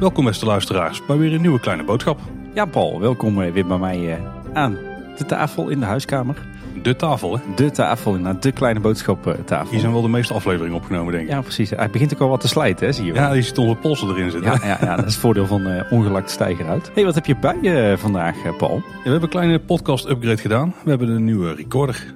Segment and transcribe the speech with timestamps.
[0.00, 2.20] Welkom beste luisteraars bij weer een nieuwe kleine boodschap.
[2.54, 4.22] Ja, Paul, welkom eh, weer bij mij eh,
[4.52, 4.78] aan
[5.16, 6.46] de tafel in de huiskamer.
[6.82, 7.40] De tafel, hè?
[7.54, 9.70] De tafel, inderdaad, de kleine boodschap eh, tafel.
[9.70, 11.30] Hier zijn wel de meeste afleveringen opgenomen, denk ik.
[11.30, 11.70] Ja, precies.
[11.70, 13.22] Hij begint ook al wat te slijten, hè, zie je wel.
[13.22, 14.52] Ja, die ziet onze polsen erin zitten.
[14.52, 16.90] Ja, ja, ja, dat is het voordeel van eh ongelakt stijger uit.
[16.94, 18.74] hey, wat heb je bij je vandaag, Paul?
[18.74, 20.74] Ja, we hebben een kleine podcast upgrade gedaan.
[20.84, 22.14] We hebben een nieuwe recorder.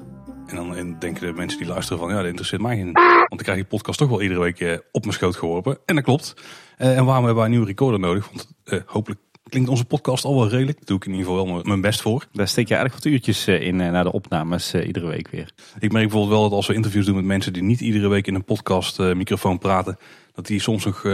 [0.53, 2.93] En dan en denken de mensen die luisteren van, ja, dat interesseert mij geen...
[2.93, 5.79] Want dan krijg je podcast toch wel iedere week eh, op mijn schoot geworpen.
[5.87, 6.35] En dat klopt.
[6.77, 8.27] Eh, en waarom hebben wij een nieuwe recorder nodig?
[8.27, 10.77] Want eh, hopelijk klinkt onze podcast al wel redelijk.
[10.77, 12.27] Daar doe ik in ieder geval wel mijn- best voor.
[12.33, 15.51] Daar steek je aardig wat uurtjes in naar de opnames iedere week weer.
[15.79, 18.27] Ik merk bijvoorbeeld wel dat als we interviews doen met mensen die niet iedere week
[18.27, 19.99] in een podcast microfoon praten,
[20.35, 21.05] dat die soms nog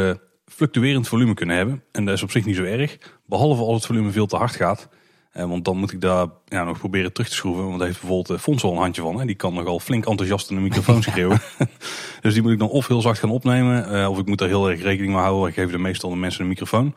[0.44, 1.82] fluctuerend volume kunnen hebben.
[1.92, 4.56] En dat is op zich niet zo erg, behalve als het volume veel te hard
[4.56, 4.88] gaat.
[5.32, 7.64] Eh, want dan moet ik daar ja, nog proberen terug te schroeven.
[7.64, 9.18] Want daar heeft bijvoorbeeld eh, Fons wel een handje van.
[9.18, 9.26] Hè.
[9.26, 11.40] Die kan nogal flink enthousiast in de microfoon schreeuwen.
[12.22, 14.48] dus die moet ik dan of heel zacht gaan opnemen, eh, of ik moet daar
[14.48, 15.48] heel erg rekening mee houden.
[15.48, 16.94] Ik geef er meestal de mensen een microfoon.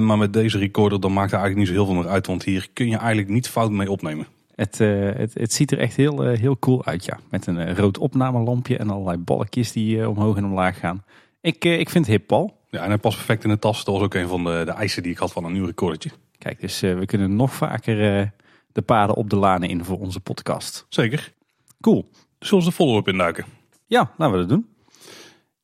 [0.00, 2.26] Maar met deze recorder dan maakt er eigenlijk niet zo heel veel meer uit.
[2.26, 4.26] Want hier kun je eigenlijk niet fout mee opnemen.
[4.54, 7.18] Het, het, het ziet er echt heel, heel cool uit, ja.
[7.30, 11.04] Met een rood opnamelampje en allerlei balkjes die omhoog en omlaag gaan.
[11.40, 12.56] Ik, ik vind het hip, Paul.
[12.68, 13.84] Ja, en hij past perfect in de tas.
[13.84, 16.10] Dat was ook een van de, de eisen die ik had van een nieuw recordertje.
[16.40, 18.26] Kijk, dus eh, we kunnen nog vaker eh,
[18.72, 20.86] de paden op de lanen in voor onze podcast.
[20.88, 21.32] Zeker.
[21.80, 22.10] Cool.
[22.38, 23.44] Zullen we de follow-up induiken?
[23.86, 24.66] Ja, laten we dat doen.
[24.68, 24.96] Ja,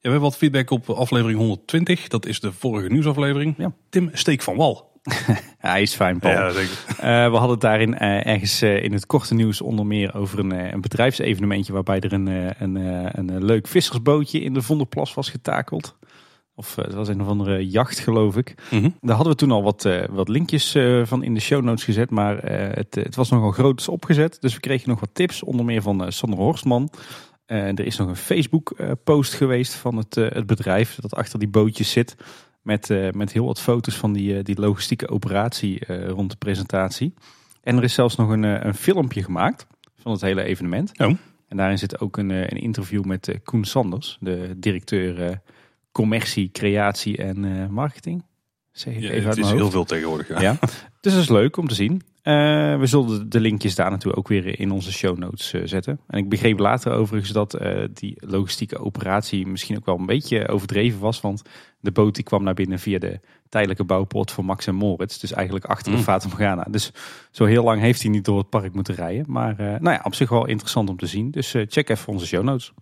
[0.01, 2.09] we hebben wat feedback op aflevering 120.
[2.09, 3.55] Dat is de vorige nieuwsaflevering.
[3.59, 3.73] Ja.
[3.89, 5.01] Tim Steek van Wal.
[5.59, 6.33] Hij is fijn, Paul.
[6.33, 6.79] Ja, zeker.
[6.89, 10.81] Eh, we hadden het daarin ergens in het korte nieuws onder meer over een, een
[10.81, 12.27] bedrijfsevenementje waarbij er een,
[12.63, 12.77] een,
[13.19, 15.97] een, leuk vissersbootje in de Vonderplas was getakeld.
[16.59, 18.55] Of eh, het was een of andere jacht, geloof ik.
[18.71, 18.91] Mhm.
[19.01, 21.85] Daar hadden we toen al wat, eh, wat linkjes eh, van in de show notes
[21.85, 24.41] gezet, maar het, het was nogal groots opgezet.
[24.41, 26.91] Dus we kregen nog wat tips, onder meer van Sander Horstman.
[27.47, 32.17] Er is nog een Facebook-post geweest van het, het bedrijf dat achter die bootjes zit.
[32.63, 37.15] Met, met heel wat foto's van die, die logistieke operatie rond de presentatie.
[37.63, 40.99] En er is zelfs nog een, een filmpje gemaakt van het hele evenement.
[40.99, 41.17] Oh.
[41.49, 45.41] En daarin zit ook een, een interview met Koen Sanders, de directeur
[45.97, 48.25] commercie, creatie en eh, marketing.
[48.73, 50.29] Zeg ik Ja, even het is heel veel tegenwoordig.
[50.29, 50.41] Ja.
[50.41, 50.57] Ja.
[51.01, 52.03] Dus dat is leuk om te zien.
[52.23, 52.33] Eh,
[52.79, 56.01] we zullen de- linkjes daar natuurlijk ook weer in onze show notes eh, zetten.
[56.07, 57.59] En ik begreep later overigens dat
[57.93, 61.21] die logistieke operatie misschien ook wel een beetje overdreven was.
[61.21, 61.43] Want
[61.81, 65.19] de boot die kwam naar binnen via de tijdelijke bouwpoort voor Max en Moritz.
[65.19, 66.05] Dus eigenlijk achter de Mm.
[66.05, 66.67] Fata Morgana.
[66.71, 66.91] Dus
[67.31, 69.25] zo heel lang heeft hij niet door het park moeten rijden.
[69.29, 71.31] Maar nou ja, op zich wel interessant om te zien.
[71.31, 72.73] Dus check even onze show notes.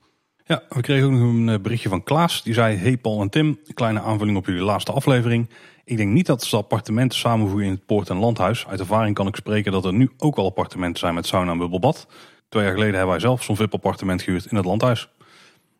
[0.46, 2.42] Ja, we kregen ook nog een eh, berichtje van Klaas.
[2.42, 5.48] Die zei, hey Paul en Tim, een kleine aanvulling op jullie laatste aflevering.
[5.84, 8.66] Ik denk niet dat ze appartementen samenvoegen in het Poort- en Landhuis.
[8.66, 11.58] Uit ervaring kan ik spreken dat er nu ook al appartementen zijn met sauna en
[11.58, 12.06] bubbelbad.
[12.48, 15.08] Twee jaar geleden hebben wij zelf zo'n VIP-appartement gehuurd in het Landhuis.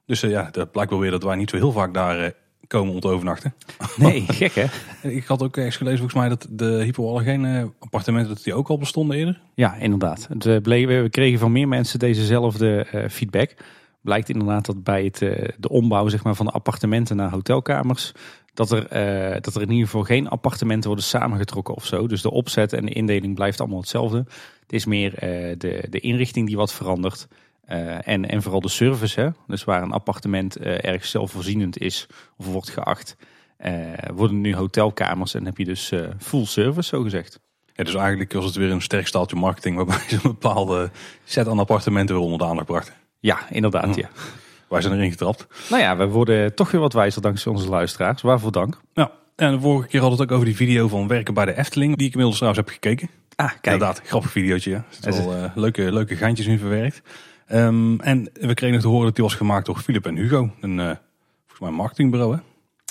[0.07, 2.31] Dus eh, ja, dat blijkt wel weer dat wij niet zo heel vaak daar eh,
[2.67, 3.55] komen om te overnachten.
[3.97, 4.67] Nee, gek hè?
[5.09, 8.79] Ik had ook ergens gelezen volgens mij dat de hypoallergene appartementen dat die ook al
[8.79, 9.41] bestonden eerder.
[9.55, 10.29] Ja, inderdaad.
[10.39, 13.55] We kregen van meer mensen dezezelfde feedback.
[14.05, 18.13] Blijkt inderdaad dat bij het, eh, de ombouw zeg maar, van de appartementen naar hotelkamers...
[18.55, 22.07] Dat er, eh, dat er in ieder geval geen appartementen worden samengetrokken of zo.
[22.07, 24.17] Dus de opzet en de indeling blijft allemaal hetzelfde.
[24.61, 27.29] Het is meer eh, de, de inrichting die wat verandert.
[27.65, 29.21] En, en vooral de service.
[29.21, 29.29] Hè?
[29.47, 32.07] Dus waar een appartement erg zelfvoorzienend is
[32.37, 33.17] of wordt geacht...
[34.15, 37.41] worden nu hotelkamers en heb je dus full service, zo gezegd.
[37.73, 40.91] Ja, dus eigenlijk was het weer een sterk staaltje marketing waarbij ze een bepaalde
[41.25, 42.95] set aan appartementen weer onder de aandacht brachten.
[43.25, 43.95] Ja, inderdaad.
[43.97, 44.09] Ja.
[44.69, 45.47] Wij zijn erin getrapt.
[45.71, 48.23] Nou ja, we worden toch weer wat wijzer dankzij onze luisteraars.
[48.23, 48.81] Waarvoor dank.
[48.95, 51.45] Nou, en de vorige keer hadden we het ook over die video van werken bij
[51.45, 53.11] de Efteling, die ik inmiddels trouwens heb gekeken.
[53.37, 53.65] Ah, kijk.
[53.65, 54.71] Inderdaad, grappig videootje.
[54.71, 54.77] Ja.
[54.77, 57.03] Er Het zitten wel eh, leuke, leuke geintjes in verwerkt.
[57.47, 60.51] Ehm, en we kregen nog te horen dat die was gemaakt door Philip en Hugo.
[60.61, 62.35] Een uh, volgens mij een marketingbureau.
[62.35, 62.41] Hè?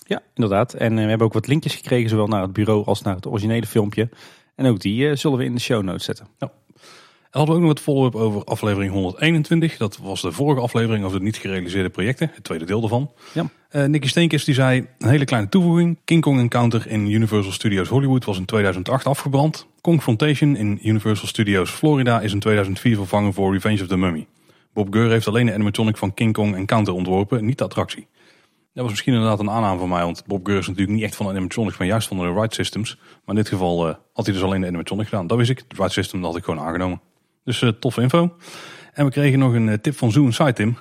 [0.06, 0.74] Ja, inderdaad.
[0.74, 3.28] En uh, we hebben ook wat linkjes gekregen, zowel naar het bureau als naar het
[3.28, 4.10] originele filmpje.
[4.56, 6.28] En ook die uh, zullen we in de show notes zetten.
[6.38, 6.52] Ja.
[7.34, 9.78] En hadden we ook nog wat follow-up over aflevering 121.
[9.78, 12.32] Dat was de vorige aflevering over de niet gerealiseerde projecten.
[12.34, 13.12] Het tweede deel daarvan.
[13.34, 13.46] Ja.
[13.72, 16.00] Uh, Nicky Steenkes die zei, een hele kleine toevoeging.
[16.04, 19.68] King Kong Encounter in Universal Studios Hollywood was in 2008 afgebrand.
[19.82, 24.28] Confrontation in Universal Studios Florida is in 2004 vervangen voor Revenge of the Mummy.
[24.74, 28.08] Bob Geur heeft alleen de animatronic van King Kong Encounter ontworpen, niet de attractie.
[28.74, 31.16] Dat was misschien inderdaad een aanname van mij, want Bob Geur is natuurlijk niet echt
[31.16, 32.96] van de animatronics, maar juist van de ride systems.
[32.96, 35.28] Maar in dit geval uh, had hij dus alleen de animatronic gedaan.
[35.28, 37.02] Dat wist ik, de ride system dat had ik gewoon aangenomen.
[37.44, 38.36] Dus uh, toffe info.
[38.94, 40.78] En we kregen nog een uh, tip van Zoo Inside Tim.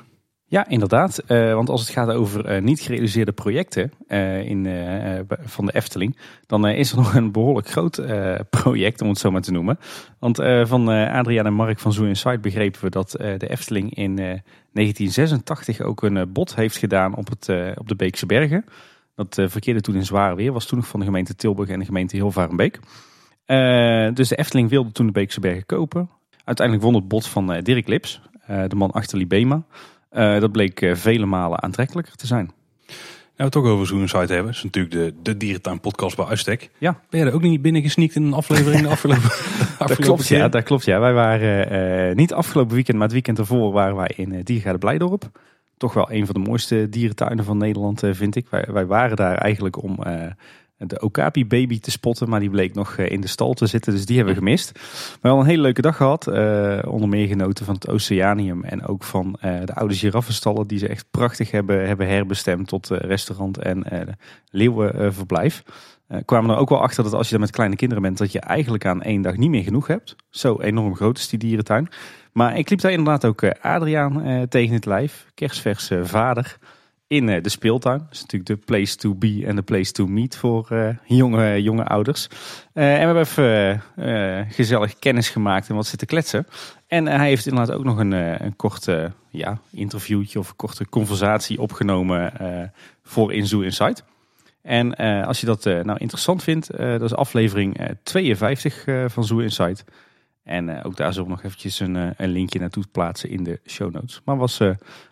[0.53, 1.19] Ja, inderdaad.
[1.19, 5.67] Eh, want als het gaat over eh, niet gerealiseerde projecten eh, in, eh, eh, van
[5.67, 6.17] de Efteling,
[6.47, 9.53] dan eh, is er nog een behoorlijk groot eh, project, om het zo maar te
[9.53, 9.79] noemen.
[10.19, 13.49] Want eh, van eh Adriaan en Mark van Zoo Inside begrepen we dat eh, de
[13.49, 14.25] Efteling in eh,
[14.73, 18.65] 1986 ook een eh, bod heeft gedaan op, het, eh, op de Beekse Bergen.
[19.15, 21.79] Dat eh, verkeerde toen in zwaar weer, was toen nog van de gemeente Tilburg en
[21.79, 22.79] de gemeente Hilvarenbeek.
[23.45, 26.11] Eh, dus de Efteling wilde toen de Beekse Bergen kopen.
[26.45, 29.63] Uiteindelijk won het bod van eh, Dirk Lips, eh, de man achter Libema.
[30.09, 32.51] Eh, dat bleek vele malen aantrekkelijker te zijn.
[33.37, 34.45] Nou, we het toch over Zoomsite hebben.
[34.45, 36.71] Dat is natuurlijk de, de dierentuin podcast bij uitstek.
[36.79, 37.01] Ja.
[37.11, 39.31] Ben jij er ook niet binnen gesneakt in een aflevering de afgelopen,
[39.79, 41.01] Dat klopt, ja, dat klopt, ja.
[41.01, 45.31] Wij waren niet afgelopen weekend, maar het weekend ervoor waren wij in uh, Diergaarde Blijdorp.
[45.77, 48.47] Toch wel een van de mooiste dierentuinen van Nederland, vind ik.
[48.51, 49.99] Wij, wij waren daar eigenlijk om
[50.87, 54.07] de Okapi-baby te spotten, maar die bleek nog eh, in de stal te zitten, dus
[54.07, 54.71] die hebben we gemist.
[54.73, 58.87] We hebben een hele leuke dag gehad, eh, onder meer genoten van het Oceanium en
[58.87, 63.59] ook van eh, de oude giraffenstallen die ze echt prachtig hebben, hebben herbestemd tot restaurant
[63.59, 63.87] en
[64.51, 65.63] leeuwenverblijf.
[66.25, 68.41] Kwamen er ook wel achter dat als je daar met kleine kinderen bent, dat je
[68.41, 70.17] eigenlijk aan één dag niet meer genoeg hebt.
[70.31, 71.89] Zo enorm groot is die dierentuin.
[72.33, 76.59] Maar ik liep daar inderdaad ook Adriaan tegen het lijf, kerstvers vader,
[77.13, 77.99] in de speeltuin.
[77.99, 80.69] Dat is natuurlijk de place to be en de place to meet voor
[81.05, 82.29] jonge, jonge ouders.
[82.73, 83.83] en we hebben even
[84.51, 86.47] gezellig kennis gemaakt en wat zitten kletsen.
[86.87, 88.13] En hij heeft inderdaad ook nog een,
[88.45, 88.87] een kort
[89.31, 92.33] ja, interviewtje of een korte conversatie opgenomen
[93.03, 94.05] voor In Zoo Insight.
[94.63, 99.85] En als je dat nou interessant vindt, dat is aflevering 52 van Zoo Insight.
[100.45, 103.93] En ook daar zullen we nog eventjes een, een, linkje naartoe plaatsen in de show
[103.93, 104.21] notes.
[104.25, 104.61] Maar was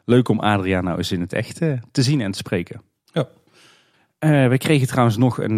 [0.04, 1.58] leuk om Adriaan nou eens in het echt
[1.90, 2.82] te zien en te spreken.
[3.04, 3.28] Ja.
[4.48, 5.54] we kregen trouwens nog een,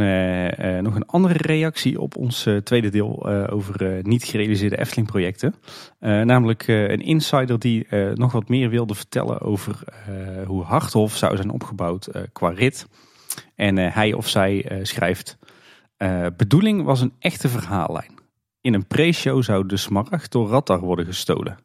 [0.82, 5.54] nog een andere reactie op ons tweede deel over niet gerealiseerde Efteling projecten.
[6.00, 9.84] namelijk een insider die nog wat meer wilde vertellen over
[10.46, 12.86] hoe Harthof zou zijn opgebouwd qua rit.
[13.54, 15.38] En hij of zij schrijft:
[16.36, 18.21] Bedoeling was een echte verhaallijn.
[18.62, 21.58] In een pre-show zou de smaragd door Rattar worden gestolen.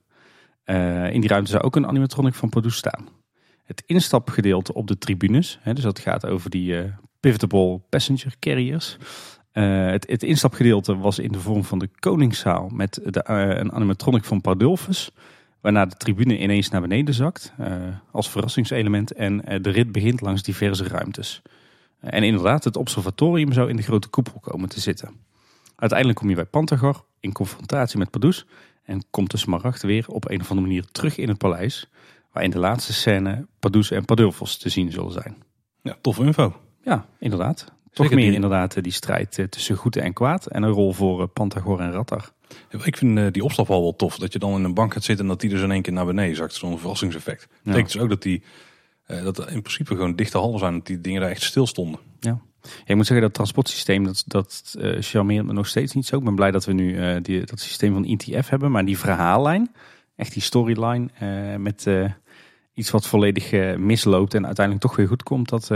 [1.12, 3.08] in die ruimte zou ook een animatronic van Pardoes staan.
[3.64, 8.98] Het instapgedeelte op de tribunes, hè, dus dat gaat over die pivotable passenger carriers.
[9.52, 13.30] Het, het, instapgedeelte was in de vorm van de Koningszaal met de,
[13.60, 15.12] een animatronic van Pardulfus.
[15.62, 17.54] Waarna de tribune ineens naar beneden zakt
[18.12, 21.42] als verrassingselement en de rit begint langs diverse ruimtes.
[22.00, 25.27] En inderdaad, het observatorium zou in de grote koepel komen te zitten.
[25.78, 28.46] Uiteindelijk kom je bij Pantagor in confrontatie met Pardoes
[28.84, 31.90] en komt de smaragd weer op een of andere manier terug in het paleis,
[32.32, 35.44] waar in de laatste scène Pardoes en Pardulfos te zien zullen zijn.
[35.82, 36.56] Ja, toffe info.
[36.82, 37.72] Ja, inderdaad.
[37.92, 38.34] Toch meer die...
[38.34, 42.32] inderdaad die strijd tussen goed en kwaad en een rol voor Pantagor en Rattar.
[42.84, 45.26] Ik vind die opstap al wel tof, dat je dan in een bank gaat zitten
[45.26, 46.54] en dat die dus in één keer naar beneden zakt.
[46.54, 47.42] Zo'n verrassingseffect.
[47.42, 47.58] Dat ja.
[47.64, 48.44] betekent dus ook dat die
[49.24, 52.00] dat er in principe gewoon dichte hallen zijn, dat die dingen daar echt stil stonden.
[52.20, 52.42] Ja.
[52.86, 56.18] Ik moet zeggen, dat transportsysteem, dat, dat uh, charmeert me nog steeds niet zo.
[56.18, 58.98] Ik ben blij dat we nu uh, die, dat systeem van ETF hebben, maar die
[58.98, 59.72] verhaallijn,
[60.16, 61.10] echt die storyline
[61.58, 61.88] met
[62.74, 65.72] iets wat volledig misloopt en uiteindelijk toch weer goed komt, dat,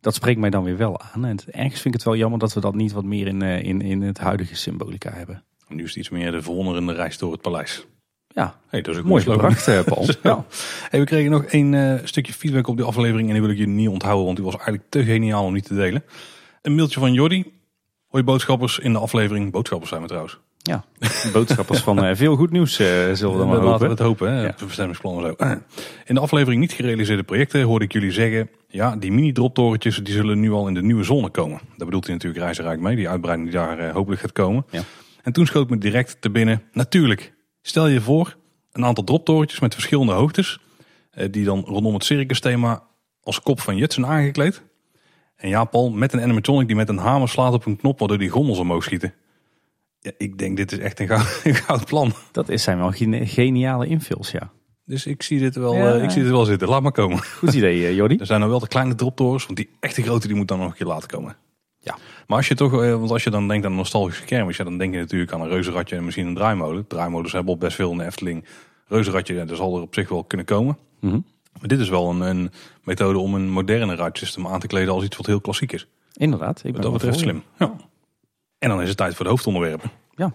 [0.00, 1.24] dat spreekt mij dan weer wel aan.
[1.24, 3.80] En ergens vind ik het wel jammer dat we dat niet wat meer in, in,
[3.80, 5.44] in het huidige symbolica hebben.
[5.68, 7.86] Nu is het iets meer de verwonderende reis door het paleis.
[8.34, 10.06] Ja, hey, dat is ook mooi gebracht, uh, Paul.
[10.22, 10.44] ja.
[10.90, 13.58] hey, we kregen nog een uh, stukje feedback op die aflevering en die wil ik
[13.58, 16.04] je niet onthouden, want die was eigenlijk te geniaal om niet te delen.
[16.62, 17.52] Een mailtje van Jordi.
[18.08, 19.50] Hoi boodschappers in de aflevering.
[19.50, 20.38] Boodschappers zijn we trouwens.
[20.62, 20.84] Ja,
[21.32, 23.64] boodschappers van uh, veel goed nieuws zullen we dan maar hopen.
[23.64, 24.42] Laten we het hopen, hè?
[24.42, 24.54] Ja.
[25.02, 25.34] Zo.
[26.10, 30.40] In de aflevering niet gerealiseerde projecten hoorde ik jullie zeggen, ja, die mini-droptorentjes die zullen
[30.40, 31.60] nu al in de nieuwe zone komen.
[31.76, 34.64] Daar bedoelt hij natuurlijk Reizenrijk mee, die uitbreiding die daar hopelijk gaat komen.
[34.70, 34.82] Ja.
[35.22, 37.32] En toen schoot me direct te binnen, natuurlijk,
[37.62, 38.36] Stel je voor,
[38.72, 40.60] een aantal droptorentjes met verschillende hoogtes.
[41.30, 42.82] Die dan rondom het circus thema
[43.22, 44.62] als kop van Jet zijn aangekleed.
[45.36, 48.18] En ja, Paul, met een animatronic die met een hamer slaat op een knop waardoor
[48.18, 49.14] die gondels omhoog schieten.
[50.00, 52.12] Ja, ik denk dit is echt een goud, een goud plan.
[52.32, 52.92] Dat is zijn wel
[53.24, 54.50] geniale invuls, ja.
[54.84, 55.94] Dus ik zie dit wel, ja.
[55.94, 56.68] uh, ik zie dit wel zitten.
[56.68, 57.22] Laat maar komen.
[57.22, 58.16] Goed idee, uh, Jordi.
[58.20, 60.68] Er zijn nog wel de kleine droptorens, want die echte grote die moet dan nog
[60.68, 61.36] een keer laten komen.
[61.78, 61.98] Ja.
[62.30, 64.78] Maar als je toch, want als je dan denkt aan een nostalgische kermis, ja, dan
[64.78, 66.86] denk je natuurlijk aan een reuzenradje en misschien een draaimolen.
[66.86, 68.44] Draaimolens hebben al best veel in de Efteling.
[68.86, 70.78] Reuzenradje, ja, dat zal er op zich wel kunnen komen.
[71.00, 71.24] Mm -hmm.
[71.58, 72.50] Maar dit is wel een, een,
[72.82, 75.86] methode om een moderne ruitsystem aan te kleden als iets wat heel klassiek is.
[76.12, 76.64] Inderdaad.
[76.64, 77.42] Ik ben dat betreft slim.
[77.58, 77.72] Ja.
[78.58, 79.90] En dan is het tijd voor de hoofdonderwerpen.
[80.14, 80.32] Ja.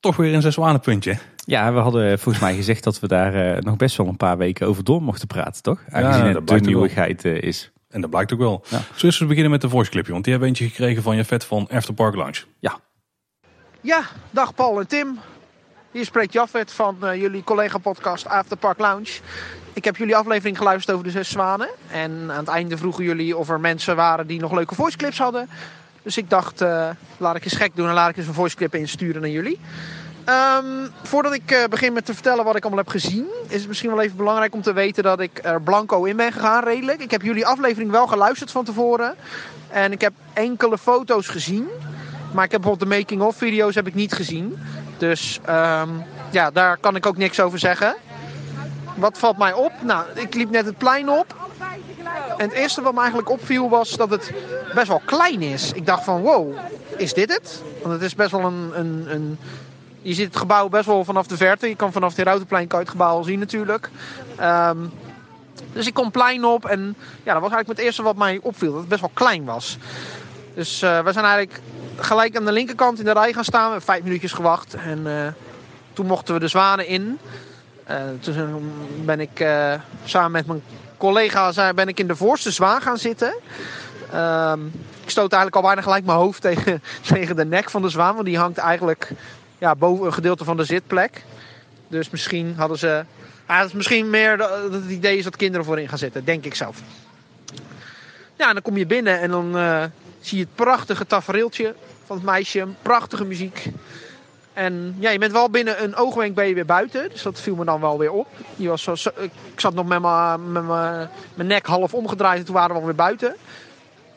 [0.00, 1.18] Toch weer een zeswanenpuntje.
[1.44, 4.38] Ja, we hadden volgens mij gezegd dat we daar uh, nog best wel een paar
[4.38, 5.80] weken over door mochten praten, toch?
[5.88, 7.70] Aangezien ja, het de nieuwigheid uh, is.
[7.90, 8.64] En dat blijkt ook wel.
[8.68, 8.80] Ja.
[8.94, 10.12] Zullen we beginnen met de voice clipje?
[10.12, 12.42] Want die hebben eentje gekregen van Jafet van After Park Lounge.
[12.58, 12.80] Ja.
[13.80, 15.18] Ja, dag Paul en Tim.
[15.90, 19.20] Hier spreekt Jafet van uh, jullie collega-podcast After Park Lounge.
[19.72, 21.68] Ik heb jullie aflevering geluisterd over de zes zwanen.
[21.90, 25.48] En aan het einde vroegen jullie of er mensen waren die nog leuke voiceclips hadden.
[26.02, 28.74] Dus ik dacht, uh, laat ik eens gek doen en laat ik eens een voiceclip
[28.74, 29.60] insturen naar jullie.
[30.30, 33.68] Um, voordat ik uh, begin met te vertellen wat ik allemaal heb gezien, is het
[33.68, 37.00] misschien wel even belangrijk om te weten dat ik er blanco in ben gegaan, redelijk.
[37.00, 39.14] Ik heb jullie aflevering wel geluisterd van tevoren.
[39.68, 41.68] En ik heb enkele foto's gezien.
[42.32, 44.58] Maar ik heb bijvoorbeeld de making-of video's heb ik niet gezien.
[44.98, 47.96] Dus um, ja, daar kan ik ook niks over zeggen.
[48.96, 49.72] Wat valt mij op?
[49.82, 51.34] Nou, ik liep net het plein op.
[52.36, 54.32] En het eerste wat me eigenlijk opviel was dat het
[54.74, 55.72] best wel klein is.
[55.72, 56.54] Ik dacht van wow,
[56.96, 57.62] is dit het?
[57.82, 59.38] Want het is best wel een, een, een
[60.02, 61.68] je ziet het gebouw best wel vanaf de verte.
[61.68, 63.90] Je kan vanaf de Routenplein het gebouw al zien natuurlijk.
[64.40, 64.90] Um,
[65.72, 68.70] dus ik kom plein op en ja, dat was eigenlijk het eerste wat mij opviel.
[68.70, 69.78] Dat het best wel klein was.
[70.54, 71.60] Dus uh, we zijn eigenlijk
[71.96, 73.64] gelijk aan de linkerkant in de rij gaan staan.
[73.64, 74.74] We hebben vijf minuutjes gewacht.
[74.74, 75.26] En uh,
[75.92, 77.18] toen mochten we de zwanen in.
[77.90, 78.72] Uh, toen
[79.04, 79.46] ben ik
[80.04, 80.62] samen met mijn
[80.96, 83.34] collega ben ik in de voorste zwaan gaan zitten.
[84.14, 87.88] Um, ik stoot eigenlijk al bijna gelijk mijn hoofd tegen, tegen de nek van de
[87.88, 88.14] zwaan.
[88.14, 89.12] Want die hangt eigenlijk
[89.60, 91.24] ja, boven een gedeelte van de zitplek.
[91.88, 93.04] Dus misschien hadden ze.
[93.46, 96.54] Ah, is misschien meer dat het idee is dat kinderen voorin gaan zitten, denk ik
[96.54, 96.82] zelf.
[98.36, 99.84] Ja, dan kom je binnen en dan uh,
[100.20, 101.74] zie je het prachtige tafereeltje
[102.06, 102.66] van het meisje.
[102.82, 103.70] Prachtige muziek.
[104.52, 107.08] En ja, je bent wel binnen een oogwenk ben je weer buiten.
[107.08, 108.28] Dus dat viel me dan wel weer op.
[108.56, 112.80] Je was zo, ik zat nog met mijn nek half omgedraaid en toen waren we
[112.80, 113.36] alweer buiten.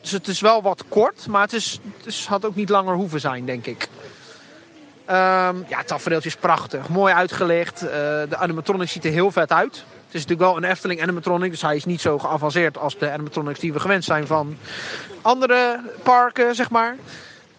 [0.00, 3.20] Dus het is wel wat kort, maar het, is, het had ook niet langer hoeven
[3.20, 3.88] zijn, denk ik.
[5.08, 6.88] Um, ja, het tafereeltje is prachtig.
[6.88, 7.82] Mooi uitgelicht.
[7.82, 9.74] Uh, de animatronics ziet er heel vet uit.
[9.74, 11.50] Het is natuurlijk wel een Efteling animatronic.
[11.50, 14.56] Dus hij is niet zo geavanceerd als de animatronics die we gewend zijn van
[15.22, 16.96] andere parken, zeg maar.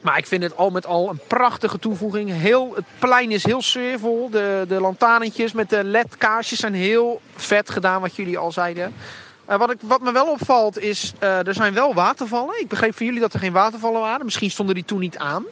[0.02, 2.32] Maar ik vind het al met al een prachtige toevoeging.
[2.32, 4.30] Heel, het plein is heel sfeervol.
[4.30, 8.94] De, de lantaarntjes met de LED-kaarsjes zijn heel vet gedaan, wat jullie al zeiden.
[9.50, 12.62] Uh, wat, ik, wat me wel opvalt is, uh, er zijn wel watervallen.
[12.62, 14.26] Ik begreep van jullie dat er geen watervallen waren.
[14.26, 15.44] Misschien stonden die toen niet aan.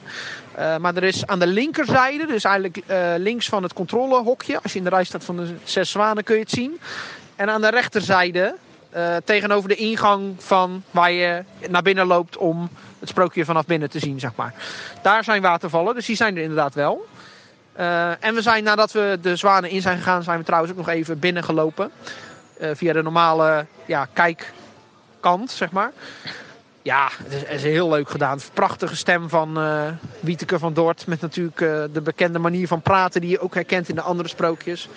[0.59, 2.83] Uh, maar er is aan de linkerzijde, dus eigenlijk
[3.17, 4.59] links van het controlehokje.
[4.63, 6.79] Als je in de rij staat van de zes zwanen kun je het zien.
[7.35, 8.55] En aan de rechterzijde,
[9.23, 12.69] tegenover de ingang van waar je naar binnen loopt om
[12.99, 14.53] het sprookje vanaf binnen te zien, zeg maar.
[15.01, 17.05] Daar zijn watervallen, dus die zijn er inderdaad wel.
[18.19, 20.89] en we zijn, nadat we de zwanen in zijn gegaan, zijn we trouwens ook nog
[20.89, 21.91] even binnen gelopen.
[21.95, 25.91] Uh, via de normale ja, kijkkant, zeg maar.
[26.81, 28.39] Ja, het is, heel leuk gedaan.
[28.53, 29.87] Prachtige stem van uh,
[30.19, 31.07] Wieteke van Dort.
[31.07, 34.29] Met natuurlijk uh, de bekende manier van praten die je ook herkent in de andere
[34.29, 34.89] sprookjes.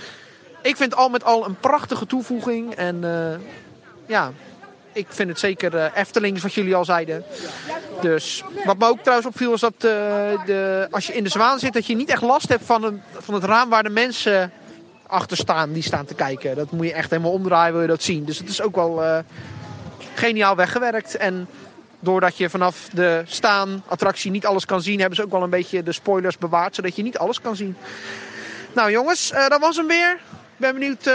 [0.62, 2.75] Ik vind al met al een prachtige toevoeging.
[2.75, 3.00] En
[4.06, 4.32] ja,
[4.92, 7.25] ik vind het zeker Eftelings wat jullie al zeiden.
[8.00, 11.72] Dus wat me ook trouwens opviel is dat de, als je in de zwaan zit...
[11.72, 14.52] dat je niet echt last hebt van, een, van het raam waar de mensen
[15.06, 16.56] achter staan die staan te kijken.
[16.56, 18.25] Dat moet je echt helemaal omdraaien, wil je dat zien.
[18.25, 19.18] Dus het is ook wel uh,
[20.14, 21.16] geniaal weggewerkt.
[21.16, 21.48] En
[22.00, 25.50] doordat je vanaf de staan attractie niet alles kan zien, hebben ze ook wel een
[25.50, 27.76] beetje de spoilers bewaard, zodat je niet alles kan zien.
[28.72, 30.12] Nou jongens, uh, dat was hem weer.
[30.12, 31.14] Ik ben benieuwd uh,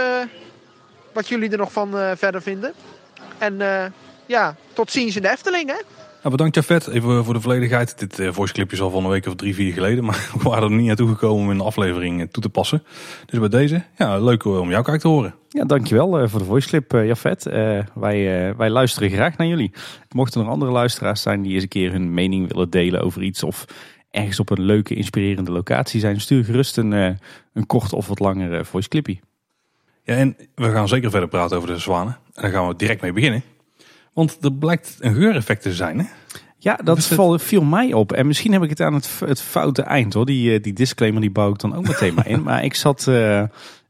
[1.12, 2.72] wat jullie er nog van verder vinden.
[3.38, 3.60] En
[4.26, 5.80] ja, tot ziens in de Efteling hè.
[6.22, 7.98] Nou, bedankt Jafet, even voor de volledigheid.
[7.98, 10.04] Dit uh, voice clipje is al van een week of drie, vier geleden.
[10.04, 12.82] Maar we waren er niet naartoe gekomen om in de aflevering toe te passen.
[13.26, 15.34] Dus bij deze, ja, leuk om jouw kijk te horen.
[15.48, 19.72] Ja, dankjewel voor de voice clip, uh, wij, wij luisteren graag naar jullie.
[20.10, 23.42] Mochten er andere luisteraars zijn die eens een keer hun mening willen delen over iets...
[23.42, 23.64] of
[24.10, 26.20] ergens op een leuke, inspirerende locatie zijn...
[26.20, 26.92] stuur gerust een,
[27.52, 29.18] een kort of wat langere voice clipje.
[30.02, 32.16] Ja, en we gaan zeker verder praten over de zwanen.
[32.34, 33.42] En daar gaan we direct mee beginnen.
[34.12, 36.04] Want er blijkt een geureffect te zijn, hè?
[36.62, 37.06] Ja, dat het...
[37.06, 38.12] Val, viel mij op.
[38.12, 40.26] En misschien heb ik het aan het, het foute eind, hoor.
[40.26, 42.42] Die, die disclaimer die bouw ik dan ook meteen maar in.
[42.52, 43.42] Maar ik zat, uh,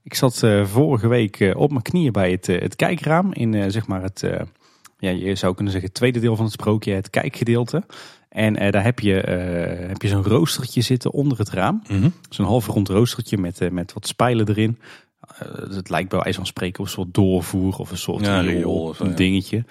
[0.02, 3.32] ik zat uh, vorige week uh, op mijn knieën bij het, het kijkraam.
[3.32, 4.24] In zeg maar het,
[4.98, 7.82] ja, je zou kunnen zeggen, het tweede deel van het sprookje, het kijkgedeelte.
[8.28, 9.12] En daar heb je,
[9.88, 11.82] heb je zo'n roostertje zitten onder het raam.
[11.88, 12.12] Mm -hmm.
[12.28, 14.78] Zo'n half rond roostertje met, met wat spijlen erin.
[15.70, 18.82] het lijkt bij wijze van spreken op een soort doorvoer of een soort ja, riool,
[18.82, 19.64] of, een dingetje.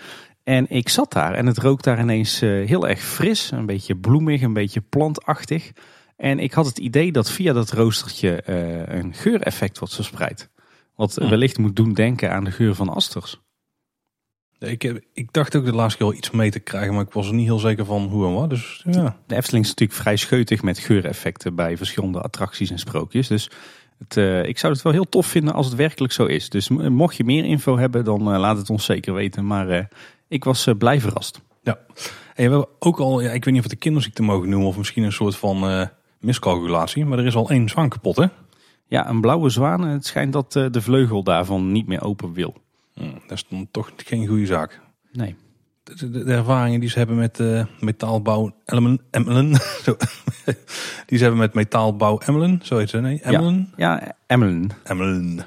[0.44, 3.96] En ik zat daar en het rook daar ineens uh, heel erg fris, een beetje
[3.96, 5.72] bloemig, een beetje plantachtig.
[6.18, 10.50] En ik had het idee dat via dat roostertje uh, een geureffect wordt verspreid.
[10.96, 13.42] Wat wellicht moet doen denken aan de geur van asters.
[14.60, 17.14] Ik, heb, ik dacht ook de laatste keer wel iets mee te krijgen, maar ik
[17.14, 18.50] was er niet heel zeker van hoe en wat.
[18.50, 19.18] Dus ja.
[19.28, 23.28] De Efteling is natuurlijk vrij scheutig met geureffecten bij verschillende attracties en sprookjes.
[23.28, 23.50] Dus
[23.98, 26.50] het, uh, ik zou het wel heel tof vinden als het werkelijk zo is.
[26.50, 29.46] Dus mocht je meer info hebben, dan uh, laat het ons zeker weten.
[29.46, 29.84] Maar uh,
[30.32, 31.42] ik was blij verrast.
[31.64, 32.00] Ja, en
[32.36, 34.78] we hebben ook al, ja, ik weet niet of het de kinderziekte mogen noemen of
[34.78, 37.06] misschien een soort van miscalculatie.
[37.06, 38.26] Maar er is al één zwaan kapot hè?
[38.88, 39.82] Ja, een blauwe zwaan.
[39.88, 42.54] Het schijnt dat eh, de vleugel daarvan niet meer open wil.
[42.94, 44.82] Hm, dat is dan toch geen goede zaak.
[45.12, 45.36] Nee.
[45.84, 49.50] De, de- de ervaringen die ze hebben met eh, metaalbouw Emmelen, Emmelen
[51.06, 54.68] die ze hebben met metaalbouw Emmelen, zo heet ze, nee, Emmelen, Ja, Emmeline.
[54.84, 55.40] Emmelen,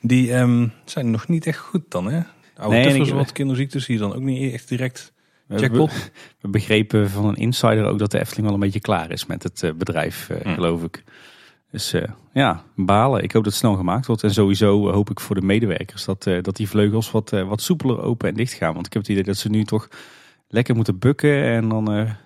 [0.00, 2.20] die ehm, zijn nog niet echt goed dan, hè?
[2.56, 5.12] Oude Nee, en tuffers, wat kinderziektes, zie je dan ook niet echt direct
[5.60, 6.10] jackpot.
[6.40, 9.42] We, begrepen van een insider ook dat de Efteling wel een beetje klaar is met
[9.42, 11.04] het eh, bedrijf, eh, geloof ik.
[11.70, 13.22] Dus eh, ja, balen.
[13.22, 14.22] Ik hoop dat het snel gemaakt wordt.
[14.22, 18.28] En sowieso hoop ik voor de medewerkers dat, dat die vleugels wat, wat soepeler open
[18.28, 18.74] en dicht gaan.
[18.74, 19.88] Want ik heb het idee dat ze nu toch
[20.48, 22.16] lekker moeten bukken en dan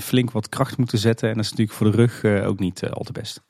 [0.00, 1.28] flink wat kracht moeten zetten.
[1.28, 3.42] En dat is natuurlijk voor de rug ook niet al te best.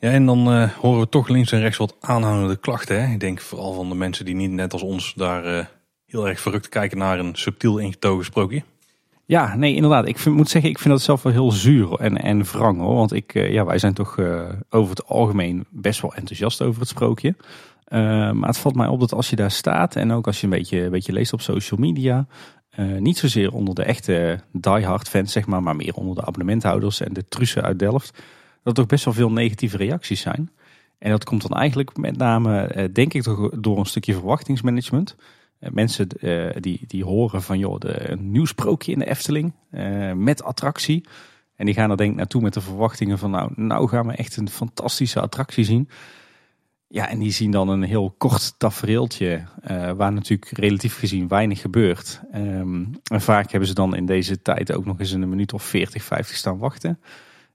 [0.00, 3.02] Ja, en dan eh, horen we toch links en rechts wat aanhoudende klachten.
[3.02, 3.12] Hè?
[3.12, 5.64] Ik denk vooral van de mensen die niet net als ons daar eh,
[6.06, 8.62] heel erg verrukt kijken naar een subtiel ingetogen sprookje.
[9.24, 10.08] Ja, nee, inderdaad.
[10.08, 12.94] Ik moet zeggen, ik vind dat zelf wel heel zuur en, en wrang hoor.
[12.94, 14.18] Want ik, eh, ja, wij zijn toch
[14.70, 17.34] over het algemeen best wel enthousiast over het sprookje.
[18.32, 20.52] Maar het valt mij op dat als je daar staat en ook als je een
[20.52, 22.26] beetje, een beetje leest op social media.
[22.98, 27.12] niet zozeer onder de echte diehard fans, zeg maar, maar meer onder de abonnementhouders en
[27.12, 28.12] de trussen uit Delft.
[28.62, 30.50] Dat er toch best wel veel negatieve reacties zijn.
[31.00, 33.24] En dat komt dan eigenlijk met name, eh, denk ik,
[33.62, 35.16] door een stukje verwachtingsmanagement.
[35.58, 39.52] Eh, Mensen eh, die, die horen van joh, de, een nieuw sprookje in de Efteling
[40.14, 41.04] met attractie.
[41.56, 44.12] En die gaan er denk ik naartoe met de verwachtingen van nou, nou gaan we
[44.12, 45.88] echt een fantastische attractie zien.
[46.86, 49.44] Ja, en die zien dan een heel kort tafereeltje
[49.96, 52.20] waar natuurlijk relatief gezien weinig gebeurt.
[52.32, 55.62] Ehm, en vaak hebben ze dan in deze tijd ook nog eens een minuut of
[55.62, 56.98] 40, 50 staan wachten.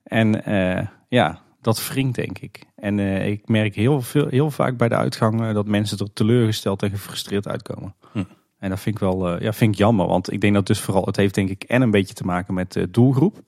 [0.06, 2.66] En eh, ja, dat wringt denk ik.
[2.76, 6.14] En eh, ik merk heel, veel, heel vaak bij de uitgang eh, dat mensen er
[6.14, 7.96] teleurgesteld en gefrustreerd uitkomen.
[8.12, 8.24] Hm.
[8.60, 10.08] En dat vind ik wel ja, vind ik jammer.
[10.08, 12.54] Want ik denk dat dus vooral, het heeft denk ik en een beetje te maken
[12.54, 13.42] met doelgroep.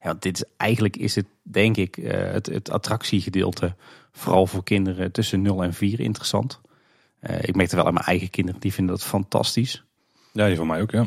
[0.00, 3.74] Ja, dit is, eigenlijk is het denk ik het, het attractiegedeelte
[4.12, 6.60] vooral voor kinderen tussen 0 en 4 interessant.
[7.40, 9.84] Ik merk er wel aan mijn eigen kinderen, die vinden dat fantastisch.
[10.32, 11.06] Ja, die van mij ook, ja.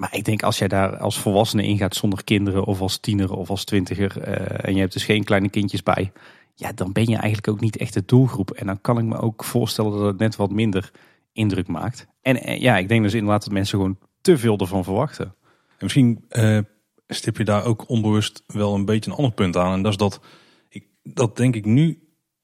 [0.00, 3.50] Maar ik denk als jij daar als volwassene ingaat zonder kinderen of als tiener of
[3.50, 6.12] als twintiger eh, en je hebt dus geen kleine kindjes bij,
[6.54, 8.50] ja, dan ben je eigenlijk ook niet echt de doelgroep.
[8.50, 10.90] En dan kan ik me ook voorstellen dat het net wat minder
[11.32, 12.06] indruk maakt.
[12.22, 15.24] En eh, ja, ik denk dus inderdaad dat mensen gewoon te veel ervan verwachten.
[15.24, 15.34] En
[15.78, 16.58] misschien eh,
[17.06, 19.72] stip je daar ook onbewust wel een beetje een ander punt aan.
[19.72, 20.20] En dat is dat,
[20.68, 21.88] ik, dat denk ik nu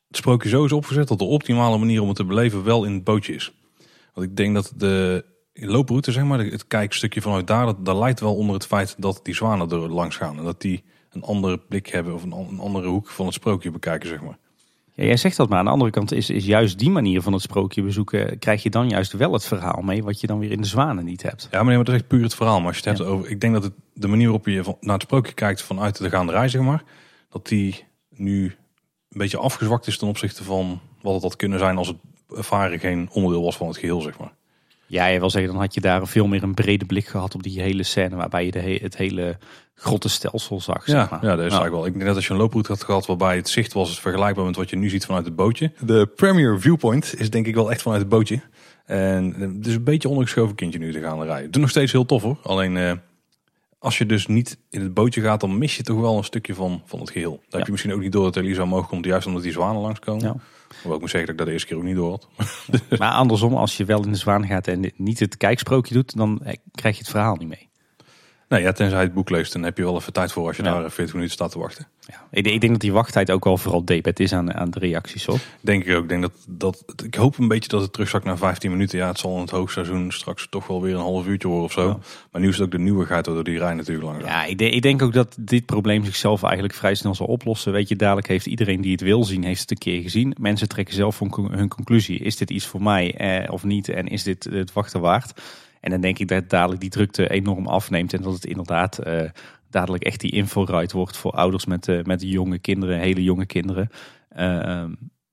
[0.08, 2.92] het sprookje zo is opgezet dat de optimale manier om het te beleven wel in
[2.92, 3.52] het bootje is.
[4.14, 5.24] Want ik denk dat de
[5.56, 9.20] looproute, zeg maar, het kijkstukje vanuit daar, dat, dat lijkt wel onder het feit dat
[9.22, 10.38] die zwanen er langs gaan.
[10.38, 13.70] En dat die een andere blik hebben of een, een andere hoek van het sprookje
[13.70, 14.38] bekijken, zeg maar.
[14.92, 17.32] Ja, jij zegt dat, maar aan de andere kant is, is juist die manier van
[17.32, 20.50] het sprookje bezoeken, krijg je dan juist wel het verhaal mee wat je dan weer
[20.50, 21.42] in de zwanen niet hebt.
[21.42, 22.58] Ja, maar, nee, maar dat is echt puur het verhaal.
[22.58, 23.04] Maar als je het Ja.
[23.04, 25.62] hebt over, ik denk dat het, de manier waarop je van, naar het sprookje kijkt
[25.62, 26.84] vanuit de gaande rij, zeg maar,
[27.28, 28.44] dat die nu
[29.08, 31.96] een beetje afgezwakt is ten opzichte van wat het had kunnen zijn als het
[32.36, 34.32] ervaren geen onderdeel was van het geheel, zeg maar.
[34.86, 37.42] Ja, je wil zeggen, dan had je daar veel meer een brede blik gehad op
[37.42, 39.36] die hele scène waarbij je de he- het hele
[39.74, 40.86] grottenstelsel zag.
[40.86, 41.22] Ja, zeg maar.
[41.22, 41.86] ja, dat is eigenlijk wel.
[41.86, 44.56] Ik denk dat als je een looproute had gehad waarbij het zicht was vergelijkbaar met
[44.56, 45.72] wat je nu ziet vanuit het bootje.
[45.80, 48.40] De premier viewpoint is denk ik wel echt vanuit het bootje.
[48.84, 51.46] En eh, het is een beetje ondergeschoven kindje nu te gaan rijden.
[51.46, 52.38] Het is nog steeds heel tof hoor.
[52.42, 52.92] Alleen eh,
[53.78, 56.54] als je dus niet in het bootje gaat, dan mis je toch wel een stukje
[56.54, 57.30] van, van het geheel.
[57.48, 59.80] Dan heb je misschien ook niet door dat Elisa omhoog komt, juist omdat die zwanen
[59.80, 60.24] langskomen.
[60.24, 60.36] Ja.
[60.68, 62.28] Hoewel ik moet zeggen dat ik dat de eerste keer ook niet door had.
[62.98, 66.40] Maar andersom, als je wel in de zwaan gaat en niet het kijksprookje doet, dan
[66.44, 67.68] eh, krijg je het verhaal niet mee.
[68.48, 70.56] Nee, ja, tenzij je het boek leest, dan heb je wel even tijd voor als
[70.56, 70.72] je Ja.
[70.72, 71.86] daar eh, 40 minuten staat te wachten.
[72.00, 72.24] Ja.
[72.30, 75.24] Ik, ik denk dat die wachttijd ook wel vooral debet is aan, aan de reacties.
[75.24, 75.38] Hoor.
[75.60, 76.02] Denk ik ook.
[76.02, 78.98] Ik, denk dat, dat, ik hoop een beetje dat het terugzakt naar 15 minuten.
[78.98, 81.72] Ja, het zal in het hoogseizoen straks toch wel weer een half uurtje worden of
[81.72, 81.88] zo.
[81.88, 81.98] Ja.
[82.32, 84.24] Maar nu is het ook de nieuwigheid door die rij natuurlijk langer.
[84.24, 87.72] Ja, ik, denk- ik denk ook dat dit probleem zichzelf eigenlijk vrij snel zal oplossen.
[87.72, 90.36] Weet je, dadelijk heeft iedereen die het wil zien, heeft het een keer gezien.
[90.40, 92.18] Mensen trekken zelf hun, hun conclusie.
[92.18, 93.88] Is dit iets voor mij eh, of niet?
[93.88, 95.40] En is dit het wachten waard?
[95.86, 98.12] En dan denk ik dat dadelijk die drukte enorm afneemt.
[98.12, 99.30] En dat het inderdaad eh,
[99.70, 103.90] dadelijk echt die inforide wordt voor ouders met, eh, met jonge kinderen, hele jonge kinderen.
[104.28, 104.92] Ehm,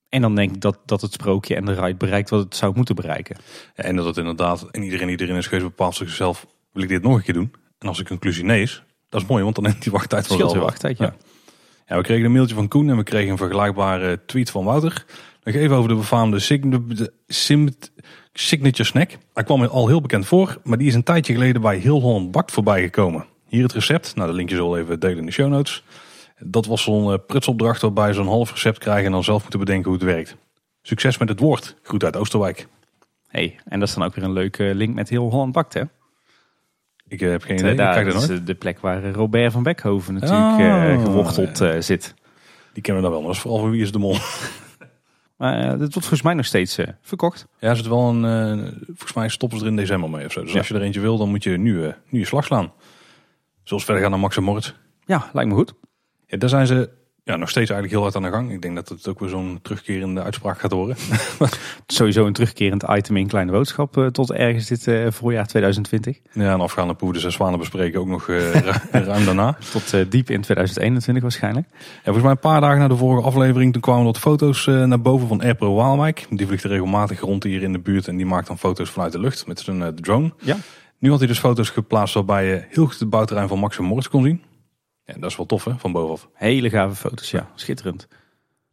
[0.09, 2.75] en dan denk ik dat, dat het sprookje en de ride bereikt wat het zou
[2.75, 3.35] moeten bereiken.
[3.75, 7.03] En dat het inderdaad, en iedereen die erin is geweest bepaalt zichzelf, wil ik dit
[7.03, 7.53] nog een keer doen?
[7.79, 10.37] En als de conclusie nee is, dat is mooi, want dan neemt die wachttijd wel
[10.37, 11.15] Scheelt wachttijd, ja.
[11.85, 15.05] Ja, we kregen een mailtje van Koen en we kregen een vergelijkbare tweet van Wouter.
[15.43, 17.69] Nog even over de befaamde sign- de sim-
[18.33, 19.17] signature snack.
[19.33, 22.31] Hij kwam al heel bekend voor, maar die is een tijdje geleden bij Heel Holland
[22.31, 23.25] Bakt voorbij gekomen.
[23.47, 24.15] Hier het recept.
[24.15, 25.83] Nou, de linkje zal even delen in de show notes.
[26.39, 29.59] Dat was zo'n eh, prutsopdracht waarbij je zo'n half recept krijgen en dan zelf moeten
[29.59, 30.35] bedenken hoe het werkt.
[30.81, 31.75] Succes met het woord.
[31.83, 32.67] Groet uit Oosterwijk.
[33.27, 35.81] Hey, en dat is dan ook weer een leuke link met heel Holland Bakt, hè?
[37.07, 37.75] Ik eh, heb geen idee.
[37.75, 42.13] Daar, dat is eh, de plek waar Robert van Beckhoven natuurlijk Oh, geworteld zit.
[42.73, 43.19] Die kennen we dan wel.
[43.19, 44.17] Maar dat is vooral voor wie is de mol.
[45.43, 47.47] Maar uh, dit wordt volgens mij nog steeds uh, verkocht.
[47.59, 48.23] Ja, er zit wel een.
[48.59, 50.41] Uh, volgens mij stoppen ze er in december mee of zo.
[50.41, 50.57] Dus ja.
[50.57, 52.73] als je er eentje wil, dan moet je nu, nu je slag slaan.
[53.63, 54.73] Zoals verder gaan naar Max en Moritz.
[55.05, 55.73] Ja, lijkt me goed.
[56.25, 56.89] Ja, daar zijn ze
[57.25, 58.51] ja, nog steeds eigenlijk heel hard aan de gang.
[58.51, 60.95] Ik denk dat het ook weer zo'n terugkerende uitspraak gaat worden.
[61.87, 66.19] Sowieso een terugkerend item in Kleine Boodschap uh, tot ergens dit uh, voorjaar 2020.
[66.31, 68.53] Ja, en afgaande poeven de zwanen bespreken ook nog uh,
[68.91, 69.57] ruim daarna.
[69.71, 71.67] Tot diep in 2021 waarschijnlijk.
[71.69, 75.01] En volgens mij een paar dagen na de vorige aflevering toen kwamen wat foto's naar
[75.01, 76.25] boven van Airpro Waalwijk.
[76.29, 79.19] Die vliegt regelmatig rond hier in de buurt en die maakt dan foto's vanuit de
[79.19, 80.33] lucht met zijn drone.
[80.39, 80.57] Ja.
[80.99, 83.83] Nu had hij dus foto's geplaatst waarbij je heel goed het bouwterrein van Max en
[83.83, 84.41] Moritz kon zien.
[85.05, 86.29] Ja, dat is wel tof hè, van bovenaf.
[86.33, 87.49] Hele gave foto's, ja.
[87.55, 88.07] Schitterend.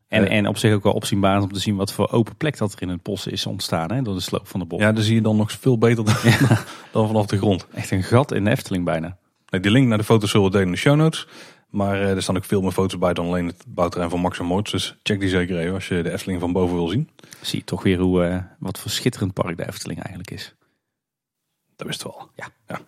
[0.09, 2.73] En, en op zich ook wel opzienbaar om te zien wat voor open plek dat
[2.73, 4.81] er in het bos is ontstaan hè, door de sloop van de bos.
[4.81, 6.15] Ja, dan zie je dan nog veel beter dan,
[6.93, 7.67] dan vanaf de grond.
[7.75, 9.19] Echt een gat in de Efteling bijna.
[9.49, 11.27] Nee, die link naar de foto's zullen we delen in de show notes.
[11.69, 14.45] Maar er staan ook veel meer foto's bij dan alleen het bouwterrein van Max en
[14.45, 14.71] Moritz.
[14.71, 17.09] Dus check die zeker even als je de Efteling van boven wil zien.
[17.41, 20.55] Zie je toch weer hoe, uh, wat voor schitterend park de Efteling eigenlijk is.
[21.77, 22.31] Dat wist wel.
[22.37, 22.49] Ja.
[22.69, 22.81] ja.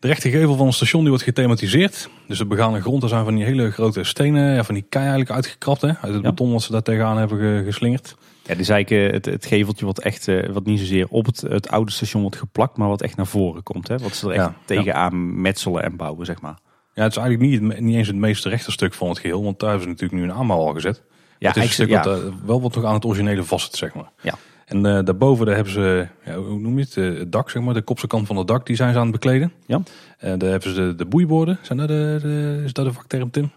[0.00, 2.08] De rechtergevel van het station die wordt gethematiseerd.
[2.26, 5.02] Dus de begane grond, daar zijn van die hele grote stenen, ja, van die kei
[5.02, 5.80] eigenlijk uitgekrapt.
[5.80, 8.16] Hè, uit het beton wat ze daar tegenaan hebben geslingerd.
[8.42, 11.68] Ja, dus eigenlijk het, het geveltje wat echt, uh, wat niet zozeer op het, het
[11.68, 13.88] oude station wordt geplakt, maar wat echt naar voren komt.
[13.88, 13.98] Hè?
[13.98, 16.58] Wat ze er echt ja, tegenaan metselen en bouwen, zeg maar.
[16.94, 19.58] Ja, het is eigenlijk niet, niet eens het meest rechte stuk van het geheel, want
[19.58, 21.02] daar hebben ze natuurlijk nu een aanbouw al gezet.
[21.38, 23.94] Ja, het is een stuk wat uh, wel wat nog aan het originele vast zeg
[23.94, 24.10] maar.
[24.22, 24.34] Ja.
[24.70, 27.74] En uh, daarboven daar hebben ze, ja, hoe noem je het, het dak zeg maar,
[27.74, 29.52] de kopse kant van het dak, die zijn ze aan het bekleden.
[29.66, 29.82] Ja.
[30.18, 33.30] En daar hebben ze de, de boeiborden, zijn dat de, de, is dat de vakterm
[33.30, 33.50] Tim?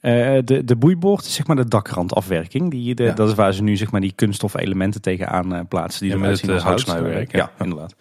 [0.00, 2.70] Uh, de, de boeiboord is zeg maar de dakrandafwerking.
[2.70, 3.12] Die, de, ja.
[3.12, 6.02] Dat is waar ze nu zeg maar die kunststof elementen tegenaan uh, plaatsen.
[6.02, 7.32] Die ja, met het houtsnijwerk.
[7.32, 7.94] Ja, ja, inderdaad.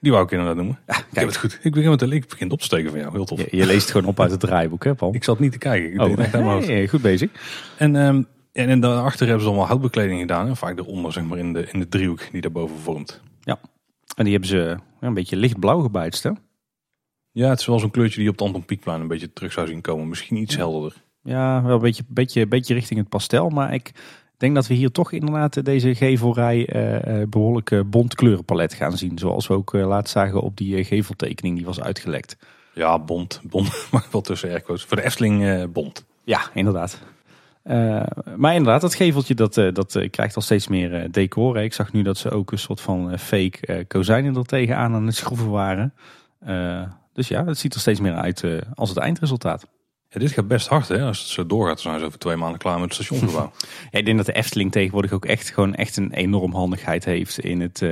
[0.00, 0.78] Die wou ik inderdaad noemen.
[0.86, 1.06] Ja, kijk.
[1.10, 1.58] Ik heb het goed.
[1.62, 3.12] Ik begin, met de, ik begin op te steken van jou.
[3.12, 3.38] Heel tof.
[3.40, 5.14] Je, je leest gewoon op uit het draaiboek hè Paul?
[5.14, 5.92] Ik zat niet te kijken.
[5.92, 6.00] Ik
[6.34, 7.30] oh, nee, goed bezig.
[7.76, 10.46] En um, en, en daarachter hebben ze allemaal houtbekleding gedaan.
[10.46, 13.20] En vaak eronder, zeg maar, in de, in de driehoek die daarboven vormt.
[13.40, 13.58] Ja,
[14.16, 16.30] en die hebben ze een beetje lichtblauw gebijtst, hè?
[17.30, 19.66] Ja, het is wel zo'n kleurtje die op het Anton Pieckplein een beetje terug zou
[19.66, 20.08] zien komen.
[20.08, 20.94] Misschien iets helderder.
[21.22, 23.48] Ja, wel een beetje, beetje, beetje richting het pastel.
[23.48, 23.92] Maar ik
[24.36, 29.18] denk dat we hier toch inderdaad deze gevelrij uh, behoorlijk uh, bont kleurenpalet gaan zien.
[29.18, 32.36] Zoals we ook uh, laatst zagen op die geveltekening die was uitgelekt.
[32.74, 33.40] Ja, bont.
[33.42, 34.84] Bont mag wel tussen airquotes.
[34.84, 36.04] Voor de Efteling bont.
[36.24, 37.00] Ja, inderdaad.
[37.70, 38.02] Uh,
[38.36, 41.58] maar inderdaad, dat geveltje dat, uh, dat uh, krijgt al steeds meer decor.
[41.58, 45.14] Ik zag nu dat ze ook een soort van fake kozijnen er tegenaan aan het
[45.14, 45.94] schroeven waren.
[47.12, 49.66] dus ja, het ziet er steeds meer uit als het eindresultaat.
[50.08, 51.74] Ja, dit gaat best hard hè, als het zo doorgaat.
[51.74, 53.52] Dan zijn ze over twee maanden klaar met het stationsgebouw.
[53.90, 57.38] ja, ik denk dat de Efteling tegenwoordig ook echt gewoon echt een enorm handigheid heeft
[57.38, 57.84] in het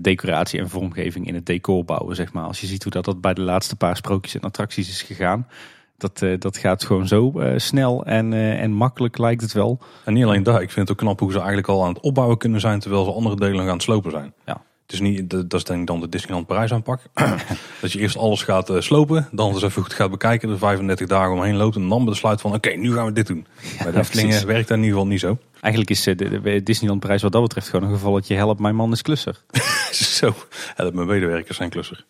[0.00, 2.16] decoratie en vormgeving, in het decor bouwen.
[2.16, 2.44] Zeg maar.
[2.44, 5.46] Als je ziet hoe dat, dat bij de laatste paar sprookjes en attracties is gegaan.
[6.00, 9.78] Dat, uh, dat gaat gewoon zo uh, snel en, uh, en makkelijk lijkt het wel.
[10.04, 12.02] En niet alleen dat, ik vind het ook knap hoe ze eigenlijk al aan het
[12.02, 14.32] opbouwen kunnen zijn terwijl ze andere delen gaan slopen zijn.
[14.46, 14.62] Ja.
[14.82, 17.00] Het is niet, dat is denk ik dan de Disneyland Parijs aanpak.
[17.80, 21.32] dat je eerst alles gaat slopen, dan eens even goed gaat bekijken, er 35 dagen
[21.32, 23.46] omheen loopt en dan besluit van oké, okay, nu gaan we dit doen.
[23.78, 25.38] Ja, Bij de Eftelingen werkt dat in ieder geval niet zo.
[25.60, 28.92] Eigenlijk is de, de Disneyland Parijs wat dat betreft gewoon een gevalletje help mijn man
[28.92, 29.42] is klusser.
[29.90, 30.34] zo,
[30.74, 32.04] help mijn medewerkers zijn klusser.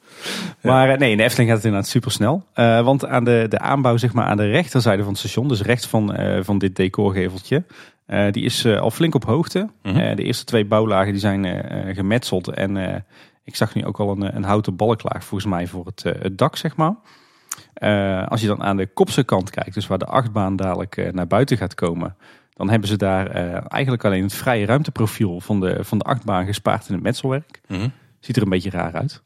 [0.62, 2.44] Maar nee, in de Efteling gaat het inderdaad super snel.
[2.54, 5.62] Uh, want aan de, de aanbouw zeg maar aan de rechterzijde van het station, dus
[5.62, 7.64] rechts van, uh, van dit decorgeveltje,
[8.06, 9.68] uh, die is al flink op hoogte.
[9.82, 10.16] -hmm.
[10.16, 11.44] de eerste twee bouwlagen die zijn
[11.94, 13.04] gemetseld en
[13.44, 16.56] ik zag nu ook al een, een houten balklaag volgens mij voor het, het dak
[16.56, 16.94] zeg maar.
[18.28, 21.56] als je dan aan de kopse kant kijkt, dus waar de achtbaan dadelijk naar buiten
[21.56, 22.16] gaat komen,
[22.52, 23.26] dan hebben ze daar
[23.68, 27.60] eigenlijk alleen het vrije ruimteprofiel van de, van de achtbaan gespaard in het metselwerk.
[27.66, 27.92] Mm -hmm.
[28.20, 29.22] Ziet er een beetje raar uit.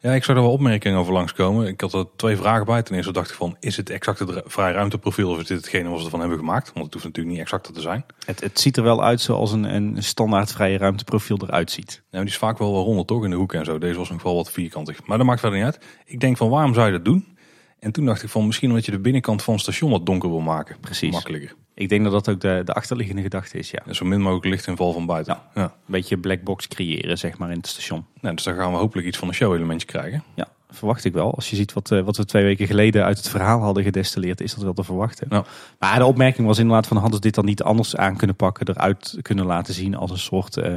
[0.00, 1.66] Ja, ik zou er wel opmerkingen over langskomen.
[1.66, 2.82] Ik had er twee vragen bij.
[2.82, 5.88] Ten eerste dacht ik van, is het exact het vrij ruimteprofiel of is dit hetgene
[5.88, 6.72] wat ze ervan hebben gemaakt?
[6.72, 8.04] Want het hoeft natuurlijk niet exact te zijn.
[8.26, 11.92] Het, het ziet er wel uit zoals een, een standaard vrije ruimteprofiel eruit ziet.
[11.92, 13.78] Ja, maar die is vaak wel wel rond toch in de hoek en zo.
[13.78, 15.06] Deze was nog wel wat vierkantig.
[15.06, 15.84] Maar dat maakt verder niet uit.
[16.04, 17.36] Ik denk van, waarom zou je dat doen?
[17.78, 20.28] En toen dacht ik van, misschien omdat je de binnenkant van het station wat donker
[20.28, 20.76] wil maken.
[20.80, 21.12] Precies.
[21.12, 21.54] Makkelijker.
[21.78, 23.82] Ik denk dat dat ook de, de achterliggende gedachte is, ja.
[23.86, 23.92] ja.
[23.92, 25.38] Zo min mogelijk lichtinval van buiten.
[25.54, 28.06] Ja, Een beetje black box creëren, zeg maar, in het station.
[28.20, 30.22] Nou, dus dan gaan we hopelijk iets van een show-elementje krijgen.
[30.34, 31.34] Ja, verwacht ik wel.
[31.34, 34.40] Als je ziet wat, uh, wat we twee weken geleden uit het verhaal hadden gedestilleerd,
[34.40, 35.26] is dat wel te verwachten.
[35.30, 35.44] Ja.
[35.78, 38.68] Maar de opmerking was inderdaad van, hadden ze dit dan niet anders aan kunnen pakken,
[38.68, 40.74] eruit kunnen laten zien als een soort uh,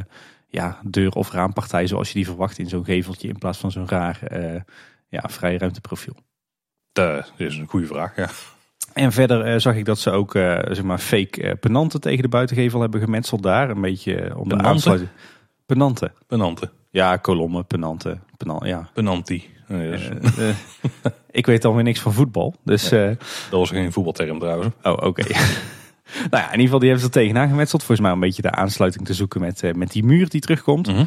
[0.47, 3.87] ja, deur- of raampartij, zoals je die verwacht in zo'n geveltje, in plaats van zo'n
[3.87, 4.61] raar uh,
[5.09, 6.15] ja, vrije ruimteprofiel.
[6.91, 8.29] Dat is een goede vraag, ja.
[8.93, 12.21] En verder uh, zag ik dat ze ook uh, zeg maar fake uh, penanten tegen
[12.21, 13.69] de buitengevel hebben gemetseld daar.
[13.69, 15.09] Een beetje om de aansluiting.
[15.65, 16.13] Penanten.
[16.27, 16.71] Penanten.
[16.91, 18.23] Ja, kolommen, penanten.
[18.37, 18.89] Penal, ja.
[18.93, 19.49] Penanti.
[19.67, 20.09] Dus.
[21.31, 22.55] ik weet alweer niks van voetbal.
[22.63, 23.17] Dus, dat
[23.49, 24.73] was geen voetbalterm trouwens.
[24.83, 25.05] Oh, oké.
[25.05, 25.35] Okay.
[26.13, 27.83] Nou ja, in ieder geval, die hebben ze er tegenaan gemetseld.
[27.83, 30.87] Volgens mij een beetje de aansluiting te zoeken met, eh, met die muur die terugkomt.
[30.87, 31.05] Mhm.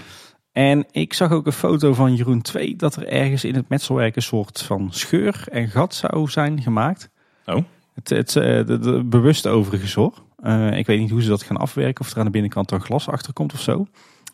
[0.53, 4.17] En ik zag ook een foto van Jeroen 2 dat er ergens in het metselwerk
[4.17, 7.11] een soort van scheur en gat zou zijn gemaakt.
[7.47, 7.65] Oh.
[7.95, 10.13] Het, het, eh, de, bewust overigens hoor.
[10.43, 12.81] Eh, ik weet niet hoe ze dat gaan afwerken, of er aan de binnenkant dan
[12.81, 13.87] glas achter komt of zo.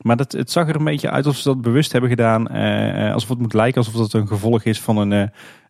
[0.03, 2.49] Maar dat, het zag er een beetje uit alsof ze dat bewust hebben gedaan.
[2.49, 5.19] eh, alsof het moet lijken alsof dat een gevolg is van een, eh,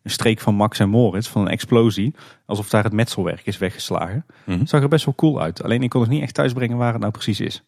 [0.03, 2.15] een streek van Max en Moritz, van een explosie.
[2.45, 4.25] Alsof daar het metselwerk is weggeslagen.
[4.45, 4.59] Mhm.
[4.59, 5.63] Het zag er best wel cool uit.
[5.63, 7.63] Alleen ik kon het niet echt thuisbrengen waar het nou precies is.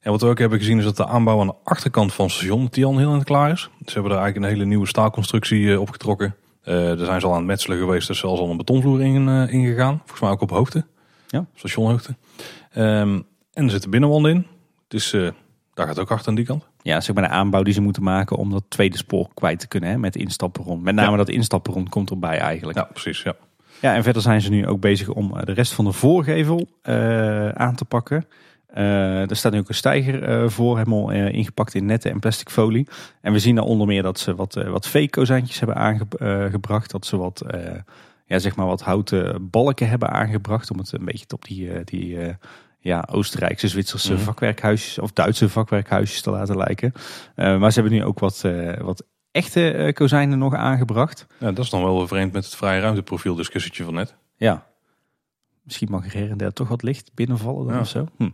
[0.00, 2.34] En wat we ook hebben gezien is dat de aanbouw aan de achterkant van het
[2.34, 3.60] station dat die al heel aan het klaar is.
[3.60, 6.34] Ze hebben er eigenlijk een hele nieuwe staalconstructie opgetrokken.
[6.62, 8.08] Eh daar zijn ze al aan het metselen geweest.
[8.08, 9.96] Er is zelfs al een betonvloer in, eh, ingegaan.
[9.98, 10.84] Volgens mij ook op hoogte.
[11.28, 11.44] Ja.
[11.54, 12.16] Stationhoogte.
[12.72, 13.20] Ehm,
[13.52, 14.46] en er zitten binnenwanden in.
[14.88, 15.28] Dus eh,
[15.74, 16.68] daar gaat ook hard aan die kant.
[16.82, 19.68] Ja, zeg maar de aanbouw die ze moeten maken om dat tweede spoor kwijt te
[19.68, 20.82] kunnen hè, met instapperon.
[20.82, 21.16] Met name Ja.
[21.16, 22.78] dat instapperon komt erbij eigenlijk.
[22.78, 23.22] Ja, precies.
[23.22, 23.34] Ja.
[23.80, 26.68] Ja, en verder zijn ze nu ook bezig om eh, de rest van de voorgevel
[26.82, 28.26] eh, aan te pakken.
[28.74, 32.18] Eh, er staat nu ook een steiger eh, voor, helemaal eh, ingepakt in netten en
[32.20, 32.88] plastic folie.
[33.20, 36.90] En we zien daar onder meer dat ze wat, wat V-kozijntjes hebben aangebracht.
[36.90, 37.42] dat ze wat,
[38.26, 40.70] ja, zeg maar wat houten balken hebben aangebracht.
[40.70, 42.18] Om het een beetje op die, die
[42.78, 44.22] ja, Oostenrijkse, Zwitserse Mhm.
[44.22, 46.92] vakwerkhuisjes of Duitse vakwerkhuisjes te laten lijken.
[47.36, 48.44] Maar ze hebben nu ook wat,
[48.80, 51.26] wat echte kozijnen nog aangebracht.
[51.38, 54.14] ja, dat is dan wel vreemd met het vrije ruimteprofiel discussietje van net.
[54.36, 54.66] Ja.
[55.62, 57.80] Misschien mag er her en der toch wat licht binnenvallen dan Ja.
[57.80, 58.06] of zo.
[58.16, 58.28] Hm.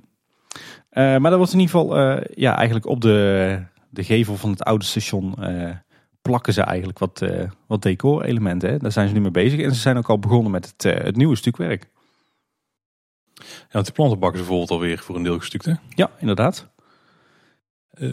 [0.90, 3.59] Eh, maar dat wordt in ieder geval, eh, ja, eigenlijk op de,
[3.90, 5.71] de gevel van het oude station eh,
[6.23, 8.79] plakken ze eigenlijk wat, eh wat decor-elementen.
[8.79, 9.61] Daar zijn ze nu mee bezig.
[9.61, 11.90] En ze zijn ook al begonnen met het, eh, het nieuwe stukwerk.
[13.35, 15.64] Ja, want die plantenbak is bijvoorbeeld alweer voor een deel gestuukt.
[15.64, 15.73] Hè?
[15.88, 16.69] Ja, inderdaad.
[17.90, 18.11] Eh,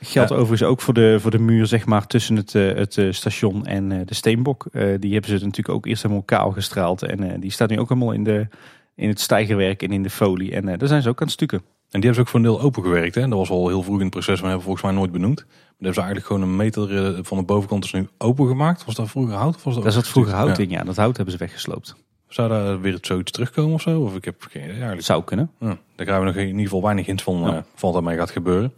[0.00, 0.36] Geldt Ja.
[0.36, 4.14] overigens ook voor de, voor de muur zeg maar, tussen het, het station en de
[4.14, 4.66] steenbok.
[4.72, 7.02] Die hebben ze natuurlijk ook eerst helemaal kaal gestraald.
[7.02, 8.48] En die staat nu ook helemaal in, de,
[8.96, 10.52] in het stijgerwerk en in de folie.
[10.54, 11.58] En eh, daar zijn ze ook aan het stukken.
[11.58, 13.14] En die hebben ze ook voor een deel open gewerkt.
[13.14, 13.20] Hè?
[13.28, 15.44] Dat was al heel vroeg in het proces, maar hebben we volgens mij nooit benoemd.
[15.46, 18.84] Maar hebben ze eigenlijk gewoon een meter eh, van de bovenkant is nu open gemaakt.
[18.84, 19.54] Was dat vroeger hout?
[19.56, 20.84] Of was dat vroeger hout in, ja.
[20.84, 21.96] Dat hout hebben ze weggesloopt.
[22.28, 24.00] Zou daar weer zoiets terugkomen of zo?
[24.00, 25.02] Of ik heb geen idee eigenlijk.
[25.04, 25.50] Zou kunnen.
[25.60, 27.46] Ja, daar krijgen we nog in ieder geval weinig hints van Ja.
[27.46, 28.72] eh, van wat daarmee gaat gebeuren.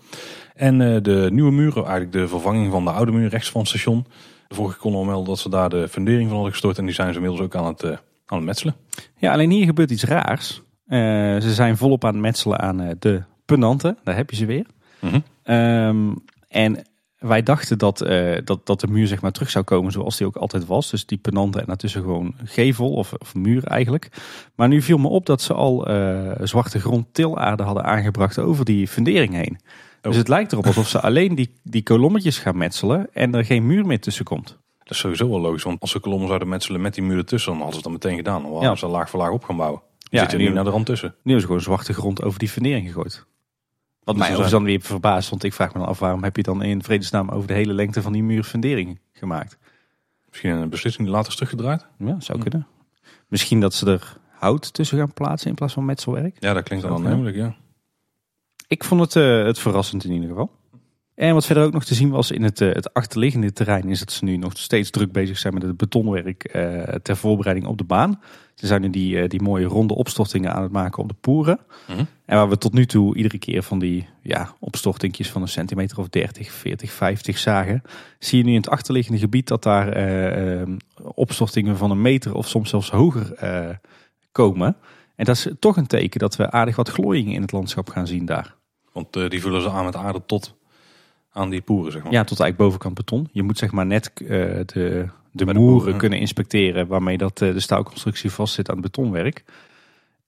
[0.55, 4.07] En de nieuwe muren, eigenlijk de vervanging van de oude muur rechts van het station.
[4.49, 6.79] De vorige kon al melden dat ze daar de fundering van hadden gestort.
[6.79, 7.99] En die zijn ze inmiddels ook aan het,
[8.31, 8.75] aan het metselen.
[9.17, 10.63] Ja, alleen hier gebeurt iets raars.
[10.87, 10.99] Eh,
[11.41, 13.99] ze zijn volop aan het metselen aan eh, de penanten.
[14.05, 14.67] Daar heb je ze weer.
[15.01, 15.21] Mhm.
[15.43, 16.15] Ehm,
[16.49, 16.83] en
[17.19, 20.27] wij dachten dat, eh, dat, dat de muur zeg maar terug zou komen zoals die
[20.27, 20.91] ook altijd was.
[20.91, 24.09] Dus die penanten en daartussen gewoon gevel of, of muur eigenlijk.
[24.55, 28.65] Maar nu viel me op dat ze al eh, zwarte grond tilaarde hadden aangebracht over
[28.65, 29.59] die fundering heen.
[30.01, 30.19] Dus Oh.
[30.19, 33.87] het lijkt erop alsof ze alleen die, die kolommetjes gaan metselen en er geen muur
[33.87, 34.59] meer tussen komt.
[34.89, 35.63] Dat is sowieso wel logisch.
[35.63, 38.17] Want als ze kolommen zouden metselen met die muur ertussen, dan hadden ze dan meteen
[38.17, 38.43] gedaan.
[38.43, 38.77] Dan hadden Ja.
[38.77, 39.83] ze laag voor laag op gaan bouwen.
[40.11, 41.09] Ja, zit je nu naar de rand tussen.
[41.09, 43.27] Nu hebben ze gewoon zwarte grond over die fundering gegooid.
[44.05, 46.37] Wat mij ze overigens dan weer verbaasd, want ik vraag me dan af waarom heb
[46.37, 49.59] je dan in vredesnaam over de hele lengte van die muur fundering gemaakt?
[50.29, 51.87] Misschien een beslissing die later is teruggedraaid.
[51.99, 52.67] Ja, zou kunnen.
[53.27, 56.37] Misschien dat ze er hout tussen gaan plaatsen in plaats van metselwerk.
[56.39, 57.57] Ja, dat klinkt dan Zou aannemelijk, ja.
[58.67, 60.51] Ik vond het, eh, het verrassend in ieder geval.
[61.19, 63.99] En wat verder ook nog te zien was in het, eh, het achterliggende terrein is
[63.99, 67.79] dat ze nu nog steeds druk bezig zijn met het betonwerk eh, ter voorbereiding op
[67.79, 68.21] de baan.
[68.59, 71.59] Ze zijn nu die, eh, die mooie ronde opstortingen aan het maken op de poeren.
[71.89, 72.05] Mhm.
[72.25, 75.99] En waar we tot nu toe iedere keer van die ja, opstortingjes van een centimeter
[75.99, 77.83] of 30, 40, 50 zagen.
[78.19, 80.69] Zie je nu in het achterliggende gebied dat daar eh,
[81.15, 83.69] opstortingen van een meter of soms zelfs hoger eh,
[84.33, 84.77] komen.
[85.17, 88.07] En dat is toch een teken dat we aardig wat glooiingen in het landschap gaan
[88.07, 88.55] zien daar.
[88.93, 90.58] Want die vullen ze aan met aarde tot
[91.39, 92.13] aan die poeren, zeg maar.
[92.13, 93.29] Ja, tot eigenlijk bovenkant beton.
[93.33, 94.65] Je moet zeg maar net eh, de,
[95.31, 99.45] de de moeren kunnen inspecteren waarmee dat, eh, de staalconstructie vastzit aan het betonwerk.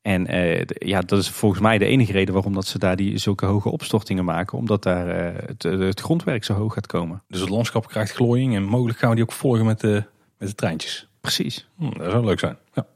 [0.02, 3.18] En eh, ja, dat is volgens mij de enige reden waarom dat ze daar die,
[3.18, 4.58] zulke hoge opstortingen maken.
[4.58, 7.22] Omdat daar het, het grondwerk zo hoog gaat komen.
[7.28, 10.04] Dus het landschap krijgt glooiing en mogelijk gaan we die ook volgen met de,
[10.38, 11.08] met de treintjes.
[11.20, 11.68] Precies.
[11.76, 12.56] Hm, dat zou leuk zijn.
[12.74, 12.86] Ja.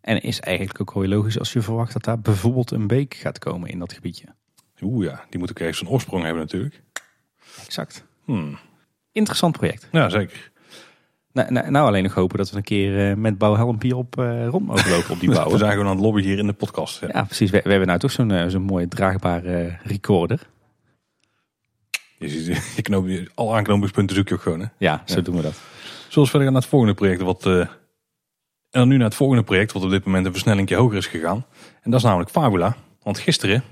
[0.00, 3.38] En is eigenlijk ook heel logisch als je verwacht dat daar bijvoorbeeld een beek gaat
[3.38, 4.26] komen in dat gebiedje.
[4.82, 6.82] Oeh ja, die moet ook ergens een oorsprong hebben natuurlijk.
[7.64, 8.04] Exact.
[8.24, 8.52] Hm.
[9.12, 9.88] Interessant project.
[9.92, 10.52] Ja, zeker.
[11.32, 14.46] Nou, nou, nou alleen nog hopen dat we een keer eh, met bouwhelmpje op eh,
[14.46, 15.58] rond mogen lopen op die We bouwen.
[15.58, 17.00] zijn gewoon aan het lobbyen hier in de podcast.
[17.00, 17.08] Ja.
[17.12, 17.50] Ja, precies.
[17.50, 20.40] We, we hebben nou toch zo'n eh, zo'n mooie draagbare recorder.
[22.18, 22.28] Je,
[22.76, 24.60] je je- al aanknopingspunten zoek je ook gewoon.
[24.60, 24.66] Hè?
[24.78, 25.20] Ja, zo Ja.
[25.20, 25.60] doen we dat.
[26.08, 27.20] Zoals verder gaan naar het volgende project.
[27.20, 27.68] Wat, en
[28.70, 31.46] dan nu naar het volgende project, wat op dit moment een versnelling hoger is gegaan.
[31.82, 32.76] En dat is namelijk Fabula.
[33.02, 33.62] Want gisteren,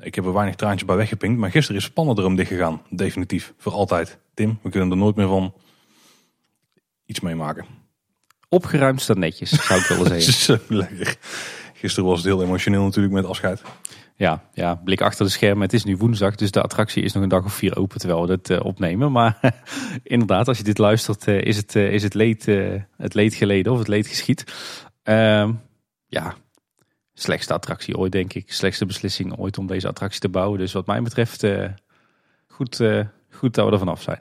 [0.00, 2.82] ik heb er weinig traantjes bij weggepinkt, maar gisteren is Spannendrum dicht gegaan.
[2.90, 4.18] Definitief, voor altijd.
[4.34, 5.54] Tim, we kunnen er nooit meer van
[7.06, 7.64] iets meemaken.
[8.48, 10.32] Opgeruimd staat netjes, zou ik willen zeggen.
[10.32, 11.16] zo lekker.
[11.74, 13.62] Gisteren was het heel emotioneel natuurlijk met afscheid.
[14.18, 15.62] Ja, ja, blik achter de schermen.
[15.62, 18.20] Het is nu woensdag, dus de attractie is nog een dag of vier open terwijl
[18.20, 19.12] we dit eh, opnemen.
[19.12, 19.40] Maar
[20.02, 22.46] inderdaad, als je dit luistert, eh, is, het, eh, is het, leed,
[22.96, 24.44] het leed geleden of het leed geschied.
[25.02, 25.52] Ehm,
[26.06, 26.34] ja,
[27.22, 28.52] slechtste attractie ooit, denk ik.
[28.52, 30.58] Slechtste beslissing ooit om deze attractie te bouwen.
[30.58, 31.64] Dus wat mij betreft, eh,
[32.46, 33.00] goed, eh,
[33.30, 34.20] goed dat we er vanaf zijn.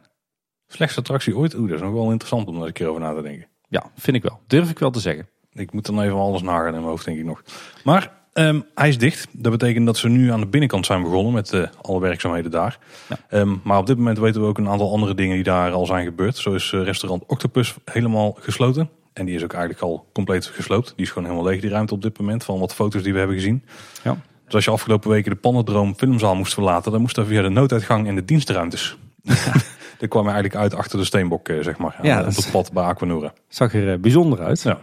[0.68, 1.56] Slechtste attractie ooit?
[1.56, 3.48] Oeh, dat is nog wel interessant om daar een keer over na te denken.
[3.70, 4.40] Ja, vind ik wel.
[4.48, 5.28] Durf ik wel te zeggen.
[5.52, 7.42] Ik moet dan even alles nagaan in mijn hoofd, denk ik nog.
[7.84, 9.28] Maar ehm, hij is dicht.
[9.32, 12.80] Dat betekent dat ze nu aan de binnenkant zijn begonnen met eh, alle werkzaamheden daar.
[13.10, 13.18] Ja.
[13.30, 15.86] Ehm, maar op dit moment weten we ook een aantal andere dingen die daar al
[15.86, 16.38] zijn gebeurd.
[16.38, 18.90] Zo is restaurant Octopus helemaal gesloten.
[19.18, 20.94] En die is ook eigenlijk al compleet gesloopt.
[20.96, 22.44] Die is gewoon helemaal leeg, die ruimte op dit moment.
[22.44, 23.64] Van wat foto's die we hebben gezien.
[24.04, 24.18] Ja.
[24.46, 26.92] Dus als je afgelopen weken de Pannendroom filmzaal moest verlaten...
[26.92, 28.98] dan moest dat via de nooduitgang en de dienstruimtes.
[30.00, 32.00] dat kwam eigenlijk uit achter de steenbok, eh, zeg maar.
[32.02, 33.34] Ja, Ja, op het pad bij Aquanura.
[33.48, 34.62] Zag er eh, bijzonder uit.
[34.62, 34.80] Ja.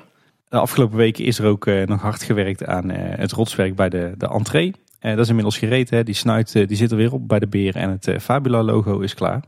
[0.49, 3.89] De afgelopen weken is er ook eh, nog hard gewerkt aan eh, het rotswerk bij
[3.89, 4.75] de, de entree.
[5.05, 5.91] Eh, dat is inmiddels gereed.
[5.91, 6.03] Hè.
[6.03, 7.77] Die snuit eh, die zit er weer op bij de beer.
[7.77, 9.43] En het eh, Fabula logo is klaar.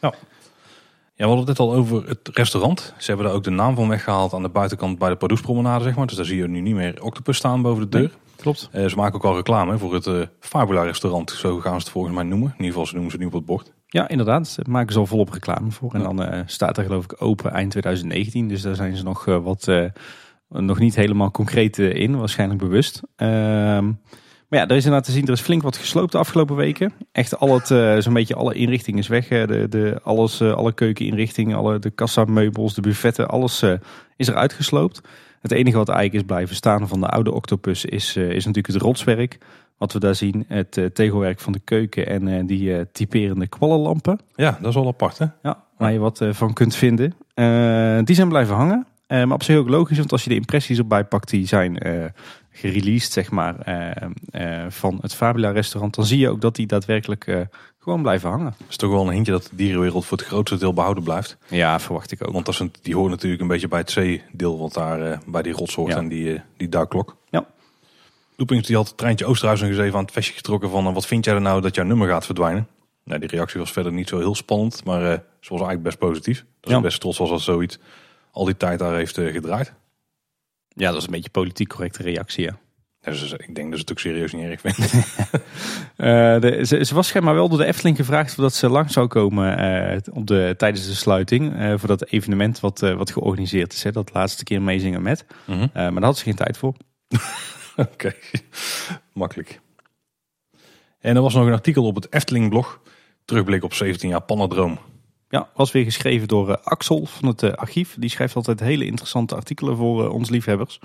[0.00, 0.14] Ja,
[1.22, 2.94] we hadden het net al over het restaurant.
[2.98, 5.96] Ze hebben daar ook de naam van weggehaald aan de buitenkant bij de Pardoespromenade, zeg
[5.96, 6.06] maar.
[6.06, 8.10] Dus daar zie je nu niet meer Octopus staan boven de deur.
[8.36, 8.68] Klopt.
[8.72, 11.30] Eh, ze maken ook al reclame voor het eh, Fabula restaurant.
[11.30, 12.48] Zo gaan ze het volgens mij noemen.
[12.48, 13.72] In ieder geval, ze noemen ze het nu op het bord.
[13.86, 14.56] Ja, inderdaad.
[14.56, 15.94] Daar maken ze al volop reclame voor.
[15.94, 18.48] En dan eh, staat er geloof ik open eind 2019.
[18.48, 19.68] Dus daar zijn ze nog wat
[20.48, 22.18] nog niet helemaal concreet in.
[22.18, 23.00] Waarschijnlijk bewust.
[23.16, 23.92] Ehm,
[24.52, 26.92] maar ja, er is inderdaad te zien, er is flink wat gesloopt de afgelopen weken.
[27.12, 29.28] Echt al het, eh, zo'n beetje alle inrichting is weg.
[29.28, 29.46] hè.
[29.46, 33.72] De, de, alles, eh, alle keukeninrichtingen, alle, de kassameubels, de buffetten, alles eh,
[34.16, 35.00] is er uitgesloopt.
[35.40, 38.82] Het enige wat eigenlijk is blijven staan van de oude octopus is, is natuurlijk het
[38.82, 39.38] rotswerk.
[39.78, 44.18] Wat we daar zien, het tegelwerk van de keuken en die typerende kwallenlampen.
[44.34, 45.26] Ja, dat is wel apart, hè?
[45.42, 47.14] Ja, waar je wat van kunt vinden.
[48.04, 48.86] Die zijn blijven hangen.
[49.06, 51.78] Maar op zich ook logisch, want als je de impressies erbij pakt, die zijn
[52.52, 56.66] gereleased, zeg maar, eh, eh, van het Fabula restaurant, dan zie je ook dat die
[56.66, 57.40] daadwerkelijk eh,
[57.78, 58.54] gewoon blijven hangen.
[58.58, 61.36] Dat is toch wel een hintje dat de dierenwereld voor het grootste deel behouden blijft.
[61.48, 62.32] Ja, verwacht ik ook.
[62.32, 65.74] Want dat die hoort natuurlijk een beetje bij het zeedeel wat daar bij die rots
[65.74, 65.98] hoort Ja.
[65.98, 67.16] en die, die duikklok.
[67.30, 67.46] Ja.
[68.36, 71.06] Loopings die had het treintje Oosterhuis nog eens even aan het vestje getrokken van wat
[71.06, 72.66] vind jij er nou dat jouw nummer gaat verdwijnen?
[73.04, 75.10] Nou, die reactie was verder niet zo heel spannend, maar eh,
[75.40, 76.44] ze was eigenlijk best positief.
[76.60, 76.76] Dat Ja.
[76.76, 77.78] is best trots was dat zoiets
[78.32, 79.72] al die tijd daar heeft gedraaid.
[80.74, 82.58] Ja, dat is een beetje politiek correcte reactie, ja.
[83.00, 85.04] Dus ik denk dat ze het ook serieus niet erg vinden.
[85.96, 89.06] Eh, de, ze, ze was schijnbaar wel door de Efteling gevraagd voordat ze lang zou
[89.06, 91.56] komen eh, op de, tijdens de sluiting.
[91.56, 93.82] eh, voor dat evenement wat, eh, wat georganiseerd is.
[93.82, 95.24] Hè, dat laatste keer meezingen met.
[95.46, 95.62] Mhm.
[95.62, 96.74] Eh, maar daar had ze geen tijd voor.
[97.76, 98.14] Oké,
[99.12, 99.60] makkelijk.
[101.00, 102.80] En er was nog een artikel op het Efteling-blog.
[103.24, 104.78] Terugblik op 17 jaar Pannendroom.
[105.32, 107.96] Ja, was weer geschreven door eh, Axel van het eh, archief.
[107.98, 110.80] Die schrijft altijd hele interessante artikelen voor eh, ons liefhebbers.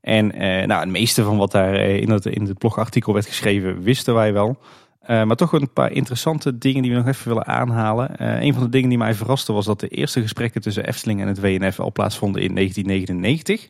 [0.00, 0.26] En
[0.68, 4.32] nou, het meeste van wat daar in, het, in het blogartikel werd geschreven, wisten wij
[4.32, 4.58] wel.
[5.06, 8.24] Maar toch een paar interessante dingen die we nog even willen aanhalen.
[8.44, 11.26] Een van de dingen die mij verraste was dat de eerste gesprekken tussen Efteling en
[11.26, 13.68] het WNF al plaatsvonden in 1999.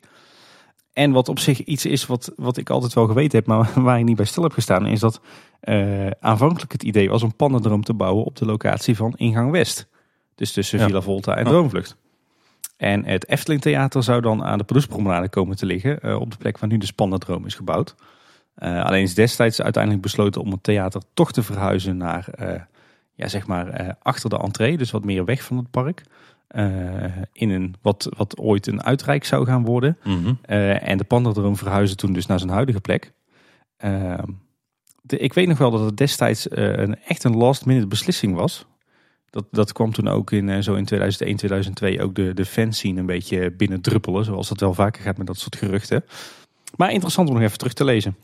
[0.98, 3.98] En wat op zich iets is wat, wat ik altijd wel geweten heb, maar waar
[3.98, 5.20] ik niet bij stil heb gestaan, is dat
[5.60, 9.88] eh, aanvankelijk het idee was om Pannendroom te bouwen op de locatie van Ingang West.
[10.34, 10.86] Dus tussen Ja.
[10.86, 11.44] Villa Volta en.
[11.44, 11.96] Droomvlucht.
[12.76, 16.36] En het Efteling Theater zou dan aan de Proespromenade komen te liggen, eh, op de
[16.36, 17.94] plek waar nu de Spannendroom is gebouwd.
[18.54, 22.28] Eh, alleen is destijds uiteindelijk besloten om het theater toch te verhuizen naar,
[23.14, 26.02] ja, zeg maar, achter de entree, dus wat meer weg van het park.
[26.48, 29.98] Eh, in een, wat, wat ooit een uitrijk zou gaan worden.
[30.42, 33.12] Eh, en de Pandadroom verhuisde toen dus naar zijn huidige plek.
[33.76, 34.30] Ehm,
[35.02, 38.34] de, ik weet nog wel dat het destijds eh, een, echt een last minute beslissing
[38.34, 38.66] was.
[39.30, 43.06] Dat, dat kwam toen ook in, zo in 2001, 2002 ook de, de fanscene een
[43.06, 44.24] beetje binnendruppelen.
[44.24, 46.04] Zoals dat wel vaker gaat met dat soort geruchten.
[46.76, 48.16] Maar interessant om nog even terug te lezen.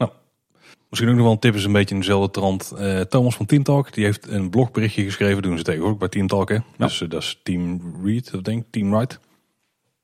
[0.95, 2.73] Misschien ook nog wel een tip is een beetje in dezelfde trant.
[2.79, 5.43] Eh, Thomas van Team Talk, die heeft een blogberichtje geschreven.
[5.43, 6.59] Doen ze tegenwoordig bij Team Talk, hè?
[6.77, 9.21] Dus eh, dat is Team Read, of denk ik, Team Right.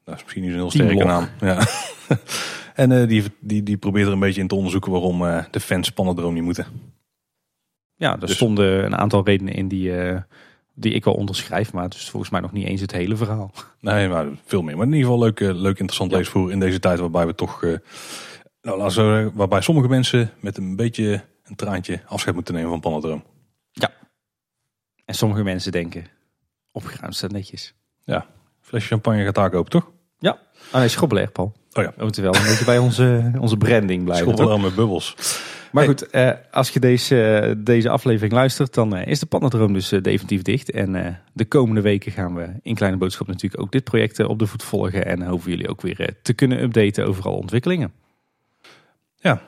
[0.05, 1.29] Dat is misschien niet zo'n heel sterke naam.
[1.41, 1.67] Ja.
[2.75, 5.19] en eh, die, die, die probeert er een beetje in te onderzoeken waarom
[5.51, 6.67] de fans Pannendroom niet moeten.
[7.97, 9.93] Ja, er Dus- stonden een aantal redenen in die,
[10.75, 11.73] die ik wel onderschrijf.
[11.73, 13.53] Maar het is volgens mij nog niet eens het hele verhaal.
[13.81, 14.77] Nee, maar veel meer.
[14.77, 16.17] Maar in ieder geval leuk, leuk interessant Ja.
[16.17, 17.65] leesvoer in deze tijd waarbij we toch,
[18.63, 22.55] nou, laten we zo zeggen, waarbij sommige mensen met een beetje een traantje afscheid moeten
[22.55, 23.25] nemen van Pannendroom.
[25.05, 26.05] En sommige mensen denken,
[26.73, 27.75] opgeruimd staat netjes.
[28.61, 29.91] Flesje champagne gaat daar open, toch?
[30.73, 31.53] Oh nee, schrobbelair, Paul.
[31.73, 31.93] Oh ja.
[31.97, 34.37] We moeten wel een beetje bij onze, onze branding blijven.
[34.37, 35.15] Wel met bubbels.
[35.73, 35.93] Maar Hey.
[35.93, 39.93] goed, eh, als je deze, eh, deze aflevering luistert, dan eh, is de Pandadroom dus
[39.93, 40.71] eh, definitief dicht.
[40.71, 44.39] En eh, de komende weken gaan we in Kleine Boodschap natuurlijk ook dit project op
[44.39, 45.07] de voet volgen.
[45.07, 47.93] En hopen jullie ook weer te kunnen updaten over alle ontwikkelingen.
[49.23, 49.39] Zullen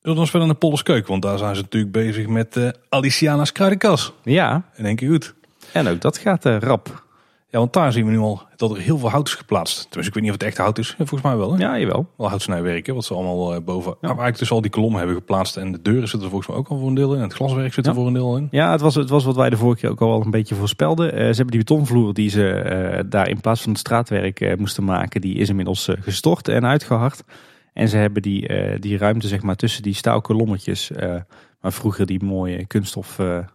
[0.00, 1.06] we dan verder naar Polles Keuk?
[1.06, 4.12] Want daar zijn ze natuurlijk bezig met eh Aliciana's kruidenkas.
[4.22, 5.34] Ja, In één keer goed.
[5.72, 7.02] en ook dat gaat eh, rap.
[7.48, 9.74] Ja, want daar zien we nu al dat er heel veel hout is geplaatst.
[9.76, 10.88] Tenminste, ik weet niet of het echt hout is.
[10.88, 11.52] Ja, volgens mij wel.
[11.52, 11.58] Hè?
[11.58, 12.08] Ja, jawel.
[12.16, 13.94] Wel houtsnijwerken, wat ze allemaal eh, boven.
[14.00, 14.06] Ja.
[14.08, 15.56] eigenlijk dus al die kolommen hebben geplaatst.
[15.56, 17.16] En de deuren zitten er volgens mij ook al voor een deel in.
[17.18, 17.96] En het glaswerk zit er Ja.
[17.98, 18.48] voor een deel in.
[18.50, 20.54] Ja, het was, het was wat wij de vorige keer ook al wel een beetje
[20.54, 21.10] voorspelden.
[21.10, 25.34] Ze hebben die betonvloer die ze daar in plaats van het straatwerk moesten maken, die
[25.34, 27.22] is inmiddels gestort en uitgehard.
[27.72, 31.20] En ze hebben die, eh, die ruimte zeg maar tussen die staalkolommetjes, eh
[31.60, 33.46] waar vroeger die mooie kunststof, eh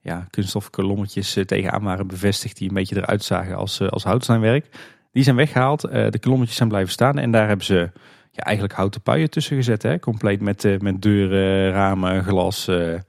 [0.00, 4.66] ja, kunststofkolommetjes tegenaan waren bevestigd, die een beetje eruit zagen als, als houtsnijwerk.
[5.12, 7.90] Die zijn weggehaald, eh, de kolommetjes zijn blijven staan en daar hebben ze
[8.30, 9.82] ja, eigenlijk houten puien tussen gezet.
[9.82, 9.98] Hè?
[9.98, 12.68] Compleet met, met deuren, ramen, glas.
[12.68, 13.04] en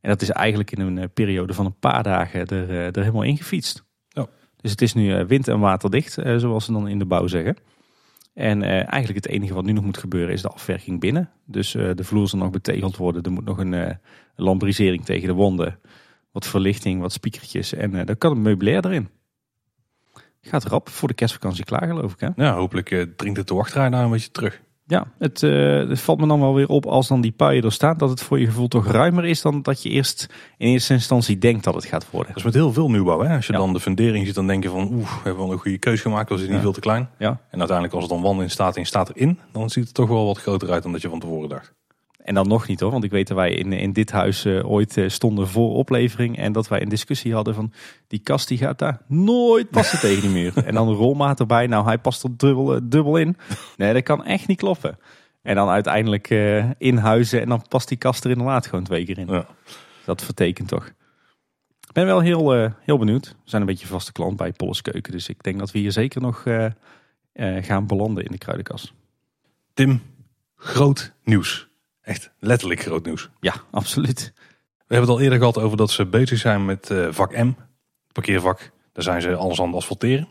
[0.00, 3.84] dat is eigenlijk in een periode van een paar dagen er, er helemaal ingefietst.
[4.60, 7.56] Dus het is nu wind- en waterdicht, zoals ze dan in de bouw zeggen.
[8.34, 11.30] En eh, eigenlijk het enige wat nu nog moet gebeuren is de afwerking binnen.
[11.44, 13.22] Dus eh, de vloer zal nog betegeld worden.
[13.22, 13.86] Er moet nog een, eh,
[14.36, 15.78] een lambrisering tegen de wanden.
[16.30, 17.74] Wat verlichting, wat spiekertjes.
[17.74, 19.08] En eh dan kan het meubilair erin.
[20.40, 22.28] Gaat rap voor de kerstvakantie klaar geloof ik hè?
[22.36, 24.62] Ja, hopelijk eh, dringt het de wachtrij daar een beetje terug.
[24.86, 27.72] Ja, het, eh, het valt me dan wel weer op als dan die puien er
[27.72, 27.96] staan.
[27.98, 31.38] Dat het voor je gevoel toch ruimer is dan dat je eerst in eerste instantie
[31.38, 32.28] denkt dat het gaat worden.
[32.28, 33.20] Dat is met heel veel nieuwbouw.
[33.20, 33.34] Hè?
[33.36, 33.58] Als je Ja.
[33.58, 34.88] dan de fundering ziet, dan denk je van...
[34.92, 36.28] Oeh, we hebben wel een goede keus gemaakt.
[36.28, 36.60] Dat is niet Ja.
[36.60, 37.08] veel te klein.
[37.18, 37.40] Ja.
[37.50, 39.38] En uiteindelijk als er dan wand in staat en je staat erin...
[39.52, 41.72] dan ziet het toch wel wat groter uit dan dat je van tevoren dacht.
[42.22, 44.70] En dan nog niet hoor, want ik weet dat wij in, in dit huis eh,
[44.70, 46.38] ooit eh, stonden voor oplevering.
[46.38, 47.72] En dat wij een discussie hadden van
[48.06, 50.64] die kast die gaat daar nooit passen tegen die muur.
[50.64, 53.36] En dan een rolmaat erbij, nou hij past er dubbel, eh, dubbel in.
[53.76, 54.98] Nee, dat kan echt niet kloppen.
[55.42, 59.04] En dan uiteindelijk eh in huizen en dan past die kast er inderdaad gewoon twee
[59.04, 59.26] keer in.
[59.26, 59.46] Ja.
[60.04, 60.86] Dat vertekent toch.
[61.86, 63.28] Ik ben wel heel, heel benieuwd.
[63.28, 65.12] We zijn een beetje vaste klant bij Polles Keuken.
[65.12, 66.42] Dus ik denk dat we hier zeker nog
[67.60, 68.92] gaan belanden in de kruidenkast.
[69.74, 70.02] Tim,
[70.56, 71.71] groot nieuws.
[72.02, 73.30] Echt letterlijk groot nieuws.
[73.40, 74.32] Ja, absoluut.
[74.92, 77.46] We hebben het al eerder gehad over dat ze bezig zijn met eh, vak M.
[77.46, 78.70] Het parkeervak.
[78.92, 80.28] Daar zijn ze alles aan het asfalteren.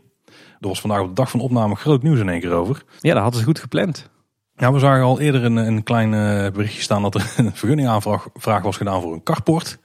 [0.60, 2.84] Er was vandaag op de dag van opname groot nieuws in één keer over.
[3.00, 4.10] Ja, dat hadden ze goed gepland.
[4.56, 8.28] Ja, we zagen al eerder een, een klein eh, berichtje staan dat er een vergunningaanvraag
[8.34, 9.80] vraag was gedaan voor een carport.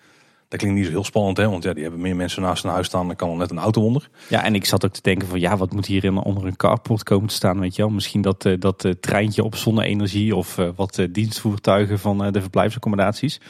[0.48, 1.48] Dat klinkt niet zo heel spannend, hè?
[1.50, 3.06] want ja, die hebben meer mensen naast hun huis staan.
[3.06, 4.08] Dan kan er net een auto onder.
[4.28, 6.56] Ja, en ik zat ook te denken van ja, wat moet hier in- onder een
[6.56, 7.90] carport komen te staan, weet je wel?
[7.90, 13.40] Misschien dat, eh, dat eh, treintje op zonne-energie of eh, wat dienstvoertuigen van de verblijfsaccommodaties.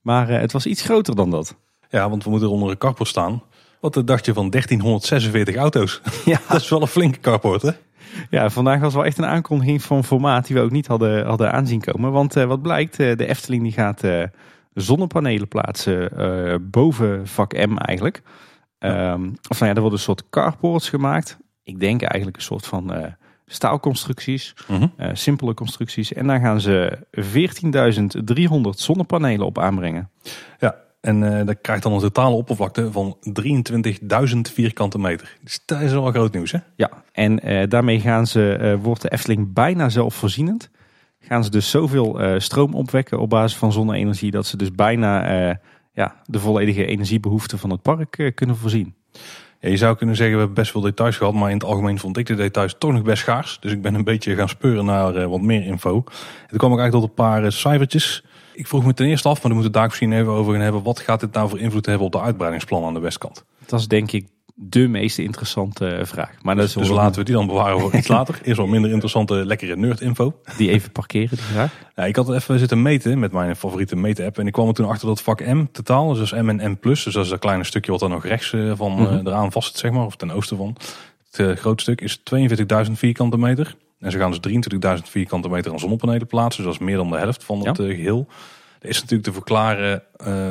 [0.00, 1.56] Maar het was iets groter dan dat.
[1.90, 3.42] Ja, want we moeten onder een carport staan.
[3.80, 6.00] Wat een dacht je van 1346 auto's?
[6.24, 6.40] Ja.
[6.48, 7.70] Dat is wel een flinke carport, hè?
[8.30, 11.52] Ja, vandaag was wel echt een aankondiging van formaat die we ook niet hadden, hadden
[11.52, 12.12] aanzien komen.
[12.12, 14.02] Want wat blijkt, de Efteling die gaat
[14.80, 18.22] zonnepanelen plaatsen eh, boven vak M eigenlijk.
[18.78, 21.38] Ehm, of nou ja, er worden een soort carports gemaakt.
[21.62, 23.12] Ik denk eigenlijk een soort van eh,
[23.46, 24.86] staalconstructies, Mhm.
[24.96, 26.12] eh, simpele constructies.
[26.12, 30.10] En daar gaan ze 14.300 zonnepanelen op aanbrengen.
[30.58, 35.36] Ja, en dat krijgt dan een totale oppervlakte van 23.000 vierkante meter.
[35.42, 36.58] Dus dat is wel groot nieuws, hè?
[36.76, 40.70] Ja, en daarmee gaan ze, wordt de Efteling bijna zelfvoorzienend.
[41.28, 45.26] Gaan ze dus zoveel eh, stroom opwekken op basis van zonne-energie dat ze dus bijna
[45.26, 45.56] eh,
[45.92, 48.94] ja, de volledige energiebehoeften van het park eh, kunnen voorzien.
[49.60, 51.98] Ja, je zou kunnen zeggen, we hebben best veel details gehad, maar in het algemeen
[51.98, 53.58] vond ik de details toch nog best schaars.
[53.60, 55.94] Dus ik ben een beetje gaan speuren naar wat meer info.
[55.94, 58.24] En toen kwam ik eigenlijk tot een paar cijfertjes.
[58.52, 60.52] Ik vroeg me ten eerste af, maar daar moeten we het daar misschien even over
[60.52, 60.82] gaan hebben.
[60.82, 63.44] Wat gaat dit nou voor invloed hebben op de uitbreidingsplan aan de westkant?
[63.66, 64.26] Dat is denk ik
[64.60, 66.30] de meest interessante vraag.
[66.42, 68.38] Maar dat is Dus wel- laten we die dan bewaren voor iets later.
[68.42, 70.40] Eerst wat minder interessante, lekkere nerd-info.
[70.56, 71.72] die even parkeren, die vraag.
[71.96, 74.38] Ja, ik had even zitten meten met mijn favoriete meten-app.
[74.38, 76.76] En ik kwam er toen achter dat vak M totaal, dus M en M+.
[76.80, 79.26] Dus dat is dat kleine stukje wat er nog rechts eh, van eh, Mhm.
[79.26, 80.04] eraan vast zit, zeg maar.
[80.04, 80.76] Of ten oosten van.
[81.30, 82.18] Het eh, grote stuk is
[82.86, 83.76] 42.000 vierkante meter.
[84.00, 84.40] En ze gaan dus
[84.98, 86.62] 23.000 vierkante meter aan zonnepanelen plaatsen.
[86.64, 87.84] Dus dat is meer dan de helft van het Ja.
[87.84, 88.26] eh, geheel.
[88.80, 90.02] Er is natuurlijk te verklaren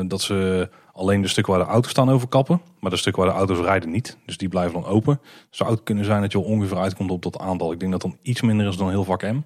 [0.07, 2.61] dat ze alleen de stukken waar de auto's staan overkappen.
[2.79, 4.17] Maar de stukken waar de auto's rijden niet.
[4.25, 5.19] Dus die blijven dan open.
[5.49, 7.71] Zou het kunnen zijn dat je ongeveer uitkomt op dat aantal.
[7.71, 9.39] Ik denk dat dan iets minder is dan heel vak M.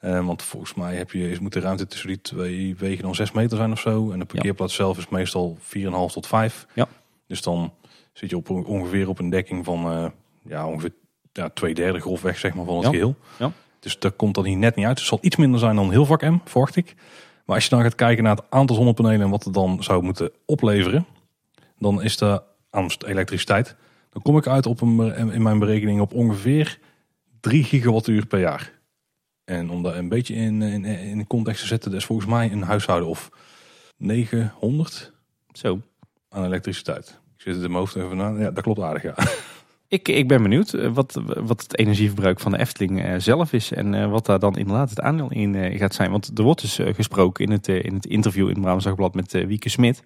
[0.00, 3.14] Eh, want volgens mij heb je, is, moet de ruimte tussen die twee wegen dan
[3.14, 4.10] 6 meter zijn of zo.
[4.10, 6.66] En de parkeerplaats zelf is meestal 4,5 tot 5.
[6.74, 6.88] Ja.
[7.26, 7.72] Dus dan
[8.12, 10.06] zit je op, ongeveer op een dekking van eh,
[10.44, 10.92] ja, ongeveer
[11.32, 12.90] ja, twee derde grofweg zeg maar, van het Ja.
[12.90, 13.16] geheel.
[13.38, 13.52] Ja.
[13.80, 14.98] Dus dat komt dan hier net niet uit.
[14.98, 16.94] Het zal iets minder zijn dan heel vak M, verwacht ik.
[17.52, 20.02] Maar als je dan gaat kijken naar het aantal zonnepanelen en wat het dan zou
[20.02, 21.06] moeten opleveren,
[21.78, 23.76] dan is de aan elektriciteit.
[24.10, 26.78] Dan kom ik uit op een, in mijn berekening op ongeveer
[27.40, 28.72] 3 gigawattuur per jaar.
[29.44, 32.28] En om dat een beetje in, in, in de context te zetten, dat is volgens
[32.28, 33.30] mij een huishouden of
[33.96, 35.12] 900
[35.52, 35.80] Zo.
[36.28, 37.20] aan elektriciteit.
[37.36, 38.28] Ik zit het in mijn hoofd even na.
[38.28, 39.14] Ja, dat klopt aardig, ja.
[39.92, 43.72] Ik, ik ben benieuwd eh, wat, wat het energieverbruik van de Efteling eh, zelf is.
[43.72, 46.10] En eh, wat daar dan inderdaad het aandeel in gaat zijn.
[46.10, 49.32] Want er wordt dus gesproken in het, in het interview in het Brabants Dagblad met
[49.32, 50.02] Wieke Smit.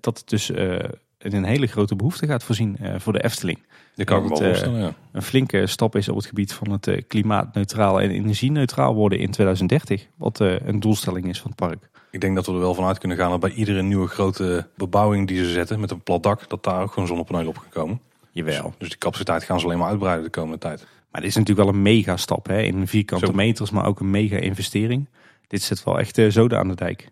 [0.00, 0.78] dat het dus eh,
[1.18, 3.58] een hele grote behoefte gaat voorzien voor de Efteling.
[3.94, 4.94] Dat kan ik me wel ja.
[5.12, 10.06] Een flinke stap is op het gebied van het klimaatneutraal en energieneutraal worden in 2030.
[10.16, 11.90] Wat een doelstelling is van het park.
[12.10, 15.28] Ik denk dat we er wel vanuit kunnen gaan dat bij iedere nieuwe grote bebouwing
[15.28, 18.00] die ze zetten met een plat dak, dat daar ook gewoon zonnepanelen op gaan komen.
[18.38, 18.74] Jawel.
[18.78, 20.86] Dus die capaciteit gaan ze alleen maar uitbreiden de komende tijd.
[21.10, 23.32] Maar dit is natuurlijk wel een mega stap hè, in vierkante Zo.
[23.32, 25.08] meters, maar ook een mega investering.
[25.46, 27.10] Dit zet wel echt uh, zoden aan de dijk.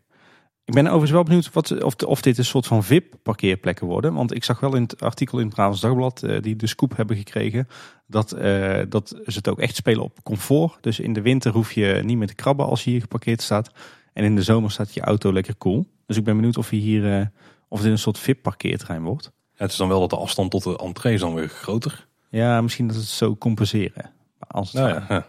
[0.64, 4.14] Ik ben overigens wel benieuwd wat, of, of dit een soort van VIP-parkeerplekken worden.
[4.14, 6.96] Want ik zag wel in het artikel in het Brabants Dagblad, uh, die de scoop
[6.96, 7.68] hebben gekregen,
[8.06, 10.82] dat, uh, dat ze het ook echt spelen op comfort.
[10.82, 13.70] Dus in de winter hoef je niet meer te krabben als je hier geparkeerd staat.
[14.12, 15.86] En in de zomer staat je auto lekker cool.
[16.06, 17.26] Dus ik ben benieuwd of, je hier, uh,
[17.68, 19.32] of dit een soort VIP-parkeerterrein wordt.
[19.56, 22.06] Het is dan wel dat de afstand tot de entree is dan weer groter.
[22.30, 24.10] Ja, misschien dat het zo compenseren.
[24.38, 25.26] Als het nou, ja, ja.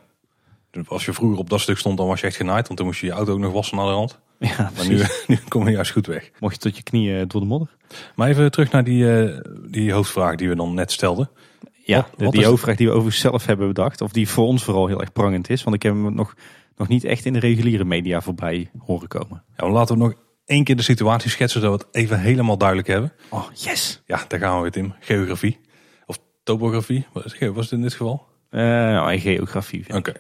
[0.72, 2.66] Dus als je vroeger op dat stuk stond, dan was je echt genaaid.
[2.68, 4.20] Want dan moest je je auto ook nog wassen naar de rand.
[4.40, 6.32] Ja, maar nu, nu kom je juist goed weg.
[6.40, 7.76] Mocht je tot je knieën door de modder.
[8.16, 9.40] Maar even terug naar die, uh,
[9.72, 11.30] die hoofdvraag die we dan net stelden.
[11.86, 14.02] Ja, wat, wat die hoofdvraag die we over zelf hebben bedacht.
[14.02, 15.64] Of die voor ons vooral heel erg prangend is.
[15.64, 16.36] Want ik heb hem nog,
[16.76, 19.44] nog niet echt in de reguliere media voorbij horen komen.
[19.58, 20.14] Ja, maar laten we nog
[20.48, 23.14] één keer de situatie schetsen, zodat we het even helemaal duidelijk hebben.
[23.30, 24.02] Oh, yes!
[24.06, 24.94] Ja, daar gaan we weer, Tim.
[25.00, 25.60] Geografie.
[26.06, 27.06] Of topografie.
[27.14, 28.28] Was het in dit geval?
[28.52, 29.84] Uh, nou, geografie.
[29.88, 29.98] Oké.
[29.98, 30.16] Okay.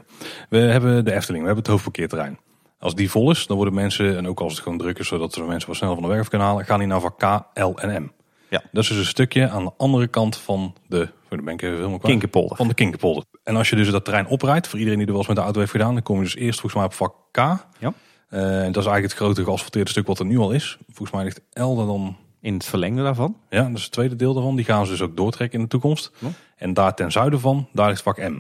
[0.50, 2.40] We hebben de Efteling, we hebben het hoofdparkeerterrein.
[2.80, 5.36] Als die vol is, dan worden mensen, en ook als het gewoon druk is, zodat
[5.36, 7.24] we mensen wat sneller van de werf kunnen halen, gaan die naar vak K,
[7.54, 8.12] L en M.
[8.50, 8.64] Ja.
[8.72, 11.62] Dat is dus een stukje aan de andere kant van de, voor de ben ik
[11.62, 12.02] helemaal kwijt.
[12.02, 12.58] Kinkerpolder.
[12.58, 13.24] Van de Kinkerpolder.
[13.44, 15.44] En als je dus dat terrein oprijdt, voor iedereen die er wel eens met de
[15.44, 17.38] auto heeft gedaan, dan kom je dus eerst volgens mij op vak K.
[17.80, 17.94] Ja.
[18.30, 20.78] Uh, en dat is eigenlijk het grote geasfalteerde stuk wat er nu al is.
[20.86, 22.18] Volgens mij ligt Elder dan...
[22.42, 23.38] In het verlengde daarvan?
[23.50, 24.56] Ja, dat is het tweede deel daarvan.
[24.56, 26.12] Die gaan ze dus ook doortrekken in de toekomst.
[26.20, 26.28] Ja.
[26.56, 28.40] En daar ten zuiden van, daar ligt vak M.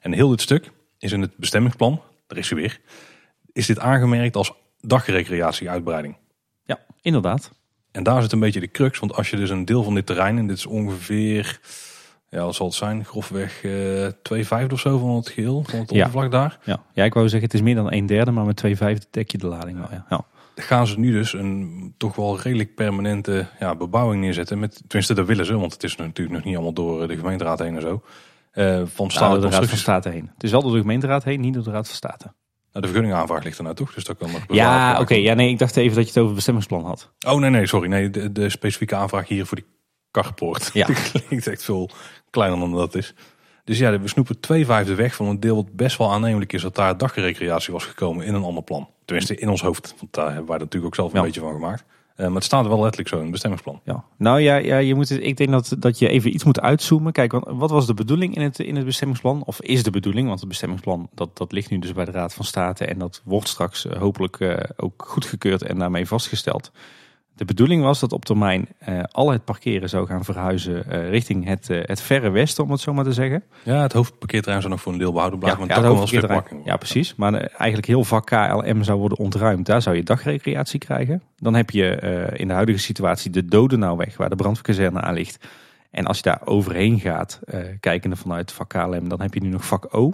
[0.00, 2.80] En heel dit stuk is in het bestemmingsplan, daar is hij weer,
[3.52, 6.16] is dit aangemerkt als dagrecreatie-uitbreiding.
[6.64, 7.50] Ja, inderdaad.
[7.92, 10.06] En daar zit een beetje de crux, want als je dus een deel van dit
[10.06, 11.60] terrein, en dit is ongeveer,
[12.36, 15.78] ja wat zal het zijn, grofweg uh, twee vijfde of zo van het geheel, van
[15.78, 16.28] het oppervlak ja.
[16.28, 16.58] daar.
[16.64, 16.82] Ja.
[16.92, 19.30] ja, ik wou zeggen het is meer dan een derde, maar met twee vijfde dek
[19.30, 19.88] je de lading wel.
[19.90, 20.06] Ja.
[20.08, 20.24] ja.
[20.54, 24.58] Gaan ze nu dus een toch wel redelijk permanente ja, bebouwing neerzetten.
[24.58, 27.58] Met, tenminste, dat willen ze, want het is natuurlijk nog niet allemaal door de gemeenteraad
[27.58, 28.02] heen en zo.
[28.54, 30.30] Uh, van nou, door de Raad van State heen.
[30.34, 32.24] Het is wel door de gemeenteraad heen, niet door de Raad van State.
[32.24, 35.00] Nou, de vergunningaanvraag ligt er nou toch, dus dat kan nog Ja, oké.
[35.00, 37.10] Okay, ja, nee, ik dacht even dat je het over bestemmingsplan had.
[37.26, 37.88] Oh, nee, nee, sorry.
[37.88, 39.66] Nee, de, de specifieke aanvraag hier voor die
[40.22, 40.70] karpoort.
[40.72, 40.86] Ja.
[41.26, 41.90] Klinkt echt veel
[42.30, 43.14] kleiner dan dat is.
[43.64, 46.62] Dus ja, we snoepen twee vijfde weg van een deel wat best wel aannemelijk is
[46.62, 48.88] dat daar dagrecreatie was gekomen in een ander plan.
[49.04, 49.94] Tenminste, in ons hoofd.
[49.98, 51.24] Want daar hebben wij natuurlijk ook zelf een ja.
[51.24, 51.84] beetje van gemaakt.
[52.16, 53.80] Uh, maar het staat er wel letterlijk zo in het bestemmingsplan.
[53.84, 54.04] Ja.
[54.16, 57.12] Nou ja, ja je moet het, ik denk dat, dat je even iets moet uitzoomen.
[57.12, 59.42] Kijk, wat was de bedoeling in het, in het bestemmingsplan?
[59.44, 60.26] Of is de bedoeling?
[60.26, 62.84] Want het bestemmingsplan dat, dat ligt nu dus bij de Raad van State.
[62.84, 66.70] En dat wordt straks uh, hopelijk uh, ook goedgekeurd en daarmee vastgesteld.
[67.36, 71.46] De bedoeling was dat op termijn uh, al het parkeren zou gaan verhuizen uh, richting
[71.46, 73.44] het, uh, het verre westen, om het zo maar te zeggen.
[73.62, 75.60] Ja, het hoofdparkeerterrein zou nog voor een deel behouden blijven.
[75.60, 76.64] Ja, maar ja, dat hoofdparkeerterrein.
[76.64, 77.14] Ja, precies.
[77.14, 79.66] Maar eigenlijk heel vak KLM zou worden ontruimd.
[79.66, 81.22] Daar zou je dagrecreatie krijgen.
[81.36, 81.96] Dan heb je
[82.36, 85.46] in de huidige situatie de Dodenauweg, waar de brandweerkazerne aan ligt.
[85.90, 87.40] En als je daar overheen gaat,
[87.80, 90.12] kijkende vanuit vak KLM, dan heb je nu nog vak O.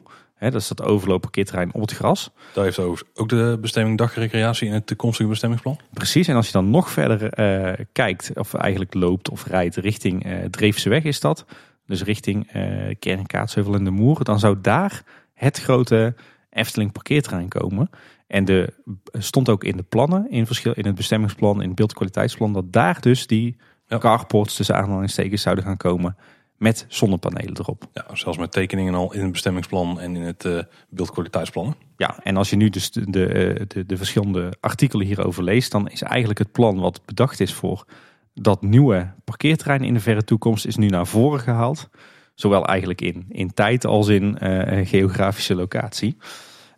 [0.51, 2.31] Dat is dat overloopparkeerterrein op het gras.
[2.55, 5.79] Daar heeft ook de bestemming dagrecreatie in het toekomstige bestemmingsplan.
[5.93, 10.27] Precies, en als je dan nog verder uh, kijkt, of eigenlijk loopt of rijdt richting
[10.27, 11.45] uh, Dreefseweg is dat.
[11.87, 14.25] Dus richting uh, Kern, Kaatsheuvel en de Moer.
[14.25, 15.03] Dan zou daar
[15.35, 16.15] het grote
[16.51, 17.91] Efteling parkeerterrein komen.
[18.27, 18.75] En er
[19.13, 23.01] stond ook in de plannen, in, verschil, in het bestemmingsplan, in het beeldkwaliteitsplan, dat daar
[23.01, 23.99] dus die ja.
[23.99, 26.17] carports tussen aanhalingstekens zouden gaan komen
[26.63, 27.85] met zonnepanelen erop.
[27.93, 30.59] Ja, zelfs met tekeningen al in het bestemmingsplan en in het uh,
[30.89, 31.77] beeldkwaliteitsplan.
[31.97, 35.89] Ja, en als je nu dus de, de, de, de, verschillende artikelen hierover leest, dan
[35.89, 37.85] is eigenlijk het plan wat bedacht is voor
[38.35, 41.89] dat nieuwe parkeerterrein in de verre toekomst, is nu naar voren gehaald.
[42.35, 46.17] Zowel eigenlijk in, in tijd als in uh, geografische locatie.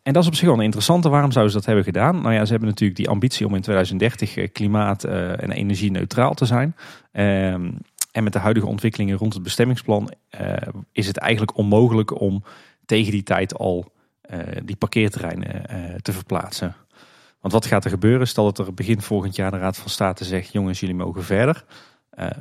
[0.03, 1.09] En dat is op zich wel een interessante.
[1.09, 2.21] Waarom zouden ze dat hebben gedaan?
[2.21, 6.77] Nou ja, ze hebben natuurlijk die ambitie om in 2030 klimaat- en energie-neutraal te zijn.
[7.13, 7.55] Uh,
[8.15, 10.57] en met de huidige ontwikkelingen rond het bestemmingsplan uh,
[10.93, 12.45] is het eigenlijk onmogelijk om
[12.87, 13.93] tegen die tijd al
[14.31, 16.75] uh, die parkeerterreinen uh, te verplaatsen.
[17.41, 18.29] Want wat gaat er gebeuren?
[18.29, 21.65] Stel dat er begin volgend jaar de Raad van State zegt: jongens, jullie mogen verder.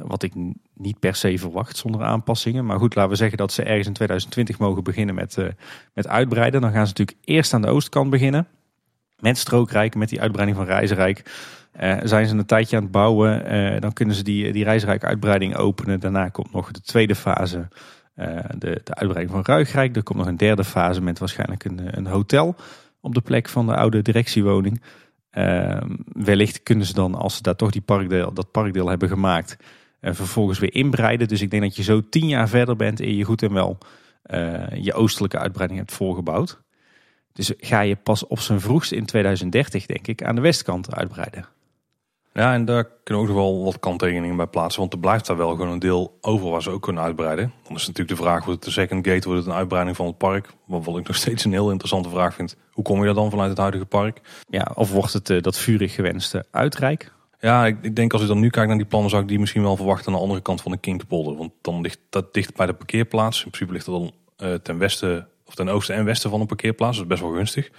[0.01, 0.33] wat ik
[0.73, 2.65] niet per se verwacht zonder aanpassingen.
[2.65, 5.37] Maar goed, laten we zeggen dat ze ergens in 2020 mogen beginnen met,
[5.93, 6.61] met uitbreiden.
[6.61, 8.47] Dan gaan ze natuurlijk eerst aan de oostkant beginnen.
[9.19, 11.23] Met Strookrijk, met die uitbreiding van Reizenrijk.
[11.73, 15.05] Eh, zijn ze een tijdje aan het bouwen, eh, dan kunnen ze die, die reisrijke
[15.05, 15.99] uitbreiding openen.
[15.99, 17.67] Daarna komt nog de tweede fase,
[18.15, 19.95] eh, de, de uitbreiding van Ruigrijk.
[19.95, 22.55] Er komt nog een derde fase met waarschijnlijk een, een hotel
[23.01, 24.81] op de plek van de oude directiewoning.
[25.29, 29.57] Ehm, wellicht kunnen ze dan, als ze daar toch die parkdeel, dat parkdeel hebben gemaakt,
[30.01, 31.27] vervolgens weer inbreiden.
[31.27, 33.77] Dus ik denk dat je zo tien jaar verder bent en je goed en wel
[34.73, 36.61] je oostelijke uitbreiding hebt voorgebouwd.
[37.33, 41.47] Dus ga je pas op zijn vroegst in 2030, denk ik, aan de westkant uitbreiden.
[42.33, 44.79] Ja, en daar kunnen we ook nog wel wat kanttekeningen bij plaatsen.
[44.79, 47.53] Want er blijft daar wel gewoon een deel over waar ze ook kunnen uitbreiden.
[47.63, 50.05] Dan is natuurlijk de vraag, wordt het de second gate, wordt het een uitbreiding van
[50.05, 50.49] het park?
[50.65, 52.55] Wat ik nog steeds een heel interessante vraag vind.
[52.71, 54.21] Hoe kom je daar dan vanuit het huidige park?
[54.49, 57.11] Ja, of wordt het uh, dat vurig gewenste uitrijk?
[57.39, 59.39] Ja, ik, ik, denk als ik dan nu kijk naar die plannen, zou ik die
[59.39, 61.35] misschien wel verwachten aan de andere kant van de Kingpolder.
[61.35, 63.43] Want dan ligt dat dicht bij de parkeerplaats.
[63.43, 64.13] In principe ligt dat dan
[64.49, 66.97] uh, ten westen, of ten oosten en westen van een parkeerplaats.
[66.97, 67.69] Dat is best wel gunstig.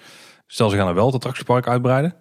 [0.47, 2.15] Stel ze gaan er wel het attractiepark uitbreiden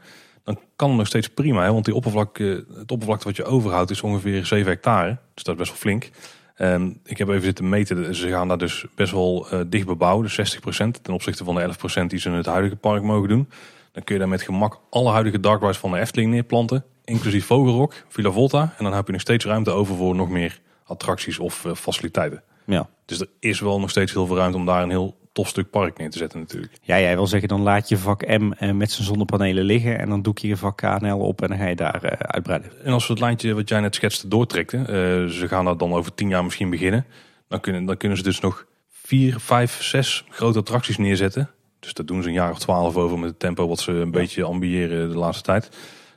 [0.43, 1.63] dan kan het nog steeds prima.
[1.63, 1.73] Hè?
[1.73, 5.17] Want die oppervlakte, het oppervlakte wat je overhoudt is ongeveer 7 hectare.
[5.33, 6.09] Dus dat is best wel flink.
[6.57, 8.15] Um, ik heb even zitten meten.
[8.15, 10.23] Ze gaan daar dus best wel uh, dicht bebouwen.
[10.23, 10.61] Dus 60%
[11.01, 13.49] ten opzichte van de 11% die ze in het huidige park mogen doen.
[13.91, 16.85] Dan kun je daar met gemak alle huidige dark rides van de Efteling neerplanten.
[17.03, 18.73] Inclusief Vogelrok, Villa Volta.
[18.77, 22.43] En dan heb je nog steeds ruimte over voor nog meer attracties of uh, faciliteiten.
[22.65, 22.89] Ja.
[23.05, 25.69] Dus er is wel nog steeds heel veel ruimte om daar een heel tof stuk
[25.69, 26.73] park neer te zetten natuurlijk.
[26.81, 30.09] Ja, jij wil zeggen dan laat je vak M eh, met zijn zonnepanelen liggen en
[30.09, 32.71] dan doe je je vak KNL op en dan ga je daar eh, uitbreiden.
[32.83, 34.85] En als we het lijntje wat jij net schetste doortrekken, uh,
[35.29, 37.05] ze gaan dat dan over tien jaar misschien beginnen,
[37.47, 41.49] dan kunnen, dan kunnen ze dus nog vier, vijf, zes grote attracties neerzetten.
[41.79, 44.11] Dus dat doen ze een jaar of twaalf over met het tempo wat ze een
[44.11, 45.69] beetje ambiëren de laatste tijd.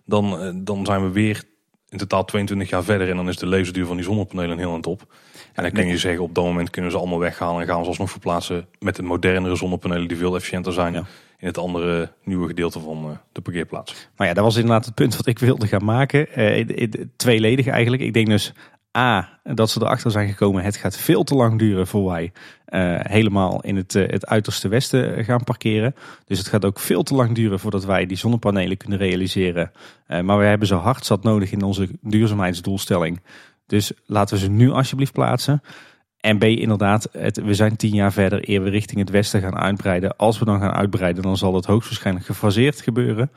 [0.05, 1.43] Dan, dan zijn we weer
[1.89, 4.77] in totaal 22 jaar verder en dan is de levensduur van die zonnepanelen heel aan
[4.77, 5.15] het op.
[5.57, 7.89] En dan kun je zeggen, op dat moment kunnen ze allemaal weghalen en gaan ze
[7.89, 10.95] alsnog verplaatsen met de modernere zonnepanelen die veel efficiënter zijn.
[11.39, 14.09] In het andere nieuwe gedeelte van eh, de parkeerplaats.
[14.17, 16.27] Maar ja, dat was inderdaad het punt wat ik wilde gaan maken.
[16.37, 18.03] Uh, tweeledig eigenlijk.
[18.03, 18.53] Ik denk dus
[18.97, 20.63] A, dat ze erachter zijn gekomen.
[20.63, 22.33] Het gaat veel te lang duren voor wij
[22.69, 25.95] uh, helemaal in het, het uiterste westen gaan parkeren.
[26.25, 29.73] Dus het gaat ook veel te lang duren voordat wij die zonnepanelen kunnen realiseren.
[30.07, 33.21] maar we hebben ze hard zat nodig in onze duurzaamheidsdoelstelling.
[33.67, 35.63] Dus laten we ze nu alsjeblieft plaatsen.
[36.21, 39.57] En B, inderdaad, het, we zijn tien jaar verder eer we richting het westen gaan
[39.57, 40.17] uitbreiden.
[40.17, 43.31] Als we dan gaan uitbreiden, dan zal het hoogstwaarschijnlijk gefaseerd gebeuren.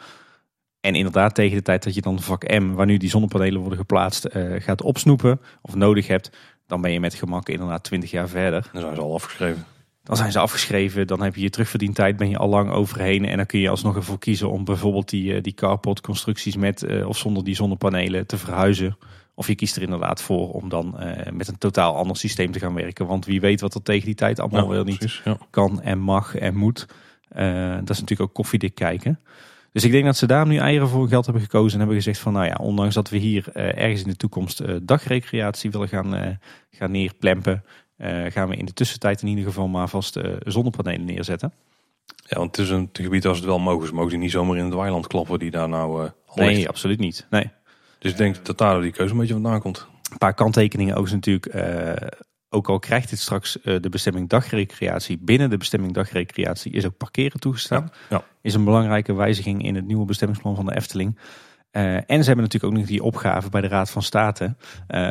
[0.82, 3.80] En inderdaad, tegen de tijd dat je dan vak M, waar nu die zonnepanelen worden
[3.80, 6.32] geplaatst, uh, gaat opsnoepen of nodig hebt,
[6.68, 8.70] dan ben je met gemak inderdaad 20 jaar verder.
[8.72, 9.66] Dan zijn ze al afgeschreven.
[10.04, 13.26] Dan zijn ze afgeschreven, dan heb je je terugverdientijd, ben je al lang overheen.
[13.26, 16.84] En dan kun je alsnog ervoor kiezen om bijvoorbeeld die, eh, die carport constructies met
[16.84, 18.98] uh, of zonder die zonnepanelen te verhuizen.
[19.40, 22.60] Of je kiest er inderdaad voor om dan uh, met een totaal ander systeem te
[22.60, 23.08] gaan werken.
[23.08, 25.38] Want wie weet wat er tegen die tijd allemaal ja, wel niet ja.
[25.50, 26.88] kan en mag en moet.
[27.38, 29.20] Uh, dat is natuurlijk ook koffiedik kijken.
[29.72, 31.72] Dus ik denk dat ze daar nu eieren voor geld hebben gekozen.
[31.72, 34.62] En hebben gezegd van nou ja, ondanks dat we hier uh, ergens in de toekomst
[34.82, 36.40] dagrecreatie willen gaan,
[36.72, 37.64] gaan neerplempen.
[38.28, 41.54] gaan we in de tussentijd in ieder geval maar vast zonnepanelen neerzetten.
[42.28, 43.88] Ja, want het is een gebied als het wel mogen.
[43.88, 47.28] Ze mogen die niet zomaar in het weiland klappen die daar nou Nee, absoluut niet.
[47.30, 47.52] Nee.
[48.00, 49.88] Dus ik denk dat daar die keuze een beetje vandaan komt.
[50.12, 52.08] Een paar kanttekeningen ook is natuurlijk, uh,
[52.50, 56.98] ook al krijgt dit straks uh, de bestemming dagrecreatie, binnen de bestemming dagrecreatie is ook
[56.98, 57.92] parkeren toegestaan.
[58.10, 58.24] Ja, ja.
[58.42, 61.20] Is een belangrijke wijziging in het nieuwe bestemmingsplan van de Efteling.
[61.72, 64.56] Uh, en ze hebben natuurlijk ook nog die opgave bij de Raad van State.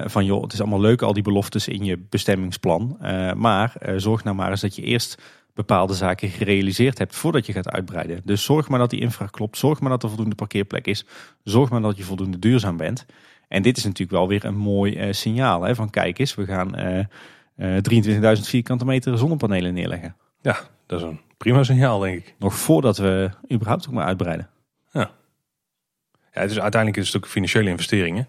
[0.05, 2.97] van joh, het is allemaal leuk al die beloftes in je bestemmingsplan.
[3.36, 5.22] maar zorg nou maar eens dat je eerst
[5.59, 8.20] bepaalde zaken gerealiseerd hebt voordat je gaat uitbreiden.
[8.24, 9.59] Dus zorg maar dat die infra klopt.
[9.59, 11.04] Zorg maar dat er voldoende parkeerplek is.
[11.44, 13.06] Zorg maar dat je voldoende duurzaam bent.
[13.48, 15.62] En dit is natuurlijk wel weer een mooi uh, signaal.
[15.62, 17.04] Hè, van kijk eens, we gaan uh,
[17.56, 20.16] uh, 23.000 vierkante meter zonnepanelen neerleggen.
[20.40, 22.34] Ja, dat is een prima signaal denk ik.
[22.38, 24.48] Nog voordat we überhaupt ook maar uitbreiden.
[24.90, 25.11] Ja.
[26.32, 28.28] ja het is uiteindelijk een stuk financiële investeringen.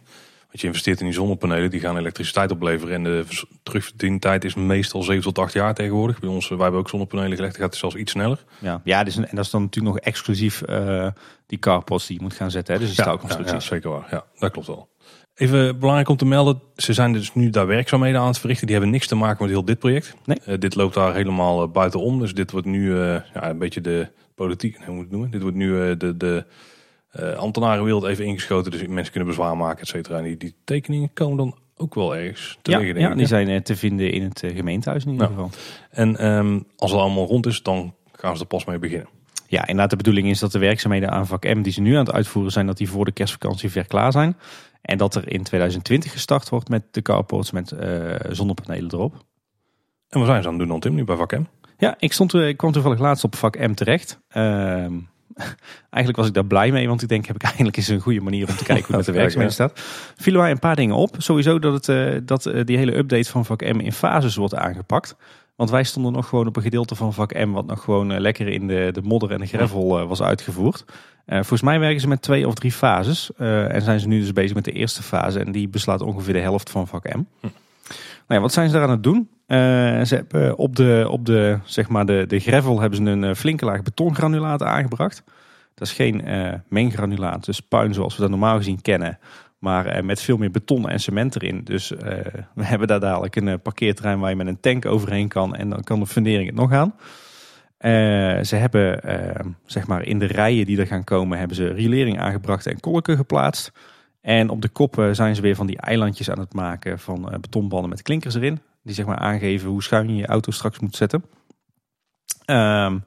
[0.49, 2.95] Want je investeert in die zonnepanelen, die gaan elektriciteit opleveren.
[2.95, 3.25] En de
[3.63, 6.19] terugverdientijd is meestal 7 tot 8 jaar tegenwoordig.
[6.19, 8.43] Bij ons, wij hebben ook zonnepanelen gelegd, gaat het zelfs iets sneller.
[8.59, 11.07] Ja, ja dus, en dat is dan natuurlijk nog exclusief uh,
[11.45, 12.73] die carports die je moet gaan zetten.
[12.73, 12.79] Hè?
[12.79, 14.07] Dus die ja, ja, ja, zeker waar.
[14.11, 14.89] Ja, dat klopt wel.
[15.35, 18.65] Even belangrijk om te melden, ze zijn dus nu daar werkzaamheden aan het verrichten.
[18.65, 20.15] Die hebben niks te maken met heel dit project.
[20.25, 20.37] Nee.
[20.47, 22.19] Uh, dit loopt daar helemaal buitenom.
[22.19, 25.31] Dus dit wordt nu ja, een beetje de politiek, hoe moet ik het noemen?
[25.31, 26.17] Dit wordt nu de...
[26.17, 26.45] de
[27.15, 30.17] uh, ambtenarenwereld even ingeschoten, dus mensen kunnen bezwaar maken, et cetera.
[30.17, 32.99] En die, die tekeningen komen dan ook wel ergens te ja, liggen.
[32.99, 35.33] Ja, die zijn te vinden in het gemeentehuis in ieder ja.
[35.33, 35.49] geval.
[35.89, 39.07] En um, als het allemaal rond is, dan gaan ze er pas mee beginnen.
[39.47, 42.05] Ja, inderdaad de bedoeling is dat de werkzaamheden aan vak M die ze nu aan
[42.05, 44.37] het uitvoeren zijn, dat die voor de kerstvakantie ver klaar zijn.
[44.81, 47.73] En dat er in 2020 gestart wordt met de carports met
[48.29, 49.13] zonnepanelen erop.
[50.09, 51.43] En wat zijn ze aan het doen dan Tim, nu bij vak M?
[51.77, 54.19] Ja, ik, stond, ik kwam toevallig laatst op vak M terecht.
[54.33, 54.85] Uh,
[55.89, 58.21] eigenlijk was ik daar blij mee, want ik denk, heb ik eindelijk eens een goede
[58.21, 59.79] manier om te kijken hoe het met de werkzaamheden staat.
[60.15, 61.15] Vielen mij een paar dingen op.
[61.17, 64.55] Sowieso dat, het, eh, dat eh, die hele update van vak M in fases wordt
[64.55, 65.15] aangepakt.
[65.55, 68.19] Want wij stonden nog gewoon op een gedeelte van vak M, wat nog gewoon eh,
[68.19, 70.85] lekker in de, de modder en de gravel was uitgevoerd.
[71.31, 73.31] Volgens mij werken ze met twee of drie fases.
[73.37, 75.39] en zijn ze nu dus bezig met de eerste fase.
[75.39, 77.23] En die beslaat ongeveer de helft van vak M.
[77.41, 77.53] Nou
[78.35, 79.29] ja, wat zijn ze daar aan het doen?
[79.45, 79.57] Eh,
[80.01, 83.35] ze hebben op de, op de, zeg maar de, de gravel hebben ze een eh,
[83.35, 85.23] flinke laag betongranulaat aangebracht.
[85.75, 89.19] Dat is geen eh menggranulaat, dus puin zoals we dat normaal gezien kennen.
[89.59, 91.63] Maar eh, met veel meer beton en cement erin.
[91.63, 92.17] Dus eh,
[92.55, 95.55] we hebben daar dadelijk een eh, parkeerterrein waar je met een tank overheen kan.
[95.55, 96.93] En dan kan de fundering het nog aan.
[97.77, 97.91] Eh,
[98.43, 102.19] ze hebben eh, zeg maar in de rijen die er gaan komen, hebben ze riolering
[102.19, 103.71] aangebracht en kolken geplaatst.
[104.29, 107.39] En op de koppen zijn ze weer van die eilandjes aan het maken van eh,
[107.39, 108.59] betonbanden met klinkers erin.
[108.83, 111.23] Die zeg maar aangeven hoe schuin je je auto straks moet zetten.
[112.45, 112.97] Ehm,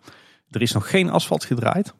[0.51, 1.95] er is nog geen asfalt gedraaid.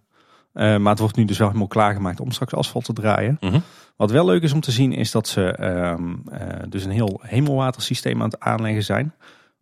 [0.53, 3.37] Eh, maar het wordt nu dus wel helemaal klaargemaakt om straks asfalt te draaien.
[3.41, 3.61] Mhm.
[3.97, 7.21] Wat wel leuk is om te zien is dat ze ehm, eh, dus een heel
[7.23, 9.15] hemelwatersysteem aan het aanleggen zijn.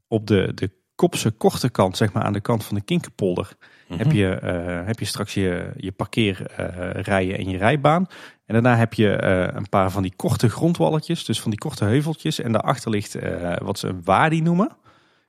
[0.08, 0.70] Op de, de
[1.00, 3.52] kopse korte kant, zeg maar aan de kant van de Kinkerpolder,
[3.88, 3.98] Mhm.
[3.98, 8.06] heb, je, eh, heb je straks je, je parkeerrijen en je rijbaan.
[8.46, 11.84] En daarna heb je eh, een paar van die korte grondwalletjes, dus van die korte
[11.84, 12.40] heuveltjes.
[12.40, 14.68] En daarachter ligt eh, wat ze een wadi noemen.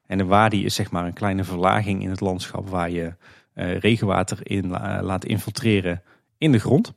[0.08, 3.14] En een wadi is zeg maar een kleine verlaging in het landschap waar je
[3.54, 6.02] eh, regenwater in la- laat infiltreren
[6.38, 6.94] in de grond.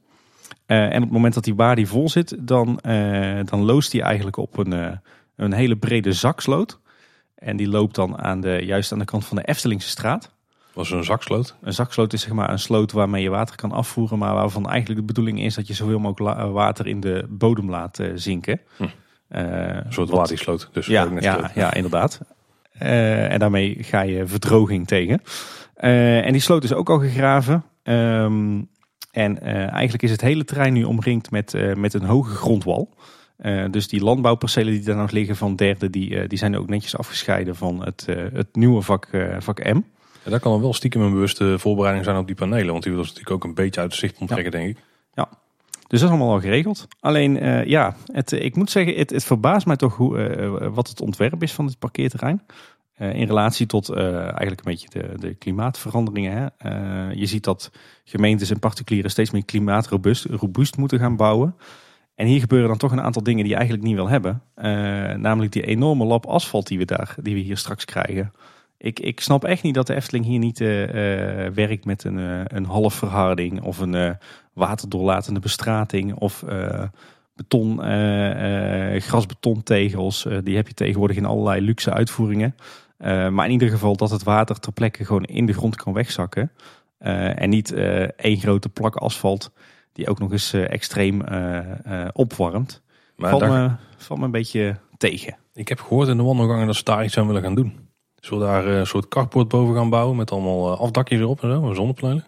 [0.67, 4.03] Eh, en op het moment dat die wadi vol zit, dan, eh, dan loost die
[4.03, 4.91] eigenlijk op een, eh,
[5.37, 6.81] een hele brede zaksloot.
[7.45, 10.31] En die loopt dan aan de, juist aan de kant van de Eftelingse straat.
[10.73, 11.55] Was een zaksloot.
[11.63, 15.01] Een zaksloot is zeg maar een sloot waarmee je water kan afvoeren, maar waarvan eigenlijk
[15.01, 18.61] de bedoeling is dat je zoveel mogelijk water in de bodem laat eh, zinken.
[18.77, 18.83] Hm.
[19.29, 20.69] Eh, Een soort wat- wadi-sloot.
[20.73, 22.21] Dus ja, ja, ja, inderdaad.
[22.73, 25.23] Eh, en daarmee ga je verdroging tegen.
[25.75, 27.65] En die sloot is ook al gegraven.
[27.83, 28.63] Ehm,
[29.11, 29.41] en
[29.71, 32.95] eigenlijk is het hele terrein nu omringd met, met een hoge grondwal.
[33.45, 36.69] Eh, dus die landbouwpercelen die daar nog liggen van derde, die, eh, die zijn ook
[36.69, 39.81] netjes afgescheiden van het, eh, het nieuwe vak, vak M.
[40.25, 42.73] Ja, dat kan dan wel stiekem een bewuste voorbereiding zijn op die panelen.
[42.73, 44.79] Want die wil ze natuurlijk ook een beetje uit het zicht onttrekken, denk ik.
[45.89, 46.87] Dus dat is allemaal al geregeld.
[47.01, 47.35] Alleen,
[47.69, 51.53] ja, het, ik moet zeggen, het, het verbaast mij toch hoe, wat het ontwerp is
[51.53, 52.43] van dit parkeerterrein.
[52.99, 56.53] In relatie tot eigenlijk een beetje de, de klimaatveranderingen.
[56.59, 57.11] Hè.
[57.11, 57.71] Je ziet dat
[58.05, 61.55] gemeentes en particulieren steeds meer klimaatrobuust robuust moeten gaan bouwen.
[62.15, 64.43] En hier gebeuren dan toch een aantal dingen die je eigenlijk niet wil hebben.
[64.55, 64.67] Eh,
[65.15, 68.33] namelijk die enorme lap asfalt die we, daar, die we hier straks krijgen.
[68.79, 72.17] Ik, ik snap echt niet dat de Efteling hier niet eh, eh, werkt met een,
[72.57, 74.17] een halfverharding of een
[74.53, 76.45] waterdoorlatende bestrating of
[77.35, 77.79] beton,
[79.01, 80.27] grasbetontegels.
[80.43, 82.55] Die heb je tegenwoordig in allerlei luxe uitvoeringen.
[83.31, 86.51] Maar in ieder geval dat het water ter plekke gewoon in de grond kan wegzakken.
[86.99, 87.73] En niet
[88.17, 89.53] één grote plak asfalt
[89.95, 92.83] die ook nog eens eh, extreem eh, eh, opwarmt.
[93.17, 95.37] Maar valt, daar- me, valt me een beetje tegen.
[95.55, 97.89] ik heb gehoord in de wandelgangen dat ze daar iets aan willen gaan doen.
[98.21, 101.51] Zullen we daar eh, een soort carport boven gaan bouwen met allemaal afdakjes erop en
[101.51, 102.25] zo, en zonnepanelen?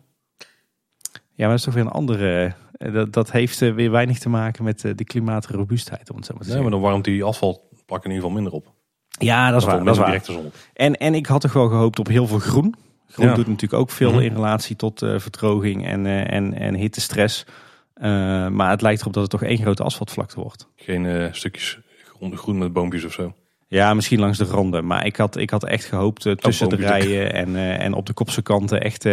[1.09, 2.53] Ja, maar dat is toch weer een andere.
[2.79, 6.11] dat, dat heeft weer weinig te maken met de klimaatrobuustheid.
[6.11, 8.53] Om het zo maar te Nee, maar dan warmt die asfaltplak in ieder geval minder
[8.53, 8.73] op.
[9.19, 9.85] Ja, dat is Of waar.
[9.85, 10.07] Dat is waar.
[10.07, 10.55] directe zon op.
[10.73, 12.75] En, en ik had toch wel gehoopt op heel veel groen.
[13.09, 13.35] Groen Ja.
[13.35, 14.21] doet natuurlijk ook veel Mhm.
[14.21, 17.45] in relatie tot eh, verdroging en, eh, en, en hittestress.
[17.95, 20.69] Eh, maar het lijkt erop dat het toch één grote asfaltvlakte wordt.
[20.77, 23.35] Geen stukjes groen, groen met boompjes of zo.
[23.69, 24.87] Ja, misschien langs de randen.
[24.87, 28.13] Maar ik had, ik had echt gehoopt eh, tussen de rijen en, en op de
[28.13, 29.07] kopse kanten echt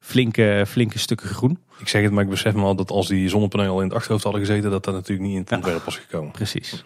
[0.00, 1.58] flinke, flinke stukken groen.
[1.78, 3.96] Ik zeg het, maar ik besef me al dat als die zonnepanelen al in het
[3.96, 5.56] achterhoofd hadden gezeten, dat dat natuurlijk niet in het Ja.
[5.56, 6.32] ontwerp was gekomen.
[6.32, 6.84] Precies.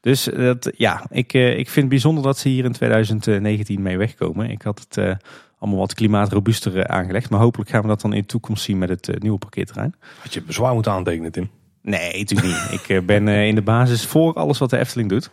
[0.00, 4.50] Dus dat, ja, ik, ik vind het bijzonder dat ze hier in 2019 mee wegkomen.
[4.50, 5.16] Ik had het
[5.60, 7.30] allemaal wat klimaatrobuuster eh, aangelegd.
[7.30, 9.94] Maar hopelijk gaan we dat dan in de toekomst zien met het eh, nieuwe parkeerterrein.
[10.22, 11.50] Had je bezwaar moeten aantekenen, Tim?
[11.82, 12.80] Nee, natuurlijk niet.
[12.80, 15.30] ik eh, ben in de basis voor alles wat de Efteling doet.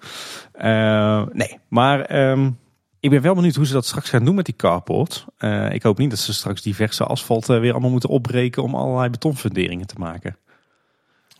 [1.33, 2.49] Nee, maar ehm,
[2.99, 5.25] ik ben wel benieuwd hoe ze dat straks gaan doen met die carport.
[5.71, 9.87] Ik hoop niet dat ze straks diverse asfalt weer allemaal moeten opbreken om allerlei betonfunderingen
[9.87, 10.37] te maken.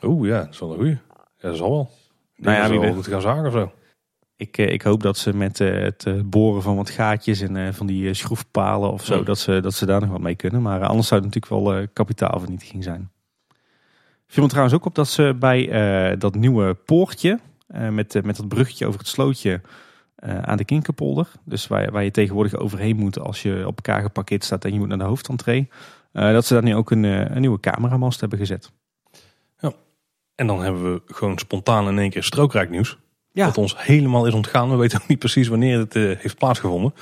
[0.04, 0.98] Oeh, ja, dat is wel een goeie.
[1.38, 1.90] Ja, dat zal wel.
[2.36, 3.72] Nou ja, wie moeten gaan zagen of zo.
[4.38, 7.74] Ik, eh, ik hoop dat ze met eh, het eh, boren van wat gaatjes en
[7.74, 9.24] van die schroefpalen of zo, Ja.
[9.24, 10.62] dat, ze, dat ze daar nog wat mee kunnen.
[10.62, 13.12] Maar anders zou het natuurlijk wel kapitaalvernietiging zijn.
[14.28, 15.68] Viel me trouwens ook op dat ze bij
[16.18, 19.62] dat nieuwe poortje, met, met dat bruggetje over het slootje
[20.42, 24.44] aan de Kinkerpolder, dus waar, waar je tegenwoordig overheen moet als je op elkaar geparkeerd
[24.44, 25.70] staat en je moet naar de hoofdentree,
[26.12, 28.72] eh, dat ze daar nu ook een, een nieuwe cameramast hebben gezet.
[30.36, 32.98] En dan hebben we gewoon spontaan in één keer strookrijk nieuws.
[33.38, 33.46] Ja.
[33.46, 34.70] Dat ons helemaal is ontgaan.
[34.70, 36.94] We weten ook niet precies wanneer het eh, heeft plaatsgevonden.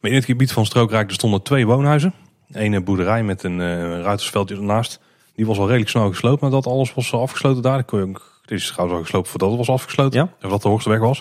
[0.00, 2.14] Maar in het gebied van strookrijk er stonden twee woonhuizen.
[2.52, 5.00] Ene boerderij met een uh, ruitersveldje ernaast.
[5.34, 7.84] Die was al redelijk snel gesloopt nadat alles was afgesloten daar.
[7.86, 10.20] Dit is trouwens al gesloopt voordat het was afgesloten.
[10.20, 10.32] Ja.
[10.40, 11.18] En wat de hoogste weg was.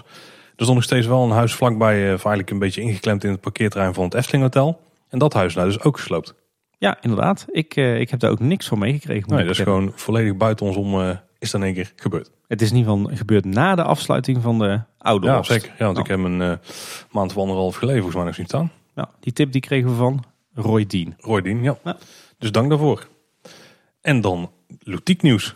[0.55, 3.41] Er stond nog steeds wel een huis vlakbij, uh, feitelijk een beetje ingeklemd in het
[3.41, 4.81] parkeerterrein van het Efteling Hotel.
[5.09, 6.35] En dat huis nou dus ook gesloopt.
[6.77, 7.45] Ja, inderdaad.
[7.51, 9.29] Ik, uh, ik heb daar ook niks van meegekregen.
[9.29, 12.31] Nee, dat is gewoon volledig buiten ons om is dan één keer gebeurd.
[12.47, 15.71] Het is ieder geval gebeurd na de afsluiting van de oude Ja, zeker.
[15.77, 15.99] Ja, want Nou.
[15.99, 16.53] ik heb een uh,
[17.11, 18.71] maand of anderhalf geleden volgens mij nog zien staan.
[18.95, 20.23] Nou, die tip die kregen we van
[20.53, 21.15] Roy Dean.
[21.19, 21.77] Roy Dien, ja.
[21.83, 21.97] Ja.
[22.37, 23.07] Dus dank daarvoor.
[24.01, 25.55] En dan Lutiek nieuws.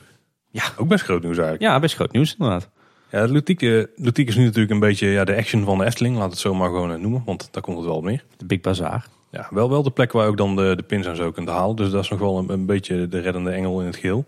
[0.50, 0.64] Ja.
[0.78, 1.72] Ook best groot nieuws eigenlijk.
[1.72, 2.70] Ja, best groot nieuws inderdaad.
[3.12, 6.18] Ja, Lutiek, eh, Lutiek is nu natuurlijk een beetje ja, de action van de Efteling.
[6.18, 8.24] Laat het zo maar gewoon eh, noemen, want daar komt het wel op neer.
[8.38, 9.08] De Big Bazaar.
[9.32, 11.50] Ja, wel, wel de plek waar je ook dan de, de pins en zo kunt
[11.50, 11.76] halen.
[11.76, 14.26] Dus dat is nog wel een, een beetje de reddende engel in het geheel.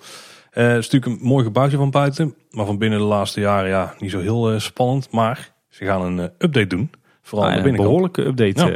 [0.58, 2.36] Eh, het is natuurlijk een mooi gebouwtje van buiten.
[2.52, 5.12] Maar van binnen de laatste jaren ja, niet zo heel eh, spannend.
[5.12, 6.92] Maar ze gaan een eh, update doen.
[7.22, 8.66] Vooral Ah, de een behoorlijke update.
[8.66, 8.72] Ja.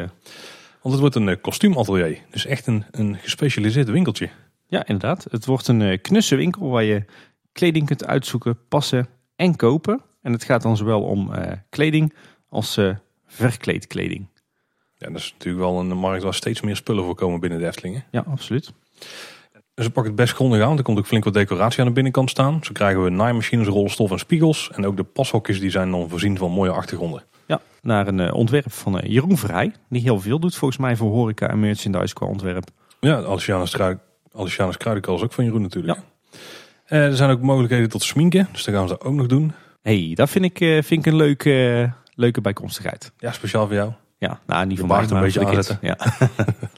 [0.82, 2.17] Want het wordt een kostuumatelier.
[2.32, 4.29] Dus echt een, een gespecialiseerd winkeltje.
[4.67, 5.27] Ja, inderdaad.
[5.29, 7.05] Het wordt een knusse winkel waar je
[7.51, 10.01] kleding kunt uitzoeken, passen en kopen.
[10.21, 11.32] En het gaat dan zowel om
[11.69, 12.13] kleding
[12.49, 12.79] als
[13.25, 14.27] verkleedkleding.
[14.97, 17.67] Ja, dat is natuurlijk wel een markt waar steeds meer spullen voor komen binnen de
[17.67, 18.03] Eftelingen.
[18.11, 18.73] Ja, absoluut.
[19.82, 20.67] Dus ze pakken het best grondig aan.
[20.67, 22.59] want Er komt ook flink wat decoratie aan de binnenkant staan.
[22.61, 24.69] Zo krijgen we naaimachines, rolstof en spiegels.
[24.73, 27.23] En ook de pashokjes die zijn dan voorzien van mooie achtergronden.
[27.45, 29.73] Ja, naar een eh, ontwerp van eh, Jeroen Vrij.
[29.89, 32.63] Die heel veel doet volgens mij voor horeca en merchandise qua ontwerp.
[32.99, 35.99] Ja, Alicianus, Kruidenkal is ook van Jeroen natuurlijk.
[36.86, 38.47] Eh, er zijn ook mogelijkheden tot sminken.
[38.51, 39.53] Dus dat gaan ze ook nog doen.
[39.82, 43.11] hey, dat vind ik, vind ik een leuke, leuke bijkomstigheid.
[43.17, 43.91] Ja, speciaal voor jou.
[44.17, 45.77] Ja, nou niet baard mij, een beetje.
[45.82, 45.97] Ja.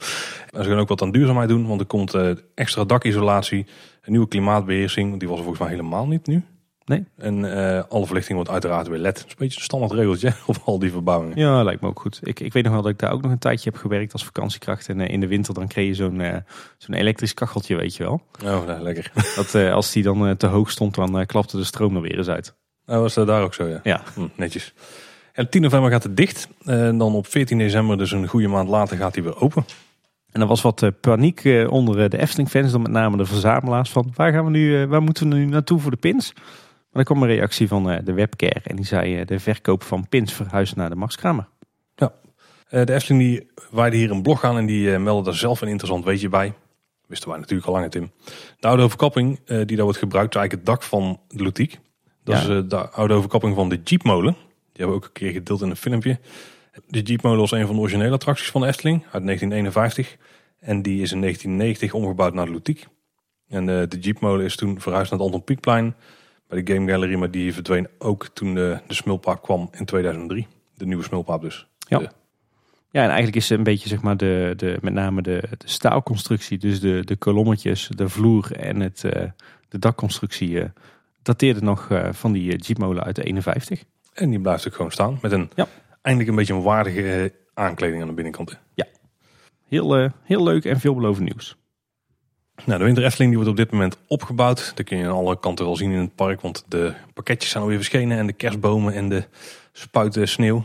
[0.54, 1.66] En ze gaan ook wat aan duurzaamheid doen.
[1.66, 3.66] Want er komt eh, extra dakisolatie.
[4.02, 5.18] Een nieuwe klimaatbeheersing.
[5.18, 6.42] Die was er volgens mij helemaal niet nu.
[6.84, 7.04] Nee.
[7.16, 9.14] En eh, alle verlichting wordt uiteraard weer LED.
[9.14, 11.38] Dat is een beetje een standaard regeltje op al die verbouwingen.
[11.38, 12.20] ja, lijkt me ook goed.
[12.22, 14.24] Ik, ik weet nog wel dat ik daar ook nog een tijdje heb gewerkt als
[14.24, 14.88] vakantiekracht.
[14.88, 16.22] En eh, in de winter dan kreeg je zo'n
[16.78, 18.22] zo'n elektrisch kacheltje, weet je wel.
[18.44, 19.12] Oh, nou, lekker.
[19.36, 22.54] Dat als die dan te hoog stond, dan klapte de stroom er weer eens uit.
[22.86, 23.80] Nou, was dat daar ook zo, ja.
[23.82, 24.74] Ja, Hm, netjes.
[25.32, 26.48] En 10 november gaat het dicht.
[26.64, 29.64] En dan op 14 december, dus een goede maand later, gaat hij weer open.
[30.34, 33.24] En er was wat eh, paniek eh, onder eh, de Efteling-fans, dan met name de
[33.24, 36.32] verzamelaars van waar gaan we nu, waar moeten we nu naartoe voor de pins?
[36.34, 40.32] Maar er kwam een reactie van de webcare en die zei de verkoop van pins
[40.32, 41.48] verhuist naar de Max-Kramer.
[42.68, 45.68] Eh, de Efteling die waaide hier een blog aan en die meldde daar zelf een
[45.68, 46.52] interessant weetje bij.
[47.06, 48.10] Wisten wij natuurlijk al lang, Tim.
[48.60, 51.78] De oude overkapping die daar wordt gebruikt, is eigenlijk het dak van de Lutiek.
[52.24, 52.40] Dat Ja.
[52.54, 54.32] is de oude overkapping van de Jeepmolen.
[54.32, 56.18] Die hebben we ook een keer gedeeld in een filmpje.
[56.86, 60.16] De Jeepmolen was een van de originele attracties van de Efteling uit 1951.
[60.60, 62.86] En die is in 1990 omgebouwd naar de Lutiek.
[63.48, 65.94] En eh, de Jeepmolen is toen verhuisd naar het Anton Pieckplein
[66.48, 67.14] bij de Game Gallery.
[67.14, 70.46] Maar die verdween ook toen de, de Smulpaap kwam in 2003.
[70.74, 71.66] De nieuwe Smulpaap dus.
[71.78, 71.98] Ja.
[71.98, 72.10] De-
[72.90, 76.58] Ja, en eigenlijk is een beetje zeg maar de, de, met name de, de staalconstructie,
[76.58, 79.30] dus de, de kolommetjes, de vloer en het, eh,
[79.68, 80.68] de dakconstructie eh,
[81.22, 83.84] dateerde nog van die jeepmolen uit de 51.
[84.12, 85.18] En die blijft ook gewoon staan.
[85.22, 85.66] Met een Ja.
[86.04, 88.50] Eindelijk een beetje een waardige eh, aankleding aan de binnenkant.
[88.50, 88.56] hè.
[89.68, 91.56] Heel, eh, heel leuk en veelbelovend nieuws.
[92.64, 94.72] Nou, de Winter Efteling die wordt op dit moment opgebouwd.
[94.74, 96.40] Dat kun je aan alle kanten wel zien in het park.
[96.40, 98.18] Want de pakketjes zijn alweer verschenen.
[98.18, 99.24] En de kerstbomen en de
[99.72, 100.64] spuiten sneeuw.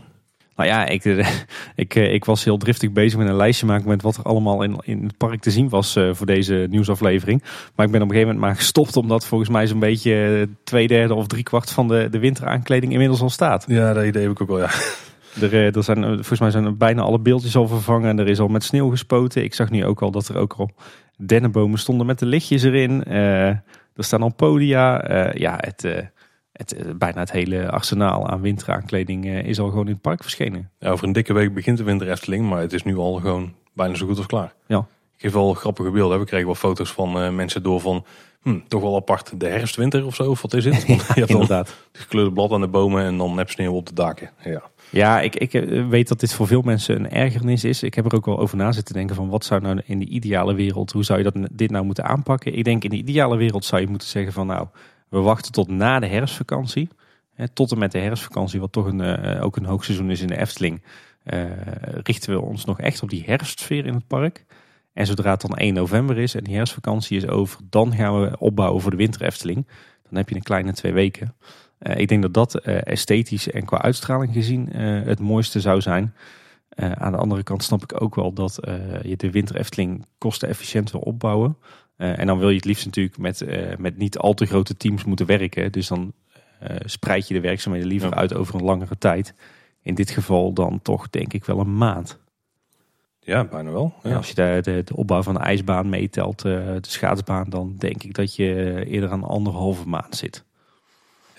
[0.55, 1.27] Nou ja, ik, eh,
[1.75, 4.79] ik, ik was heel driftig bezig met een lijstje maken met wat er allemaal in,
[4.83, 7.43] in het park te zien was voor deze nieuwsaflevering.
[7.75, 10.87] Maar ik ben op een gegeven moment maar gestopt omdat volgens mij zo'n beetje twee
[10.87, 13.65] derde of drie kwart van de, de winteraankleding inmiddels al staat.
[13.67, 14.69] Ja, dat idee heb ik ook wel, ja.
[15.41, 18.09] Er, eh, er zijn, eh, volgens mij zijn er bijna alle beeldjes al vervangen.
[18.09, 19.43] En er is al met sneeuw gespoten.
[19.43, 20.69] Ik zag nu ook al dat er ook al
[21.17, 23.03] dennenbomen stonden met de lichtjes erin.
[23.03, 23.63] Eh, er
[23.95, 25.03] staan al podia.
[25.33, 25.81] Ja, het,
[26.51, 30.69] het, bijna het hele arsenaal aan winteraankleding is al gewoon in het park verschenen.
[30.79, 30.89] ja.
[30.89, 32.49] Over een dikke week begint de Winter Efteling.
[32.49, 34.53] Maar het is nu al gewoon bijna zo goed als klaar.
[34.67, 34.77] Ja.
[35.15, 36.13] Ik geef wel grappige beelden.
[36.13, 36.19] hè.
[36.23, 38.05] We kregen wel foto's van mensen door van...
[38.41, 40.23] Hm, toch wel apart de herfst-winter of zo.
[40.29, 40.85] Of wat is het?
[40.87, 41.67] Want je hebt dan Inderdaad.
[41.91, 44.29] het gekleurde blad aan de bomen en dan nep sneeuw op de daken.
[44.43, 44.61] Ja.
[44.91, 47.83] Ja, ik, ik eh, weet dat dit voor veel mensen een ergernis is.
[47.83, 50.05] Ik heb er ook wel over na zitten denken van wat zou nou in de
[50.05, 52.57] ideale wereld, hoe zou je dat, dit nou moeten aanpakken?
[52.57, 54.67] Ik denk in de ideale wereld zou je moeten zeggen van nou,
[55.09, 56.89] we wachten tot na de herfstvakantie.
[57.33, 60.27] Hè, tot en met de herfstvakantie, wat toch een, eh, ook een hoogseizoen is in
[60.27, 60.83] de Efteling,
[61.23, 61.43] eh,
[62.03, 64.45] richten we ons nog echt op die herfstsfeer in het park.
[64.93, 68.37] En zodra het dan 1 november is en die herfstvakantie is over, dan gaan we
[68.37, 69.67] opbouwen voor de winter Efteling.
[70.03, 71.35] Dan heb je een kleine twee weken.
[71.79, 75.81] Eh, ik denk dat dat eh, esthetisch en qua uitstraling gezien eh, het mooiste zou
[75.81, 76.13] zijn.
[76.75, 78.59] Aan de andere kant snap ik ook wel dat
[79.03, 81.57] je de winter Efteling kostenefficiënt wil opbouwen.
[81.97, 83.45] En dan wil je het liefst natuurlijk met,
[83.77, 85.71] met niet al te grote teams moeten werken.
[85.71, 86.13] Dus dan
[86.85, 88.15] spreid je de werkzaamheden liever Ja.
[88.15, 89.33] uit over een langere tijd.
[89.81, 92.19] In dit geval dan toch denk ik wel een maand.
[93.19, 93.93] Ja, bijna wel.
[94.03, 94.15] Ja.
[94.15, 98.13] als je de, de, de opbouw van de ijsbaan meetelt, de schaatsbaan, dan denk ik
[98.13, 100.45] dat je eerder aan anderhalve maand zit.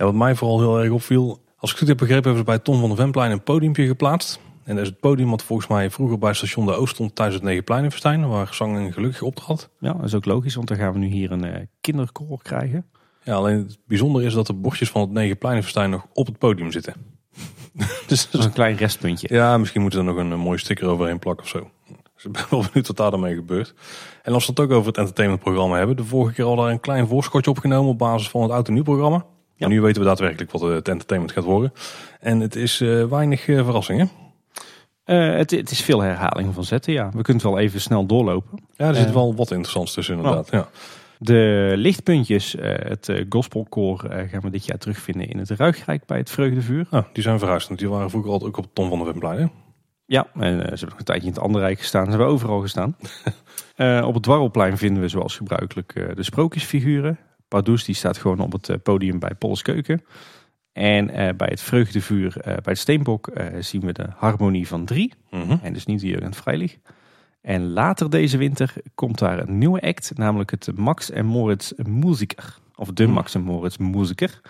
[0.04, 2.58] Wat mij vooral heel erg opviel, als ik het goed heb begrepen, hebben ze bij
[2.58, 4.40] Tom van de Venplein een podiumpje geplaatst.
[4.64, 7.36] En dat is het podium wat volgens mij vroeger bij station De Oost stond tijdens
[7.36, 9.70] het Negenpleinenfestijn, waar Zang en Gelukkig optrad.
[9.78, 12.86] Ja, dat is ook logisch, want dan gaan we nu hier een eh, kinderkoor krijgen.
[13.22, 16.72] Ja, alleen het bijzondere is dat de bordjes van het Negenpleinenfestijn nog op het podium
[16.72, 16.94] zitten.
[18.06, 19.34] dus Dat is een klein restpuntje.
[19.34, 21.70] ja, misschien moeten ze er nog een, een mooie sticker overheen plakken of zo.
[22.14, 23.74] Dus ik ben wel benieuwd wat daar dan mee gebeurt.
[24.22, 25.96] En als we het ook over het entertainmentprogramma hebben.
[25.96, 28.74] De vorige keer al daar een klein voorschotje opgenomen op basis van het oud en
[28.74, 29.24] nieuw programma.
[29.60, 29.66] Ja.
[29.66, 31.72] En nu weten we daadwerkelijk wat het entertainment gaat worden.
[32.20, 34.10] En het is eh, weinig eh, verrassingen.
[35.04, 37.04] Eh, het, het is veel herhaling van zetten, ja.
[37.04, 38.58] We kunnen het wel even snel doorlopen.
[38.76, 40.50] Ja, er zit wel wat interessants tussen inderdaad.
[40.50, 40.68] Ja.
[41.18, 43.98] De lichtpuntjes, het gospelkoor,
[44.30, 46.86] gaan we dit jaar terugvinden in het Ruigrijk bij het Vreugdevuur.
[46.90, 47.68] Nou, die zijn verhuisd.
[47.68, 49.38] want Die waren vroeger altijd ook op Tom van de Venplein.
[49.38, 49.46] hè?
[50.06, 52.04] Ja, en ze hebben nog een tijdje in het Anderrijk gestaan.
[52.04, 52.96] Ze hebben overal gestaan.
[54.08, 57.18] Op het Dwarrelplein vinden we zoals gebruikelijk de sprookjesfiguren.
[57.50, 60.04] Pardoes die staat gewoon op het eh, podium bij Polles Keuken.
[60.72, 65.12] En eh, bij het Vreugdevuur, eh, bij het Steenbok, zien we de Harmonie van Drie.
[65.30, 65.56] Mhm.
[65.62, 66.78] En dus niet de Jurgen Freilich.
[67.40, 72.58] En later deze winter komt daar een nieuwe act, namelijk het Max en Moritz Musiker.
[72.74, 73.12] Of de Hmm.
[73.12, 74.40] Max en Moritz Musiker.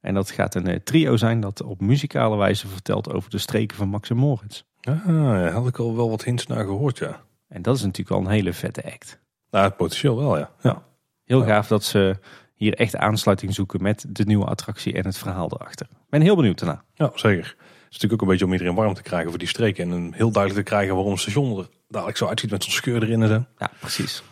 [0.00, 3.88] En dat gaat een trio zijn dat op muzikale wijze vertelt over de streken van
[3.88, 4.62] Max en Moritz.
[4.80, 7.20] Ah, ja, had ik al wel wat hints naar gehoord, ja.
[7.48, 9.20] En dat is natuurlijk al een hele vette act.
[9.50, 10.50] Nou, het potentieel wel, ja.
[10.62, 10.82] ja.
[11.24, 11.46] Heel Ja.
[11.46, 12.18] gaaf dat ze
[12.60, 15.86] hier echt aansluiting zoeken met de nieuwe attractie en het verhaal erachter.
[15.90, 16.82] Ik ben heel benieuwd daarna.
[16.94, 17.44] Ja, zeker.
[17.44, 19.84] Het is natuurlijk ook een beetje om iedereen warm te krijgen voor die streken.
[19.84, 22.72] En een heel duidelijk te krijgen waarom het station er dadelijk zo uitziet met zo'n
[22.72, 23.44] scheur erin en zo.
[23.58, 24.22] Ja, precies.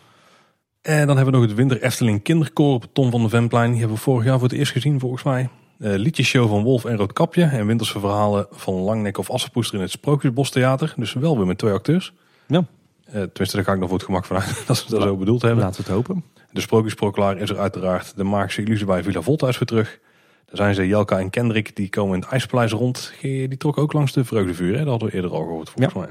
[0.81, 3.69] En dan hebben we nog het Winter Efteling Kinderkoor op het Tom van de Venplein.
[3.69, 5.49] Die hebben we vorig jaar voor het eerst gezien volgens mij.
[5.79, 7.43] Eh liedjesshow van Wolf en Roodkapje.
[7.43, 10.93] En winterse verhalen van Langnek of Assepoester in het Sprookjesbostheater.
[10.95, 12.13] Dus wel weer met twee acteurs.
[12.47, 12.65] Ja.
[13.11, 15.41] Eh, tenminste, daar ga ik nog voor het gemak vanuit dat ze dat zo bedoeld
[15.41, 15.63] hebben.
[15.63, 16.23] Laten we het hopen.
[16.51, 18.13] De sprookjesproklaar is er uiteraard.
[18.15, 19.99] De magische illusie bij Villa Volta is weer terug.
[20.45, 23.13] Daar zijn ze Jelka en Kendrick, die komen in het IJspaleis rond.
[23.21, 24.79] Die trok ook langs de Vreugdevuur, hè?
[24.79, 26.09] dat hadden we eerder al gehoord volgens mij.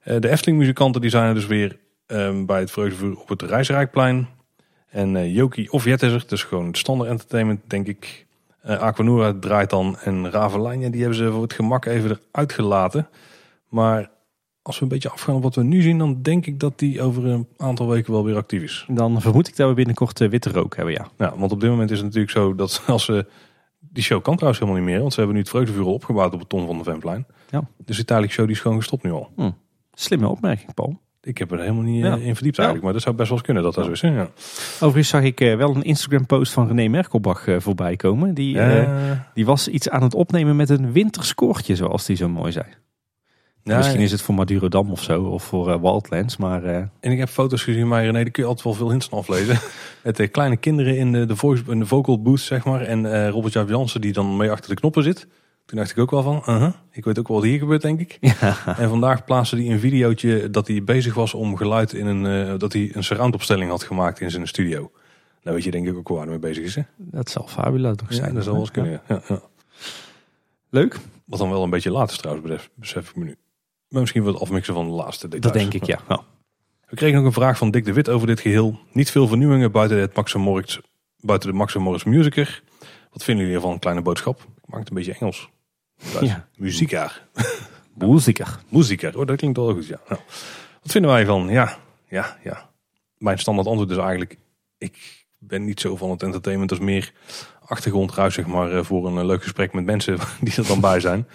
[0.00, 3.42] Eh, de Efteling muzikanten die zijn er dus weer ehm, bij het Vreugdevuur op het
[3.42, 4.28] Rijsrijkplein.
[4.88, 8.26] En eh Joki of Jet is er, dus gewoon het standaard entertainment denk ik.
[8.62, 13.08] Eh Aquanura draait dan en Ravelijn, die hebben ze voor het gemak even eruit gelaten.
[13.68, 14.10] Maar
[14.62, 17.02] als we een beetje afgaan op wat we nu zien, dan denk ik dat die
[17.02, 18.84] over een aantal weken wel weer actief is.
[18.88, 21.06] Dan vermoed ik dat we binnenkort eh, witte rook hebben, ja.
[21.18, 23.26] Ja, want op dit moment is het natuurlijk zo dat als ze...
[23.90, 26.32] Die show kan trouwens helemaal niet meer, want ze hebben nu het vreugdevuur al opgebouwd
[26.34, 27.26] op het Tom van de Venplein.
[27.50, 27.68] Ja.
[27.84, 29.30] Dus die tijdelijke show die is gewoon gestopt nu al.
[29.92, 31.00] Slimme opmerking, Paul.
[31.22, 32.16] Ik heb er helemaal niet Ja.
[32.16, 34.00] eh, in verdiept eigenlijk, maar dat zou best wel eens kunnen dat dat zo is.
[34.00, 34.28] Ja.
[34.74, 38.34] Overigens zag ik eh, wel een Instagram post van René Merkelbach eh, voorbij komen.
[38.34, 42.52] Die, eh, die was iets aan het opnemen met een winterskoortje, zoals die zo mooi
[42.52, 42.66] zei.
[43.64, 46.36] Ja, Misschien is het voor Madurodam of zo, of voor eh, Wildlands.
[46.36, 48.90] Maar eh, En ik heb foto's gezien, maar René, daar kun je altijd wel veel
[48.90, 49.58] hints van aflezen.
[50.04, 52.80] Met de kleine kinderen in de, de, voice, in de vocal booth, zeg maar.
[52.80, 55.26] En eh Robert Jaap Jansen die dan mee achter de knoppen zit.
[55.66, 58.00] Toen dacht ik ook wel van, uh-huh, ik weet ook wel wat hier gebeurt, denk
[58.00, 58.18] ik.
[58.40, 62.26] ja, En vandaag plaatste hij een videootje dat hij bezig was om geluid in een,
[62.48, 64.90] eh, dat hij een surroundopstelling had gemaakt in zijn studio.
[65.42, 66.74] Nou weet je denk ik ook waar hij mee bezig is.
[66.74, 66.82] Hè?
[66.96, 68.34] dat zal Fabula Ja, zijn.
[68.34, 68.92] dat zal wel eens kunnen.
[68.92, 69.00] Ja.
[69.08, 69.40] Ja, ja.
[70.70, 73.36] Leuk, Wat dan wel een beetje laat is trouwens, besef, besef ik me nu.
[73.92, 75.44] Maar misschien wel het afmixen van de laatste details.
[75.44, 76.00] dat denk ik, ja.
[76.08, 76.24] ja.
[76.88, 78.78] We kregen ook een vraag van Dick de Wit over dit geheel.
[78.92, 80.78] Niet veel vernieuwingen buiten, het Max Moritz,
[81.16, 82.62] buiten de Max Moritz Musicer.
[83.10, 83.72] Wat vinden jullie ervan?
[83.72, 84.40] Een kleine boodschap.
[84.40, 85.48] Ik maak het een beetje Engels.
[86.20, 86.48] Ja.
[86.56, 87.26] Muzieker.
[88.68, 89.18] Muzieker.
[89.18, 90.00] Oh, dat klinkt wel goed, ja.
[90.08, 90.20] Nou,
[90.82, 91.48] wat vinden wij van?
[91.48, 91.78] Ja,
[92.08, 92.70] ja, ja.
[93.18, 94.38] Mijn standaard antwoord is eigenlijk...
[94.78, 96.72] Ik ben niet zo van het entertainment.
[96.72, 97.12] Is meer
[97.64, 101.00] achtergrondruis, zeg maar, eh, voor een eh, leuk gesprek met mensen die er dan bij
[101.00, 101.26] zijn.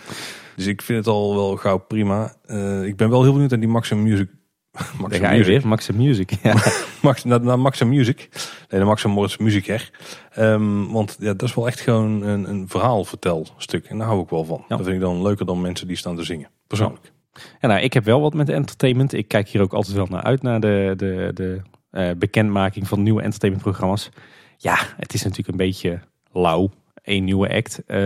[0.58, 2.36] Dus ik vind het al wel gauw prima.
[2.46, 4.28] Eh, ik ben wel heel benieuwd naar die Maxim Music.
[4.72, 5.54] Daar Maxim ga je Music.
[5.54, 6.32] weer, Maxim Music.
[6.44, 6.56] Ja.
[7.02, 8.30] Max, naar, Music.
[8.70, 9.92] Nee, de Max en Moritz Musicer.
[10.32, 13.86] Ehm, want ja, dat is wel echt gewoon een, een verhaalvertelstuk.
[13.86, 14.66] En daar hou ik wel van.
[14.68, 14.76] Ja.
[14.76, 16.50] Dat vind ik dan leuker dan mensen die staan te zingen.
[16.68, 17.12] Persoonlijk.
[17.34, 19.14] Ja, nou, ik heb wel wat met entertainment.
[19.14, 23.04] Ik kijk hier ook altijd wel naar uit, naar de, de, de eh, bekendmaking van
[23.04, 24.10] nieuwe entertainmentprogramma's.
[24.58, 26.00] Ja, het is natuurlijk een beetje
[26.32, 26.70] lauw.
[27.04, 27.84] Eén nieuwe act.
[27.86, 27.98] Eh,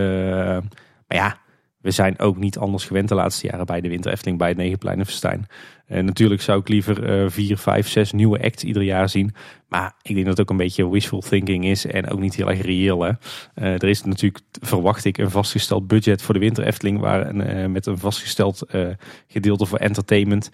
[1.06, 1.38] maar ja,
[1.82, 4.56] we zijn ook niet anders gewend de laatste jaren bij de Winter Efteling, bij het
[4.56, 5.46] Negenpleinenfestijn.
[5.86, 9.34] En natuurlijk zou ik liever eh, vier, vijf, zes nieuwe acts ieder jaar zien.
[9.68, 12.50] Maar ik denk dat het ook een beetje wishful thinking is en ook niet heel
[12.50, 13.02] erg reëel.
[13.02, 13.12] Hè?
[13.54, 17.40] Eh, er is natuurlijk, verwacht ik, een vastgesteld budget voor de Winter Efteling, waar een,
[17.40, 18.88] eh, met een vastgesteld eh,
[19.26, 20.50] gedeelte voor entertainment.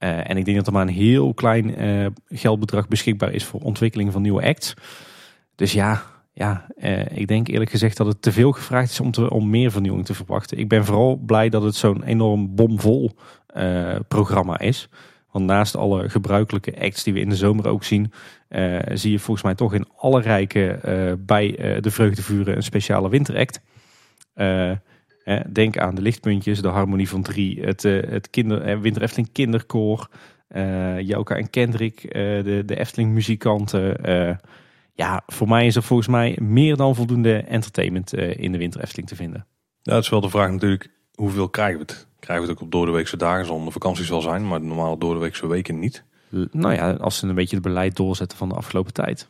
[0.00, 3.60] Eh, en ik denk dat er maar een heel klein eh, geldbedrag beschikbaar is voor
[3.60, 4.74] ontwikkeling van nieuwe acts.
[5.54, 6.02] Dus ja,
[6.40, 9.50] ja eh, ik denk eerlijk gezegd dat het te veel gevraagd is om, te, om
[9.50, 10.58] meer vernieuwing te verwachten.
[10.58, 13.10] Ik ben vooral blij dat het zo'n enorm bomvol
[13.46, 14.88] eh, programma is.
[15.30, 18.12] Want naast alle gebruikelijke acts die we in de zomer ook zien,
[18.48, 22.62] eh, zie je volgens mij toch in alle rijken eh, bij eh, de vreugdevuren een
[22.62, 23.60] speciale winteract.
[24.34, 24.72] Eh,
[25.52, 30.08] denk aan de lichtpuntjes, de harmonie van drie, het, het kinder, Winter Efteling kinderkoor,
[30.98, 33.96] Jouka en Kendrick, de, de Efteling muzikanten.
[35.00, 38.80] Ja, voor mij is er volgens mij meer dan voldoende entertainment eh, in de Winter
[38.80, 39.46] Efteling te vinden.
[39.82, 42.06] Ja, het is wel de vraag natuurlijk, hoeveel krijgen we het?
[42.18, 45.46] Krijgen we het ook op doordeweekse dagen, zal de vakanties wel zijn, maar normaal doordeweekse
[45.46, 46.04] weken niet.
[46.50, 49.28] Nou ja, als ze een beetje het beleid doorzetten van de afgelopen tijd.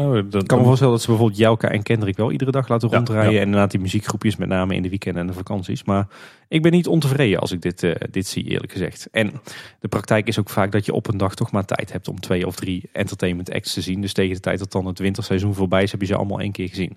[0.00, 2.68] Nou, dat, Ik kan me voorstellen dat ze bijvoorbeeld Jouka en Kendrick wel iedere dag
[2.68, 3.32] laten Ja, rondrijden.
[3.32, 3.38] ja.
[3.38, 5.84] En inderdaad die muziekgroepjes met name in de weekenden en de vakanties.
[5.84, 6.06] Maar
[6.48, 9.08] ik ben niet ontevreden als ik dit, eh, dit zie eerlijk gezegd.
[9.10, 9.32] En
[9.80, 12.20] de praktijk is ook vaak dat je op een dag toch maar tijd hebt om
[12.20, 14.00] twee of drie entertainment acts te zien.
[14.00, 16.52] Dus tegen de tijd dat dan het winterseizoen voorbij is, heb je ze allemaal één
[16.52, 16.96] keer gezien.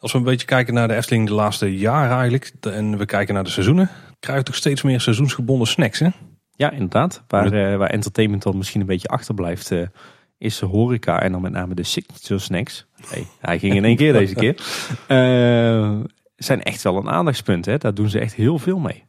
[0.00, 3.34] Als we een beetje kijken naar de Efteling de laatste jaren eigenlijk, en we kijken
[3.34, 3.90] naar de seizoenen,
[4.20, 6.08] krijgen we toch steeds meer seizoensgebonden snacks, hè?
[6.56, 7.22] Ja, inderdaad.
[7.28, 9.86] Waar, eh, waar entertainment dan misschien een beetje achterblijft, eh
[10.38, 12.86] is horeca en dan met name de signature snacks.
[13.08, 14.56] Hey, hij ging in één keer deze keer.
[15.06, 16.00] Eh,
[16.36, 17.64] zijn echt wel een aandachtspunt.
[17.64, 17.78] Hè?
[17.78, 19.04] Daar doen ze echt heel veel mee.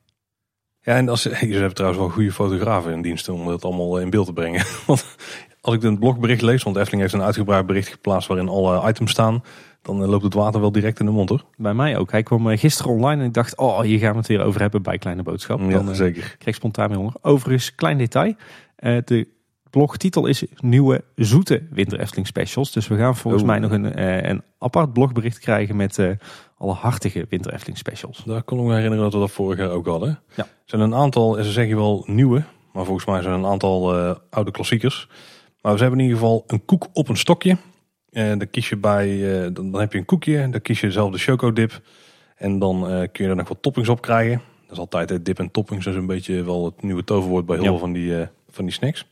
[0.81, 1.23] Ja, en als,
[1.53, 4.65] je hebt trouwens wel goede fotografen in dienst om dat allemaal in beeld te brengen.
[4.87, 5.05] Want
[5.61, 9.11] als ik het blogbericht lees, want Efteling heeft een uitgebreid bericht geplaatst waarin alle items
[9.11, 9.43] staan,
[9.81, 11.45] dan eh, loopt het water wel direct in de mond hoor.
[11.57, 12.11] Bij mij ook.
[12.11, 14.61] Hij kwam eh, gisteren online en ik dacht, oh, hier gaan we het weer over
[14.61, 15.59] hebben bij Kleine Boodschap.
[15.59, 16.21] Ja, Dan zeker.
[16.21, 17.13] kreeg ik spontaan weer honger.
[17.21, 18.35] Overigens, klein detail.
[18.75, 19.27] De
[19.69, 22.71] blogtitel is nieuwe zoete Winter Efteling specials.
[22.71, 23.49] Dus we gaan volgens Oh.
[23.49, 26.09] mij nog een, eh, een apart blogbericht krijgen met eh,
[26.57, 28.23] alle hartige Winter Efteling specials.
[28.25, 30.19] Daar kon ik me herinneren dat we dat vorig jaar ook hadden.
[30.35, 30.43] Ja.
[30.43, 32.43] Er zijn een aantal, en ze zeggen wel nieuwe,
[32.73, 35.07] maar volgens mij zijn er een aantal eh, oude klassiekers.
[35.61, 37.57] Maar we hebben in ieder geval een koek op een stokje.
[38.11, 39.21] En dan kies je bij,
[39.53, 41.81] dan, dan heb je een koekje, dan kies je zelf de chocodip.
[42.35, 44.41] En dan kun je er nog wat toppings op krijgen.
[44.61, 47.55] Dat is altijd dip en toppings, dat is een beetje wel het nieuwe toverwoord bij
[47.55, 47.69] heel Ja.
[47.71, 48.13] veel van die,
[48.49, 49.05] van die snacks.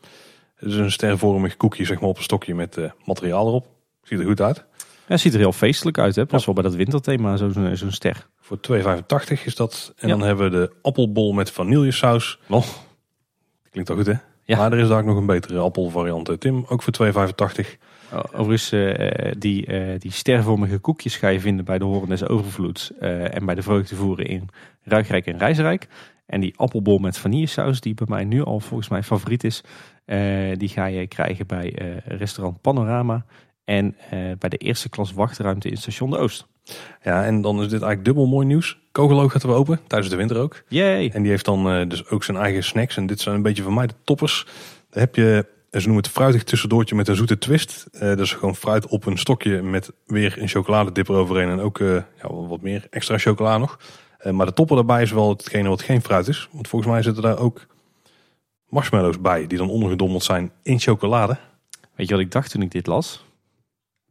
[0.57, 3.67] Het is een stervormig koekje zeg maar, op een stokje met eh, materiaal erop.
[4.03, 4.57] Ziet er goed uit.
[4.57, 6.15] Ja, het ziet er heel feestelijk uit.
[6.15, 6.25] Hè?
[6.25, 8.27] Pas wel bij dat winterthema, zo'n zo'n ster.
[8.39, 9.93] Voor 2,85 is dat.
[9.97, 10.15] En Ja.
[10.17, 12.39] dan hebben we de appelbol met vanillesaus.
[12.49, 12.63] Oh.
[13.71, 14.13] Klinkt wel goed hè?
[14.43, 14.57] Ja.
[14.57, 16.29] Maar er is daar ook nog een betere appelvariant.
[16.29, 17.77] eh, Tim, ook voor 2,85.
[18.13, 22.27] Oh, Overigens, eh, die, eh, die stervormige koekjes ga je vinden bij de Horen des
[22.27, 24.49] Overvloeds eh, en bij de vreugdevoeren in
[24.83, 25.87] Ruigrijk en Rijsrijk.
[26.27, 29.63] En die appelbol met vanillesaus, die bij mij nu al volgens mij favoriet is,
[30.05, 30.19] eh,
[30.57, 33.25] die ga je krijgen bij eh, restaurant Panorama
[33.63, 36.47] en eh, bij de eerste klas wachtruimte in station De Oost.
[37.03, 38.79] Ja, en dan is dit eigenlijk dubbel mooi nieuws.
[38.91, 40.63] Kogelo gaat er open, tijdens de winter ook.
[40.67, 41.09] Yay!
[41.13, 42.97] En die heeft dan dus ook zijn eigen snacks.
[42.97, 44.45] En dit zijn een beetje voor mij de toppers.
[44.89, 47.87] Daar heb je, ze noemen het fruitig tussendoortje met een zoete twist.
[47.99, 51.49] Dus gewoon fruit op een stokje met weer een chocoladedip eroverheen.
[51.49, 53.79] En ook ja, wat meer extra chocola nog.
[54.27, 56.49] Eh, maar de topper daarbij is wel hetgene wat geen fruit is.
[56.51, 57.65] Want volgens mij zitten daar ook
[58.69, 59.47] marshmallows bij.
[59.47, 61.37] Die dan ondergedommeld zijn in chocolade.
[61.95, 63.25] Weet je wat ik dacht toen ik dit las?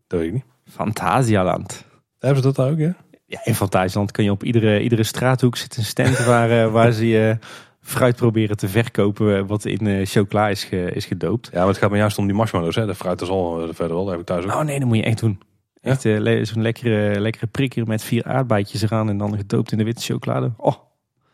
[0.07, 0.45] Dat weet ik niet.
[0.71, 1.85] Fantasialand.
[2.19, 2.95] Hebben ze dat ook, ja?
[3.27, 6.93] Ja, in Fantasieland kun je op iedere, iedere straathoek zit een stand waar, eh, waar
[6.93, 7.49] ze eh,
[7.81, 11.49] fruit proberen te verkopen eh, wat in chocola is, ge- is gedoopt.
[11.53, 12.75] Ja, maar het gaat me juist om die marshmallows.
[12.75, 12.87] Hè.
[12.87, 14.03] De fruit is al verder wel.
[14.05, 14.53] Dat heb ik thuis ook.
[14.55, 15.39] Oh nee, dat moet je echt doen.
[15.87, 15.93] Ja?
[15.93, 19.79] Echt eh, le- zo'n lekkere, lekkere prikker met vier aardbeidjes eraan en dan gedoopt in
[19.79, 20.53] de witte chocolade.
[20.57, 20.75] Oh,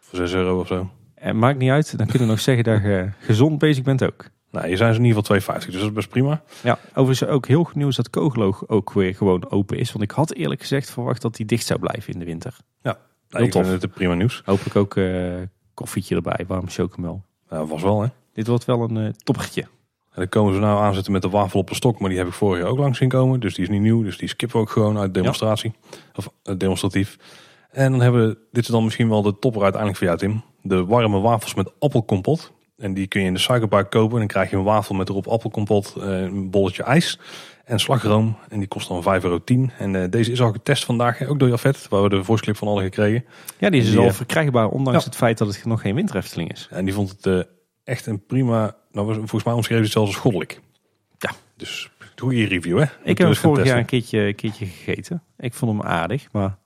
[0.00, 0.90] Voor 6 euro of zo.
[1.14, 1.98] en maakt niet uit.
[1.98, 4.24] Dan kunnen we nog zeggen dat je gezond bezig bent ook.
[4.50, 5.64] Nou, hier zijn ze in ieder geval 2,50.
[5.64, 6.42] Dus dat is best prima.
[6.62, 9.92] Ja, overigens ook heel goed nieuws dat Kogelo ook weer gewoon open is.
[9.92, 12.56] Want ik had eerlijk gezegd verwacht dat die dicht zou blijven in de winter.
[12.82, 12.96] Nou,
[13.28, 13.66] Heel tof.
[13.80, 14.42] het prima nieuws.
[14.44, 15.32] Hopelijk ook eh,
[15.74, 17.24] koffietje erbij, warm chocomel.
[17.48, 18.08] Nou, was wel hè.
[18.32, 19.64] Dit wordt wel een eh, toppertje.
[20.12, 21.98] En dan komen ze nou aanzetten met de wafel op een stok.
[21.98, 23.40] Maar die heb ik vorig jaar ook langs zien komen.
[23.40, 24.02] Dus die is niet nieuw.
[24.02, 25.72] Dus die skippen we ook gewoon uit demonstratie.
[26.14, 27.18] Of eh, demonstratief.
[27.70, 30.42] En dan hebben we, dit is dan misschien wel de topper uiteindelijk voor jou Tim.
[30.62, 32.52] De warme wafels met appelkompot.
[32.76, 34.12] En die kun je in de suikerbar kopen.
[34.12, 37.18] En dan krijg je een wafel met erop appelkompot, eh, een bolletje ijs
[37.64, 38.36] en slagroom.
[38.48, 39.40] En die kost dan 5,10 euro.
[39.78, 41.86] En eh, deze is al getest vandaag, ook door Jafet.
[41.88, 43.24] Waar we de voice clip van hadden gekregen.
[43.58, 45.04] Ja, die is dus al verkrijgbaar, ondanks ja.
[45.04, 46.68] het feit dat het nog geen winterefteling is.
[46.70, 47.46] En die vond het
[47.84, 50.60] echt een prima, nou volgens mij omschreven het zelfs als goddelijk.
[51.18, 51.30] Ja.
[51.56, 52.84] Dus goede review hè.
[53.02, 55.22] Ik heb hem vorig jaar een keertje, een keertje gegeten.
[55.36, 56.58] Ik vond hem aardig, maar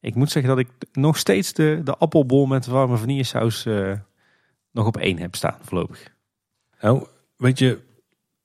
[0.00, 3.92] ik moet zeggen dat ik nog steeds de, de appelbol met warme vanillesaus eh
[4.74, 6.12] nog op één heb staan voorlopig.
[6.80, 7.06] Nou,
[7.36, 7.78] weet je,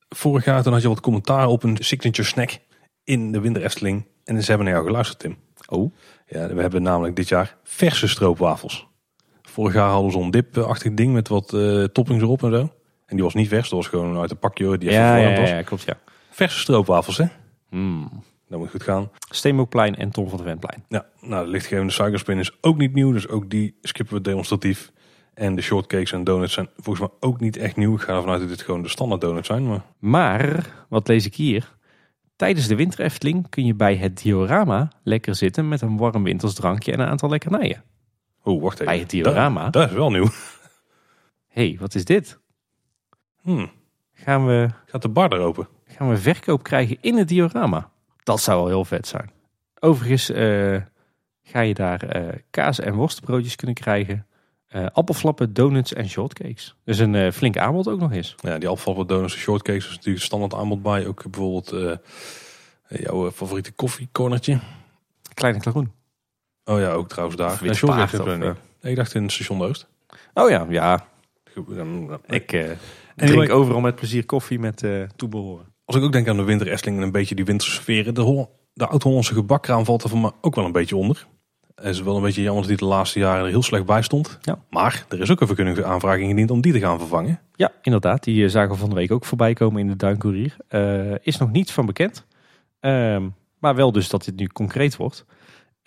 [0.10, 2.60] vorig jaar toen had je wat commentaar op een signature snack
[3.04, 4.06] in de Winter Efteling.
[4.24, 5.38] En ze hebben naar jou geluisterd Tim.
[5.68, 5.94] Oh.
[6.28, 8.89] Ja, we hebben namelijk dit jaar verse stroopwafels.
[9.60, 12.60] Vorig jaar hadden we zo'n dip-achtig ding met wat eh, toppings erop en zo.
[13.06, 15.30] En die was niet vers, dat was gewoon uit een pakje hoor, die Ja, ja,
[15.30, 15.50] ja, was.
[15.50, 15.98] ja, klopt ja.
[16.30, 17.26] Verse stroopwafels hè,
[17.70, 18.10] Mm.
[18.48, 19.10] dat moet goed gaan.
[19.30, 20.84] Steenbokplein en Tom van de Ventplein.
[20.88, 24.92] Ja, nou, de lichtgevende suikerspin is ook niet nieuw, dus ook die skippen we demonstratief.
[25.34, 27.94] En de shortcakes en donuts zijn volgens mij ook niet echt nieuw.
[27.96, 29.68] Ik ga ervan uit dat dit gewoon de standaard donuts zijn.
[29.68, 31.76] Maar Maar, wat lees ik hier?
[32.36, 36.92] Tijdens de winter Efteling kun je bij het diorama lekker zitten met een warm wintersdrankje
[36.92, 37.84] en een aantal lekkernijen.
[38.44, 38.86] Oh, wacht even.
[38.86, 39.64] Bij het diorama?
[39.64, 40.28] Dat, dat is wel nieuw.
[41.48, 42.40] Hé, hey, wat is dit?
[43.42, 43.72] Hmm.
[44.14, 45.68] Gaan we, Gaat de bar er open?
[45.88, 47.90] gaan we verkoop krijgen in het diorama?
[48.24, 49.32] Dat zou wel heel vet zijn.
[49.80, 50.82] Overigens eh,
[51.44, 54.24] ga je daar eh, kaas- en worstbroodjes kunnen krijgen.
[54.68, 56.76] eh, appelflappen, donuts en shortcakes.
[56.84, 58.36] Dus een flink aanbod ook nog eens.
[58.42, 61.08] Ja, die afvallen donuts en shortcakes is natuurlijk standaard aanbod bij.
[61.08, 62.00] Ook bijvoorbeeld
[62.88, 64.60] jouw favoriete koffiecornertje.
[65.34, 65.92] Kleine klaroen.
[66.70, 67.52] Oh ja, ook trouwens daar.
[67.52, 68.40] Of Witte Paard, ik of, niet.
[68.40, 69.88] Nee, ik dacht in station Oost.
[70.34, 71.06] Oh ja, ja.
[71.68, 72.78] Dan- Ik eh, Anyway.
[73.46, 75.66] drink overal met plezier koffie met eh toebehoren.
[75.86, 78.14] Als ik ook denk aan de winter Efteling en een beetje die winterse sferen.
[78.14, 81.28] De, Hol- de oud-Hollandse gebakkraam valt er voor mij ook wel een beetje onder.
[81.76, 84.02] Het is wel een beetje jammer dat die de laatste jaren er heel slecht bij
[84.02, 84.38] stond.
[84.42, 84.60] Ja.
[84.70, 87.40] Maar er is ook een vergunningsaanvraag ingediend om die te gaan vervangen.
[87.56, 88.24] Ja, inderdaad.
[88.24, 90.56] Die eh, zagen we van de week ook voorbij komen in de Duincourier.
[90.68, 92.26] Eh is nog niets van bekend.
[92.80, 93.28] Ehm,
[93.60, 95.26] maar wel dus dat dit nu concreet wordt.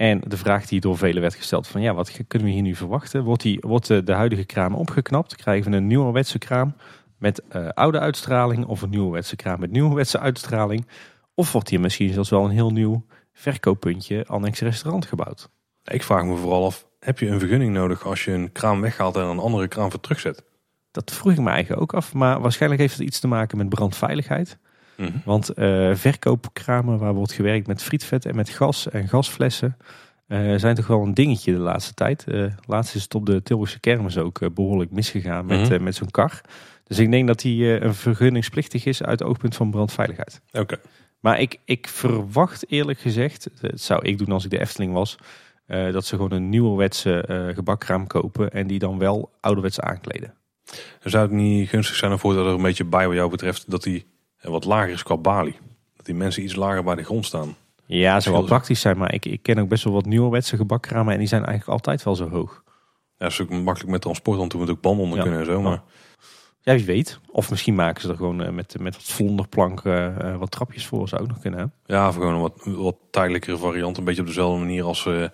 [0.03, 2.75] En de vraag die door velen werd gesteld van ja, wat kunnen we hier nu
[2.75, 3.25] verwachten?
[3.25, 5.37] Wordt, die, wordt de, huidige kraam opgeknapt?
[5.37, 6.75] Krijgen we een nieuwerwetse kraam
[7.19, 8.67] met eh, oude uitstraling?
[8.67, 10.87] Of een nieuwerwetse kraam met nieuwerwetse uitstraling?
[11.35, 15.49] Of wordt hier misschien zelfs wel een heel nieuw verkooppuntje annex restaurant gebouwd?
[15.85, 19.17] Ik vraag me vooral af, heb je een vergunning nodig als je een kraam weghaalt
[19.17, 20.45] en een andere kraam weer terugzet?
[20.91, 22.15] Dat vroeg ik me eigenlijk ook af.
[22.15, 24.59] Maar waarschijnlijk heeft het iets te maken met brandveiligheid.
[25.03, 25.19] Mhm.
[25.25, 29.77] Want eh, verkoopkramen waar wordt gewerkt met frietvet en met gas en gasflessen
[30.33, 32.25] eh, zijn toch wel een dingetje de laatste tijd.
[32.25, 35.83] Eh, laatst is het op de Tilburgse kermis ook eh, behoorlijk misgegaan met, Mhm.
[35.83, 36.41] met zo'n kar.
[36.85, 40.41] Dus ik denk dat die een vergunningsplichtig is uit het oogpunt van brandveiligheid.
[40.53, 40.77] Oké.
[41.21, 45.17] Maar ik, ik verwacht eerlijk gezegd, dat zou ik doen als ik de Efteling was,
[45.67, 50.35] dat ze gewoon een nieuwerwetse gebakkraam kopen en die dan wel ouderwets aankleden.
[51.03, 53.83] Zou het niet gunstig zijn ervoor dat er een beetje bij wat jou betreft dat
[53.83, 54.07] die
[54.43, 55.57] eh, wat lager is qua balie?
[55.97, 57.57] Dat die mensen iets lager bij de grond staan.
[57.87, 61.13] Ja, zou wel praktisch zijn, maar ik, ik ken ook best wel wat nieuwerwetse gebakkramen
[61.13, 62.63] en die zijn eigenlijk altijd wel zo hoog.
[62.67, 65.23] Ja, dat is ook makkelijk met transport, want toen moet ook banden onder Ja.
[65.25, 65.61] kunnen en zo.
[65.63, 65.83] Maar
[66.65, 67.19] Ja, wie weet.
[67.31, 71.09] Of misschien maken ze er gewoon eh, met, met wat vlonderplank eh, wat trapjes voor.
[71.09, 71.61] Zou ook nog kunnen.
[71.61, 71.95] Hè?
[71.95, 73.97] ja, of gewoon een wat, wat tijdelijkere variant.
[73.99, 75.25] Een beetje op dezelfde manier als, eh,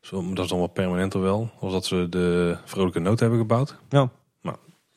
[0.00, 1.50] zo, dat is dan wat permanenter wel.
[1.60, 3.76] Als dat ze de vrolijke noot hebben gebouwd.
[3.88, 4.10] Ja.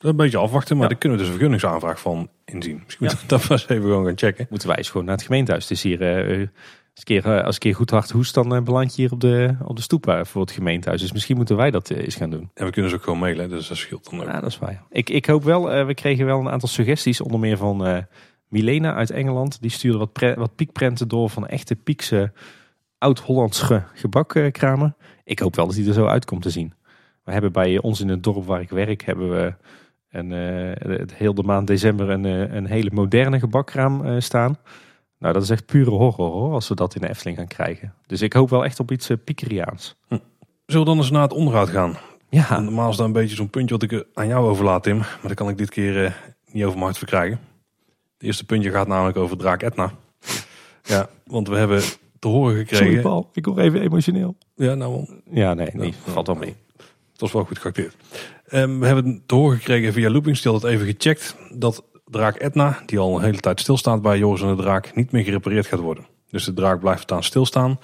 [0.03, 0.89] Een beetje afwachten, maar Ja.
[0.91, 2.81] daar kunnen we dus een vergunningsaanvraag van inzien.
[2.85, 4.47] Misschien moeten we dat eens even gewoon gaan checken.
[4.49, 5.71] Moeten wij eens gewoon naar het gemeentehuis.
[5.71, 6.47] Is hier, eh, eh, als,
[6.93, 9.19] een keer, eh, als een keer goed hard hoest, dan eh, beland je hier op
[9.19, 11.01] de, op de stoep voor het gemeentehuis.
[11.01, 12.49] Dus misschien moeten wij dat eens gaan doen.
[12.53, 14.25] En we kunnen ze ook gewoon mailen, dus dat scheelt dan ook.
[14.27, 14.84] Ja, dat is waar.
[14.89, 17.21] Ik, ik hoop wel, we kregen wel een aantal suggesties.
[17.21, 18.05] Onder meer van
[18.47, 19.61] Milena uit Engeland.
[19.61, 22.31] Die stuurde wat, pre- wat piekprenten door van echte piekse
[22.97, 24.95] oud-Hollandse gebakkramen.
[25.23, 26.73] Ik hoop wel dat die er zo uit komt te zien.
[27.23, 29.53] We hebben bij ons in het dorp waar ik werk, hebben we
[30.14, 34.57] een, eh, het heel de maand december een, eh, een hele moderne gebakkraam eh, staan.
[35.19, 37.94] Nou, dat is echt pure horror hoor, als we dat in de Efteling gaan krijgen.
[38.06, 39.95] Dus ik hoop wel echt op iets piekeriaans.
[40.65, 41.98] Zullen we dan eens naar het onderhoud gaan?
[42.30, 44.98] Ja, Normaal is dat een beetje zo'n puntje wat ik aan jou overlaat, Tim.
[44.98, 46.18] Maar dat kan ik dit keer
[46.52, 47.40] niet over mijn hart verkrijgen.
[48.14, 49.91] Het eerste puntje gaat namelijk over Draak Etna.
[50.84, 51.81] Ja, want we hebben
[52.19, 52.85] te horen gekregen...
[52.85, 54.35] sorry Paul, ik word even emotioneel.
[54.56, 55.22] Ja, nou.
[55.31, 56.41] Ja, nee, nee, valt wel ja.
[56.41, 56.56] mee.
[57.24, 57.95] Was wel goed geacteerd.
[58.48, 63.00] Ehm, we hebben te horen gekregen via Loopingsteel dat even gecheckt dat draak Etna, die
[63.00, 66.06] al een hele tijd stilstaat bij Joris en de Draak, niet meer gerepareerd gaat worden.
[66.30, 67.80] Dus de draak blijft staan stilstaan.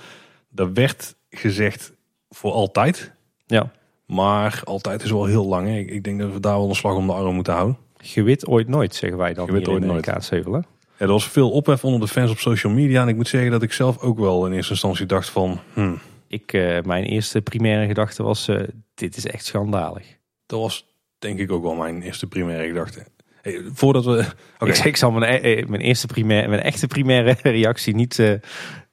[0.49, 1.91] Dat werd gezegd
[2.29, 3.11] voor altijd.
[3.45, 3.71] Ja,
[4.05, 5.67] Maar altijd is wel heel lang.
[5.67, 5.77] Hè.
[5.77, 7.77] Ik, ik denk dat we daar wel een slag om de arm moeten houden.
[7.97, 10.03] gewit ooit nooit, zeggen wij dan Gewit ooit nooit.
[10.05, 10.53] de Kaatsheuvel.
[10.53, 10.59] hè?
[10.59, 10.65] Ja,
[10.97, 13.01] er was veel ophef onder de fans op social media.
[13.01, 15.59] En ik moet zeggen dat ik zelf ook wel in eerste instantie dacht van...
[15.73, 15.99] Hmm,
[16.31, 20.17] Ik, eh, mijn eerste primaire gedachte was, eh, dit is echt schandalig.
[20.45, 20.85] dat was
[21.19, 23.05] denk ik ook wel mijn eerste primaire gedachte.
[23.41, 24.25] Hey, voordat we...
[24.59, 28.21] Ik, ik zal mijn, eh, eh, mijn eerste primaire, mijn echte primaire reactie niet,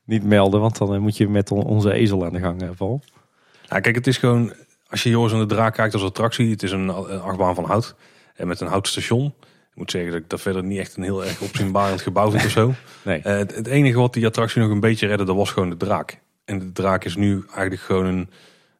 [0.04, 3.02] niet melden, want dan moet je met on- onze ezel aan de gang, Paul.
[3.68, 4.52] Ja, kijk, het is gewoon,
[4.88, 7.64] als je Joris en de Draak kijkt als attractie, het is een, een achtbaan van
[7.64, 7.94] hout
[8.34, 9.26] en met een houten station.
[9.70, 12.44] Ik moet zeggen dat ik dat verder niet echt een heel erg opzienbarend gebouw vind
[12.44, 12.72] of zo.
[13.04, 15.76] Nee, het, het enige wat die attractie nog een beetje redde, dat was gewoon de
[15.76, 16.20] draak.
[16.47, 18.31] En de draak is nu eigenlijk gewoon een,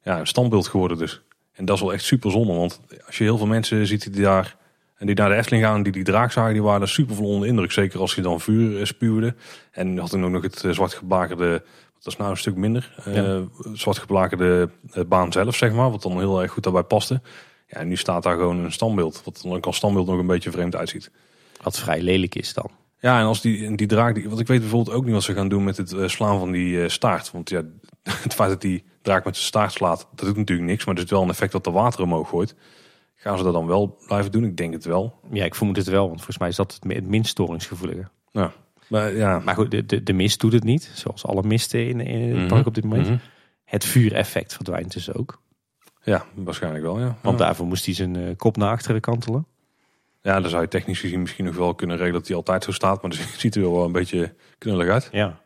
[0.03, 1.21] ja, een standbeeld geworden dus.
[1.53, 4.23] En dat is wel echt super zonde, want als je heel veel mensen ziet die
[4.23, 4.57] daar
[4.97, 7.27] en die naar de Efteling gaan, die die draak zagen, die waren er super vol
[7.27, 7.73] onder de indruk.
[7.73, 9.35] Zeker als je dan vuur eh, spuwde.
[9.71, 11.63] En had toen ook nog het eh, zwart geblakerde,
[11.99, 13.41] dat is nou een stuk minder, eh,
[13.73, 14.71] zwart geblakerde
[15.07, 15.91] baan zelf, zeg maar.
[15.91, 17.21] Wat dan heel erg goed daarbij paste.
[17.67, 19.23] Ja, en nu staat daar gewoon een standbeeld.
[19.25, 21.11] Wat dan ook als standbeeld nog een beetje vreemd uitziet.
[21.63, 22.71] wat vrij lelijk is dan.
[22.99, 25.35] Ja, en als die, die draak, die, want ik weet bijvoorbeeld ook niet wat ze
[25.35, 27.31] gaan doen met het eh, slaan van die eh, staart.
[27.31, 27.63] Want ja,
[28.03, 30.85] het feit dat die draak met zijn staart slaat, dat doet natuurlijk niks.
[30.85, 32.55] Maar er zit wel een effect dat de water omhoog gooit.
[33.15, 34.45] Gaan ze dat dan wel blijven doen?
[34.45, 35.21] Ik denk het wel.
[35.33, 38.09] Ja, ik vermoed het wel, want volgens mij is dat het minst storingsgevoelige.
[38.89, 42.01] Maar ja, Maar goed, de, de, de mist doet het niet, zoals alle misten in,
[42.01, 42.49] in het Mhm.
[42.49, 43.07] park op dit moment.
[43.09, 43.17] mhm.
[43.65, 45.43] Het vuureffect verdwijnt dus ook.
[46.03, 46.99] ja waarschijnlijk wel.
[47.01, 47.17] Ja.
[47.23, 47.45] Want ja.
[47.45, 49.47] daarvoor moest hij zijn eh, kop naar achteren kantelen.
[50.27, 52.73] Ja, dan zou je technisch gezien misschien nog wel kunnen regelen dat hij altijd zo
[52.73, 53.03] staat.
[53.03, 55.09] Maar het ziet er wel een beetje knullig uit.
[55.13, 55.41] Ja.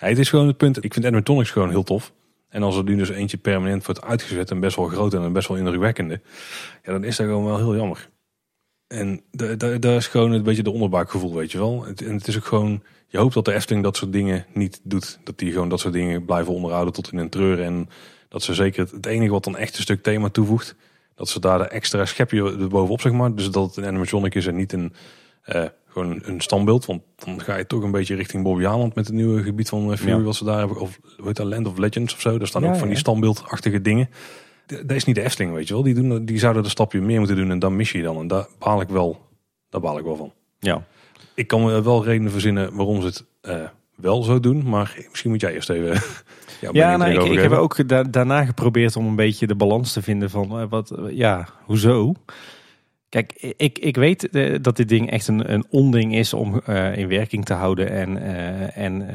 [0.00, 0.84] Ja, het is gewoon het punt.
[0.84, 2.12] Ik vind animatronics gewoon heel tof.
[2.48, 5.48] En als er nu dus eentje permanent wordt uitgezet en best wel groot en best
[5.48, 6.20] wel indrukwekkende,
[6.82, 8.08] ja, dan is dat gewoon wel heel jammer.
[8.86, 11.84] En da- da- daar is gewoon een beetje de onderbuikgevoel, weet je wel.
[11.84, 14.80] Het, en het is ook gewoon, je hoopt dat de Efteling dat soort dingen niet
[14.82, 15.18] doet.
[15.24, 17.62] Dat die gewoon dat soort dingen blijven onderhouden tot in een treur.
[17.62, 17.88] En
[18.28, 20.74] dat ze zeker het, het enige wat dan echt een stuk thema toevoegt,
[21.18, 23.34] dat ze daar de extra schepje erbovenop, zeg maar.
[23.34, 24.92] Dus dat het een animatronic is en niet een,
[25.42, 26.86] eh, gewoon een standbeeld.
[26.86, 29.92] Want dan ga je toch een beetje richting Bobby Haaland met het nieuwe gebied van
[29.92, 30.20] eh, Fury Ja.
[30.22, 30.80] wat ze daar hebben.
[30.80, 32.38] Of hoe heet dat, Land of Legends of zo.
[32.38, 34.08] Daar staan Ja, ook van die standbeeldachtige dingen.
[34.66, 35.82] Dat is niet de Efteling, weet je wel.
[35.82, 38.18] Die, doen, die zouden een stapje meer moeten doen en dan mis je dan.
[38.18, 39.18] En daar baal ik wel,
[39.68, 40.32] daar baal ik wel van.
[40.58, 40.86] Ja.
[41.34, 43.68] Ik kan wel redenen verzinnen waarom ze het eh,
[44.00, 44.68] wel zo doen.
[44.68, 46.00] Maar misschien moet jij eerst even...
[46.60, 49.92] Ja, mening nou, ik, ik heb ook da- daarna geprobeerd om een beetje de balans
[49.92, 52.14] te vinden van eh, wat, eh, ja, hoezo?
[53.08, 56.62] Kijk, ik, ik weet eh, dat dit ding echt een, een onding is om
[56.94, 58.22] in werking te houden en,
[58.74, 59.06] en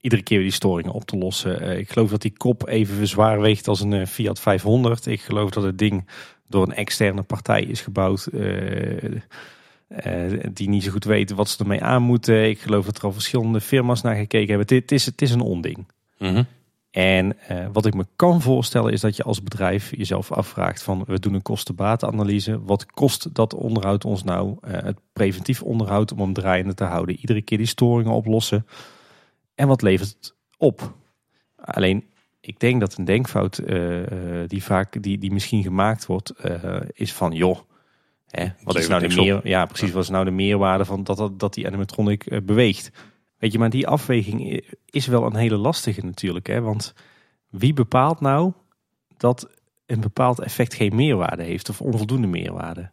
[0.00, 1.78] iedere keer weer die storingen op te lossen.
[1.78, 5.06] Ik geloof dat die kop even zwaar weegt als een Fiat 500.
[5.06, 6.08] Ik geloof dat het ding
[6.48, 8.28] door een externe partij is gebouwd.
[9.96, 12.48] Eh, die niet zo goed weten wat ze ermee aan moeten.
[12.48, 14.76] Ik geloof dat er al verschillende firma's naar gekeken hebben.
[14.76, 15.86] Het, is, het is een onding.
[16.18, 16.42] Mhm.
[16.90, 21.04] En eh, wat ik me kan voorstellen is dat je als bedrijf jezelf afvraagt van
[21.06, 22.62] we doen een kostenbatenanalyse.
[22.62, 24.56] Wat kost dat onderhoud ons nou?
[24.60, 27.16] Eh, het preventief onderhoud om hem draaiende te houden.
[27.16, 28.66] Iedere keer die storingen oplossen.
[29.54, 30.94] En wat levert het op?
[31.56, 32.04] Alleen
[32.40, 33.62] ik denk dat een denkfout
[34.46, 36.32] die vaak die, die misschien gemaakt wordt
[36.92, 37.58] is van joh.
[38.32, 39.24] Hè, wat is nou de op.
[39.24, 39.90] meer, ja, precies.
[39.90, 42.90] Wat is nou de meerwaarde van dat, dat, dat die animatronic eh, beweegt?
[43.38, 46.46] Weet je, maar die afweging is wel een hele lastige natuurlijk.
[46.46, 46.60] Hè?
[46.60, 46.94] Want
[47.50, 48.52] wie bepaalt nou
[49.16, 49.50] dat
[49.86, 52.90] een bepaald effect geen meerwaarde heeft of onvoldoende meerwaarde?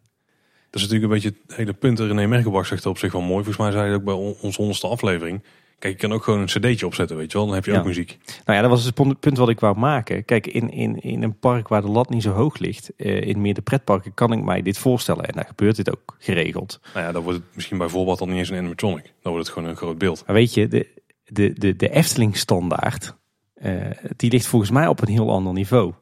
[0.70, 1.98] Dat is natuurlijk een beetje het hele punt.
[1.98, 3.44] René Merkelbach zegt er op zich wel mooi.
[3.44, 5.42] Volgens mij zei hij ook bij on- onze honderdste aflevering.
[5.80, 7.46] Kijk, je kan ook gewoon een cd'tje opzetten, weet je wel.
[7.46, 7.78] Dan heb je Ja.
[7.78, 8.18] ook muziek.
[8.44, 10.24] Nou ja, dat was het pon- punt wat ik wou maken.
[10.24, 13.40] Kijk, in, in, in een park waar de lat niet zo hoog ligt, eh, in
[13.40, 15.24] meer de pretparken, kan ik mij dit voorstellen.
[15.24, 16.80] En daar gebeurt dit ook geregeld.
[16.94, 19.02] Nou ja, dan wordt het misschien bij voorbaat dan niet eens een animatronic.
[19.22, 20.22] Dan wordt het gewoon een groot beeld.
[20.26, 20.86] Maar weet je, de,
[21.24, 23.16] de, de, de Efteling standaard,
[23.54, 23.74] eh,
[24.16, 25.92] die ligt volgens mij op een heel ander niveau.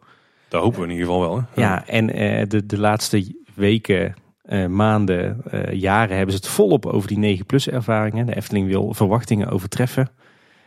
[0.48, 1.36] Daar hopen we in ieder geval wel.
[1.54, 1.60] Hè?
[1.60, 4.14] Ja, en eh, de, de laatste weken,
[4.48, 8.26] eh, maanden, eh, jaren hebben ze het volop over die 9 plus ervaringen.
[8.26, 10.08] De Efteling wil verwachtingen overtreffen.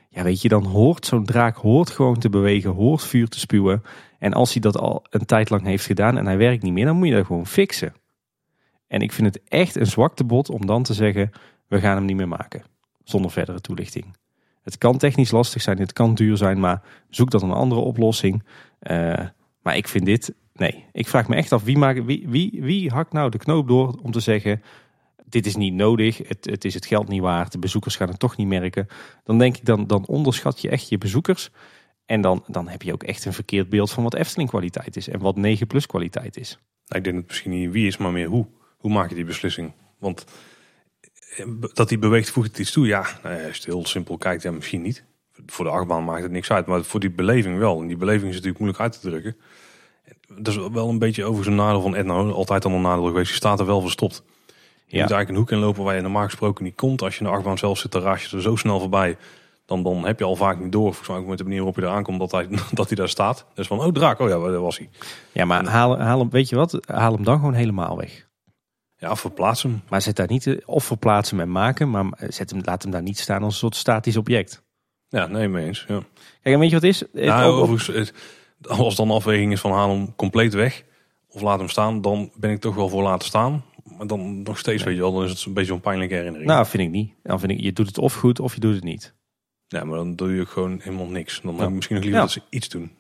[0.10, 3.84] Ja, weet je, dan hoort zo'n draak hoort gewoon te bewegen, hoort vuur te spuwen.
[4.20, 6.86] En als hij dat al een tijd lang heeft gedaan en hij werkt niet meer,
[6.86, 7.94] dan moet je dat gewoon fixen.
[8.88, 11.32] En ik vind het echt een zwaktebod om dan te zeggen,
[11.68, 12.64] we gaan hem niet meer maken.
[13.04, 14.16] Zonder verdere toelichting.
[14.64, 18.44] Het kan technisch lastig zijn, het kan duur zijn, maar zoek dan een andere oplossing.
[18.80, 19.26] Eh,
[19.62, 20.86] maar ik vind dit, nee.
[20.92, 24.00] Ik vraag me echt af, wie, maakt, wie, wie, wie hakt nou de knoop door
[24.02, 24.62] om te zeggen...
[25.26, 28.20] dit is niet nodig, het, het is het geld niet waard, de bezoekers gaan het
[28.20, 28.88] toch niet merken.
[29.24, 31.50] Dan denk ik, dan, dan onderschat je echt je bezoekers.
[32.06, 35.08] En dan, dan heb je ook echt een verkeerd beeld van wat Efteling kwaliteit is...
[35.08, 36.60] en wat 9 plus kwaliteit is.
[36.92, 38.48] Nou, ik denk het misschien niet wie is, maar meer hoe.
[38.78, 39.72] Hoe maak je die beslissing?
[40.00, 40.26] Want
[41.36, 42.88] eh, dat die beweegt voegt het iets toe.
[42.88, 45.04] Ja, nou als je het heel simpel kijkt, ja, misschien niet.
[45.46, 46.66] Voor de achtbaan maakt het niks uit.
[46.66, 47.82] Maar voor die beleving wel.
[47.82, 49.36] En die beleving is natuurlijk moeilijk uit te drukken.
[50.38, 52.14] Dat is wel een beetje over zo'n nadeel van Edna.
[52.14, 53.30] Altijd al een nadeel geweest.
[53.30, 54.24] Je staat er wel verstopt.
[54.86, 55.02] Je Ja.
[55.04, 57.02] moet eigenlijk een hoek inlopen waar je normaal gesproken niet komt.
[57.02, 59.18] Als je in de achtbaan zelf zit, dan raas je er zo snel voorbij.
[59.66, 60.84] Dan, dan heb je al vaak niet door.
[60.86, 63.10] Volgens mij ook met de manier waarop je eraan komt dat hij, dat hij daar
[63.10, 63.46] staat.
[63.54, 64.90] Dus van, oh draak, oh ja, daar was hij.
[65.32, 66.78] Ja, maar haal, haal hem, weet je wat?
[66.88, 68.28] Haal hem dan gewoon helemaal weg.
[68.98, 69.82] Ja, verplaats hem.
[69.90, 71.90] Maar zet daar niet eh, of verplaatsen en maken...
[71.90, 74.64] maar zet hem, laat hem daar niet staan als een soort statisch object.
[75.10, 75.86] Ja, nee, mee eens.
[75.88, 76.00] Ja.
[76.42, 77.04] Kijk, en weet je wat is?
[77.14, 78.12] Nou, overigens,
[78.68, 80.84] als dan afweging is van haal hem compleet weg
[81.28, 83.64] of laat hem staan, dan ben ik toch wel voor laten staan.
[83.98, 86.50] Maar dan nog steeds, weet je wel, dan is het een beetje een pijnlijke herinnering.
[86.50, 87.14] Nou, vind ik niet.
[87.24, 89.14] Dan vind ik, je doet het of goed of je doet het niet.
[89.68, 91.42] ja, maar dan doe je gewoon helemaal niks.
[91.42, 91.60] Dan Ja.
[91.60, 92.28] heb ik misschien nog liever Ja.
[92.28, 92.92] dat ze iets doen.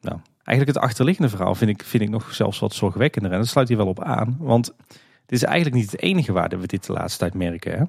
[0.00, 3.32] Nou, eigenlijk het achterliggende verhaal vind ik, vind ik nog zelfs wat zorgwekkender.
[3.32, 4.36] En dat sluit hier wel op aan.
[4.40, 4.74] Want
[5.26, 7.78] dit is eigenlijk niet het enige waar we dit de laatste tijd merken.
[7.78, 7.84] Hè?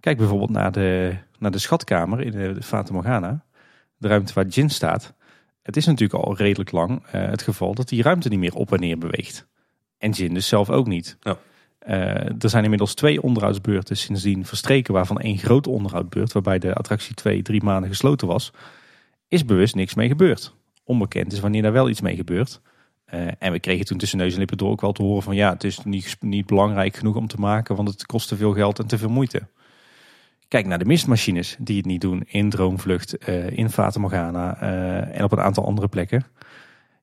[0.00, 3.44] Kijk bijvoorbeeld naar de, naar de schatkamer in de, de Fata Morgana.
[3.96, 5.14] De ruimte waar Jin staat.
[5.66, 8.72] Het is natuurlijk al redelijk lang eh, het geval dat die ruimte niet meer op
[8.72, 9.46] en neer beweegt.
[9.98, 11.16] En Jin dus zelf ook niet.
[11.20, 11.38] Ja.
[11.78, 17.14] Eh, er zijn inmiddels twee onderhoudsbeurten sindsdien verstreken, waarvan één grote onderhoudbeurt, waarbij de attractie
[17.14, 18.52] twee, drie maanden gesloten was,
[19.28, 20.54] is bewust niks mee gebeurd.
[20.84, 22.60] Onbekend is wanneer daar wel iets mee gebeurt.
[23.04, 25.34] Eh, en we kregen toen tussen neus en lippen door ook wel te horen van
[25.34, 28.52] ja, het is niet, niet belangrijk genoeg om te maken, want het kost te veel
[28.52, 29.48] geld en te veel moeite.
[30.48, 34.60] Kijk naar de mistmachines die het niet doen in Droomvlucht, uh, in Fata Morgana
[35.10, 36.24] en op een aantal andere plekken.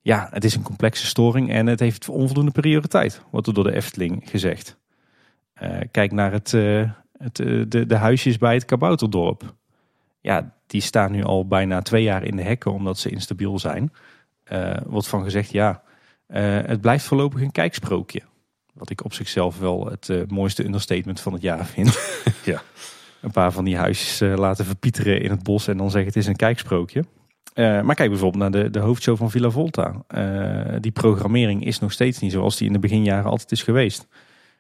[0.01, 3.75] Ja, het is een complexe storing en het heeft onvoldoende prioriteit, wordt er door de
[3.75, 4.77] Efteling gezegd.
[5.91, 6.51] kijk naar het,
[7.17, 9.53] het, de, de huisjes bij het Kabouterdorp.
[10.21, 13.93] Ja, die staan nu al bijna twee jaar in de hekken omdat ze instabiel zijn.
[14.85, 15.83] Wordt van gezegd, ja,
[16.65, 18.21] het blijft voorlopig een kijksprookje.
[18.73, 21.99] Wat ik op zichzelf wel het mooiste understatement van het jaar vind.
[22.45, 22.61] ja.
[23.23, 26.27] Een paar van die huisjes laten verpieteren in het bos en dan zeggen het is
[26.27, 27.03] een kijksprookje.
[27.55, 30.03] maar kijk bijvoorbeeld naar de, de hoofdshow van Villa Volta.
[30.79, 34.07] die programmering is nog steeds niet zoals die in de beginjaren altijd is geweest.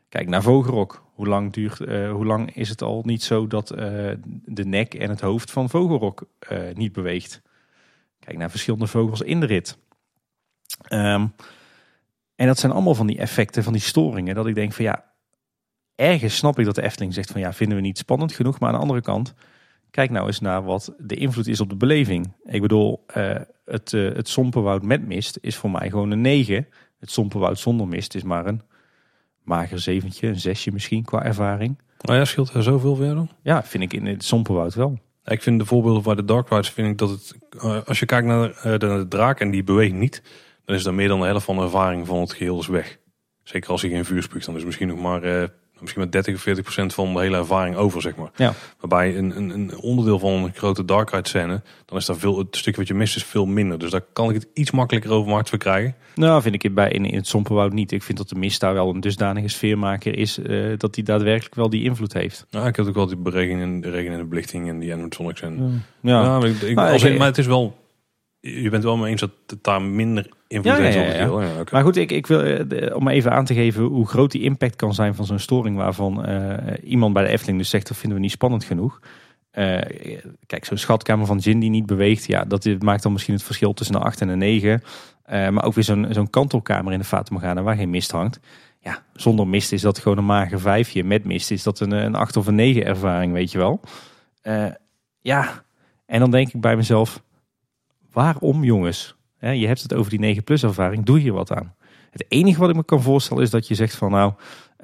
[0.09, 1.03] Kijk naar Vogelrok.
[1.13, 1.77] Hoe lang, duurt,
[2.09, 3.67] hoe lang is het al niet zo dat
[4.45, 6.27] de nek en het hoofd van Vogelrok
[6.73, 7.41] niet beweegt?
[8.19, 9.77] Kijk naar verschillende vogels in de rit.
[10.89, 11.33] Um,
[12.35, 14.35] en dat zijn allemaal van die effecten, van die storingen.
[14.35, 15.03] Dat ik denk van ja,
[16.03, 18.59] ergens snap ik dat de Efteling zegt van ja, vinden we niet spannend genoeg.
[18.59, 19.33] Maar aan de andere kant,
[19.91, 22.33] kijk nou eens naar wat de invloed is op de beleving.
[22.43, 23.03] Ik bedoel,
[23.65, 26.67] het, het Sompenwoud met mist is voor mij gewoon een 9.
[26.99, 28.61] Het Sompenwoud zonder mist is maar een
[29.43, 31.77] mager zeventje, een zesje misschien qua ervaring.
[32.01, 33.29] Nou ja, scheelt er zoveel weer dan?
[33.41, 34.99] Ja, vind ik in het Sompenwoud wel.
[35.25, 38.05] Ik vind de voorbeelden bij de Dark Rides, vind ik dat het, eh, als je
[38.05, 40.21] kijkt naar de, de draak en die beweegt niet,
[40.65, 42.99] dan is dan meer dan de helft van de ervaring van het geheel dus weg.
[43.43, 45.43] Zeker als hij geen vuur spuugt, dan is misschien nog maar uh,
[45.79, 48.31] misschien met 30 of 40 procent van de hele ervaring over, zeg maar.
[48.35, 48.53] Ja.
[48.79, 52.37] Waarbij een, een, een onderdeel van een grote Dark Ride scène, dan is daar veel,
[52.37, 53.79] het stukje wat je mist is veel minder.
[53.79, 55.95] Dus daar kan ik het iets makkelijker over markt verkrijgen.
[56.15, 57.91] Nou, vind ik het bij in, in het Sompenwoud niet.
[57.91, 61.55] Ik vind dat de mist daar wel een dusdanige sfeermaker is, uh, dat die daadwerkelijk
[61.55, 62.45] wel die invloed heeft.
[62.49, 64.93] Nou, ik heb ook wel die regen en, de regen en de belichting en die
[64.93, 65.41] animatronics.
[65.41, 66.23] En, ja.
[66.23, 66.47] ja.
[66.47, 67.82] ik, ik, als, maar het is wel
[68.45, 71.41] je bent wel mee eens dat het daar minder invloed heeft op het geheel.
[71.41, 71.63] Ja, okay.
[71.71, 74.75] Maar goed, ik, ik wil eh, om even aan te geven hoe groot die impact
[74.75, 78.17] kan zijn van zo'n storing waarvan uh, iemand bij de Efteling dus zegt dat vinden
[78.17, 78.99] we niet spannend genoeg.
[79.53, 79.81] Uh,
[80.45, 83.73] kijk, zo'n schatkamer van Jin die niet beweegt, ja, dat maakt dan misschien het verschil
[83.73, 84.83] tussen een 8 en een 9.
[85.27, 88.39] maar ook weer zo'n zo'n kantelkamer in de Fata Morgana waar geen mist hangt.
[88.79, 91.03] Ja, zonder mist is dat gewoon een mager vijfje.
[91.03, 93.79] Met mist is dat een, een 8 of een 9 ervaring, weet je wel.
[95.21, 95.63] ja,
[96.05, 97.23] en dan denk ik bij mezelf,
[98.13, 99.15] Waarom jongens?
[99.39, 101.73] je hebt het over die 9 plus ervaring, doe hier wat aan.
[102.11, 104.33] Het enige wat ik me kan voorstellen is dat je zegt van nou,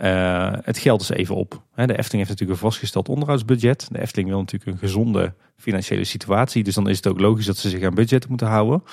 [0.01, 1.51] uh, het geld is even op.
[1.51, 3.87] de Efteling heeft natuurlijk een vastgesteld onderhoudsbudget.
[3.91, 6.63] De Efteling wil natuurlijk een gezonde financiële situatie.
[6.63, 8.83] Dus dan is het ook logisch dat ze zich aan budget moeten houden.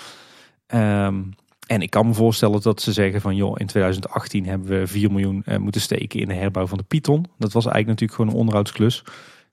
[0.75, 1.35] Um,
[1.67, 5.11] en ik kan me voorstellen dat ze zeggen van joh, in 2018 hebben we 4
[5.11, 7.27] miljoen uh, moeten steken in de herbouw van de Python.
[7.39, 9.05] Dat was eigenlijk natuurlijk gewoon een onderhoudsklus.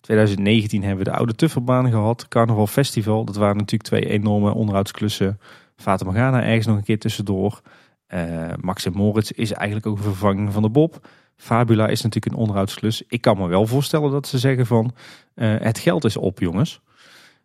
[0.04, 2.28] 2019 hebben we de Oude Tufferbaan gehad.
[2.28, 3.26] Carnaval Festival.
[3.26, 5.40] Dat waren natuurlijk twee enorme onderhoudsklussen.
[5.76, 7.62] Fata Morgana ergens nog een keer tussendoor.
[8.08, 11.08] Uh, Moritz is eigenlijk ook een vervanging van de Bob.
[11.36, 13.04] Fabula is natuurlijk een onderhoudsklus.
[13.08, 14.94] Ik kan me wel voorstellen dat ze zeggen van
[15.36, 16.82] uh, het geld is op jongens.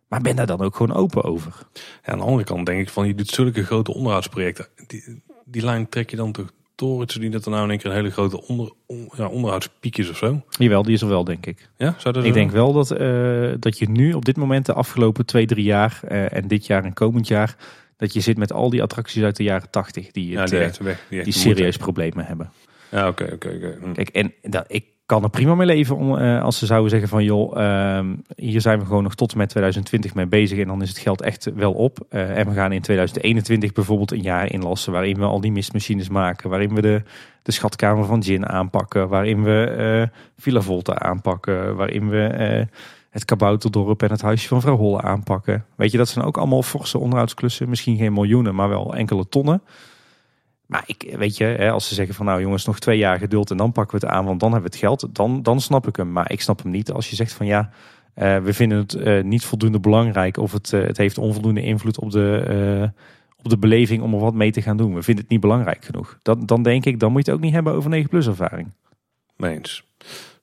[0.08, 1.52] Maar ben daar dan ook gewoon open over?
[2.02, 4.66] Ja, aan de andere kant denk ik van je doet zulke grote onderhoudsprojecten.
[4.86, 7.90] Die, die lijn trek je dan toch torentje die dat er nou in één keer
[7.90, 8.72] een hele grote onder,
[9.16, 10.42] ja, onderhoudspiekjes of zo?
[10.50, 11.68] Jawel, die is er wel, denk ik.
[11.76, 14.72] Ja, zou dat ik denk wel dat, uh, dat je nu op dit moment de
[14.72, 17.56] afgelopen twee, drie jaar uh, en dit jaar en komend jaar,
[17.96, 20.84] dat je zit met al die attracties uit de jaren tachtig die, het, ja, die,
[20.84, 22.52] weg, die, die serieus problemen hebben.
[22.90, 23.78] Ja, oké, oké, oké.
[23.80, 23.92] Hm.
[23.92, 27.08] Kijk, en dat, ik kan er prima mee leven om, uh, als ze zouden zeggen
[27.08, 28.00] van joh, uh,
[28.36, 30.98] hier zijn we gewoon nog tot en met 2020 mee bezig en dan is het
[30.98, 31.98] geld echt wel op.
[32.10, 36.08] Uh, en we gaan in 2021 bijvoorbeeld een jaar inlassen waarin we al die mistmachines
[36.08, 37.02] maken, waarin we de,
[37.42, 40.08] de schatkamer van Gin aanpakken, waarin we
[40.38, 42.66] Villa Volta aanpakken, waarin we
[43.10, 45.64] het Kabouterdorp en het huisje van vrouw Holle aanpakken.
[45.76, 49.62] Weet je, dat zijn ook allemaal forse onderhoudsklussen, misschien geen miljoenen, maar wel enkele tonnen.
[50.68, 53.56] Maar ik, weet je, als ze zeggen van nou jongens, nog twee jaar geduld en
[53.56, 55.96] dan pakken we het aan, want dan hebben we het geld, dan, dan snap ik
[55.96, 56.12] hem.
[56.12, 57.70] Maar ik snap hem niet als je zegt van ja,
[58.18, 61.98] uh, we vinden het uh, niet voldoende belangrijk of het, uh, het heeft onvoldoende invloed
[61.98, 62.90] op de,
[63.42, 64.94] op de beleving om er wat mee te gaan doen.
[64.94, 66.18] We vinden het niet belangrijk genoeg.
[66.22, 68.70] Dan, dan denk ik, dan moet je het ook niet hebben over 9 plus ervaring.
[69.36, 69.84] Meens.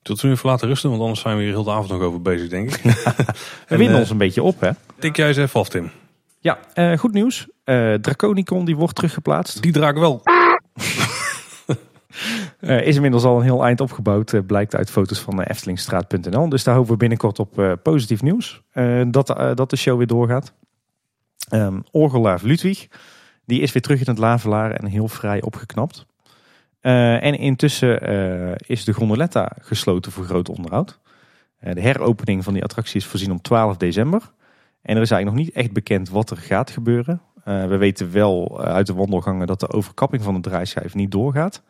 [0.02, 2.22] Tot we even laten rusten, want anders zijn we hier heel de avond nog over
[2.22, 2.82] bezig, denk ik.
[3.68, 4.70] we winnen ons een beetje op, hè?
[4.98, 5.90] Tik jij eens even af, Tim.
[6.40, 6.58] Ja,
[6.96, 7.46] goed nieuws.
[7.66, 9.62] Uh, Draconicon die wordt teruggeplaatst.
[9.62, 10.22] Die draak wel.
[12.60, 16.48] uh, is inmiddels al een heel eind opgebouwd, blijkt uit foto's van Eftelingstraat.nl.
[16.48, 18.62] Dus daar hopen we binnenkort op positief nieuws.
[19.06, 20.52] dat, dat de show weer doorgaat.
[21.52, 22.88] Um, Orgelaar Ludwig,
[23.44, 26.06] die is weer terug in het Lavelaar en heel vrij opgeknapt.
[26.80, 28.00] en intussen
[28.66, 30.98] is de gondoletta gesloten voor groot onderhoud.
[31.60, 34.32] de heropening van die attractie is voorzien om 12 december.
[34.82, 37.20] En er is eigenlijk nog niet echt bekend wat er gaat gebeuren.
[37.46, 41.10] Eh, we weten wel eh, uit de wandelgangen dat de overkapping van de draaischijf niet
[41.10, 41.62] doorgaat.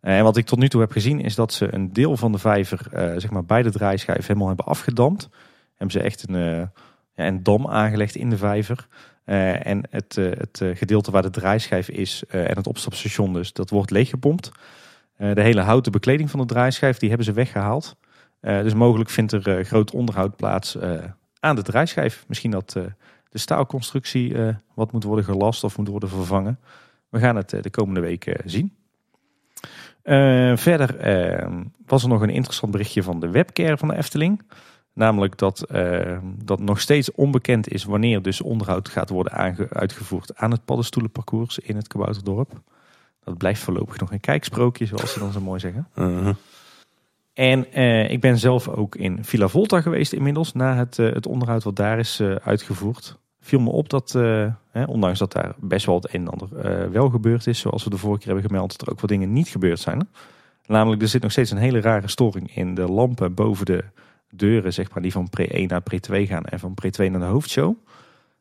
[0.00, 2.32] Eh, en wat ik tot nu toe heb gezien is dat ze een deel van
[2.32, 2.86] de vijver,
[3.20, 5.28] zeg maar bij de draaischijf, helemaal hebben afgedamd.
[5.76, 6.70] Hebben ze echt een,
[7.14, 8.86] een dam aangelegd in de vijver.
[9.24, 14.50] En het, het gedeelte waar de draaischijf is en het opstapstation dus, dat wordt leeggepompt.
[15.16, 17.96] De hele houten bekleding van de draaischijf, die hebben ze weggehaald.
[18.40, 20.78] Eh, dus mogelijk vindt er groot onderhoud plaats
[21.40, 22.24] aan de draaischijf.
[22.28, 22.76] Misschien dat
[23.32, 26.58] de staalconstructie eh, wat moet worden gelast of moet worden vervangen.
[27.08, 28.72] We gaan het eh, de komende weken zien.
[30.02, 31.48] Eh, verder eh,
[31.86, 34.42] was er nog een interessant berichtje van de webcare van de Efteling.
[34.92, 39.32] Namelijk dat, eh, dat nog steeds onbekend is wanneer dus onderhoud gaat worden
[39.70, 42.60] uitgevoerd aan het paddenstoelenparcours in het Kabouterdorp.
[43.24, 45.88] Dat blijft voorlopig nog een kijksprookje, zoals ze dan zo mooi zeggen.
[45.94, 46.34] Uh-huh.
[47.32, 51.62] En eh, ik ben zelf ook in Villa Volta geweest inmiddels, na het, het onderhoud
[51.62, 53.18] wat daar is uitgevoerd.
[53.44, 54.52] Viel me op dat, eh,
[54.86, 57.90] ondanks dat daar best wel het een en ander eh, wel gebeurd is, zoals we
[57.90, 60.08] de vorige keer hebben gemeld, dat er ook wat dingen niet gebeurd zijn.
[60.66, 63.84] Namelijk, er zit nog steeds een hele rare storing in de lampen boven de
[64.30, 67.10] deuren, zeg maar, die van pre 1 naar pre 2 gaan en van pre 2
[67.10, 67.74] naar de hoofdshow.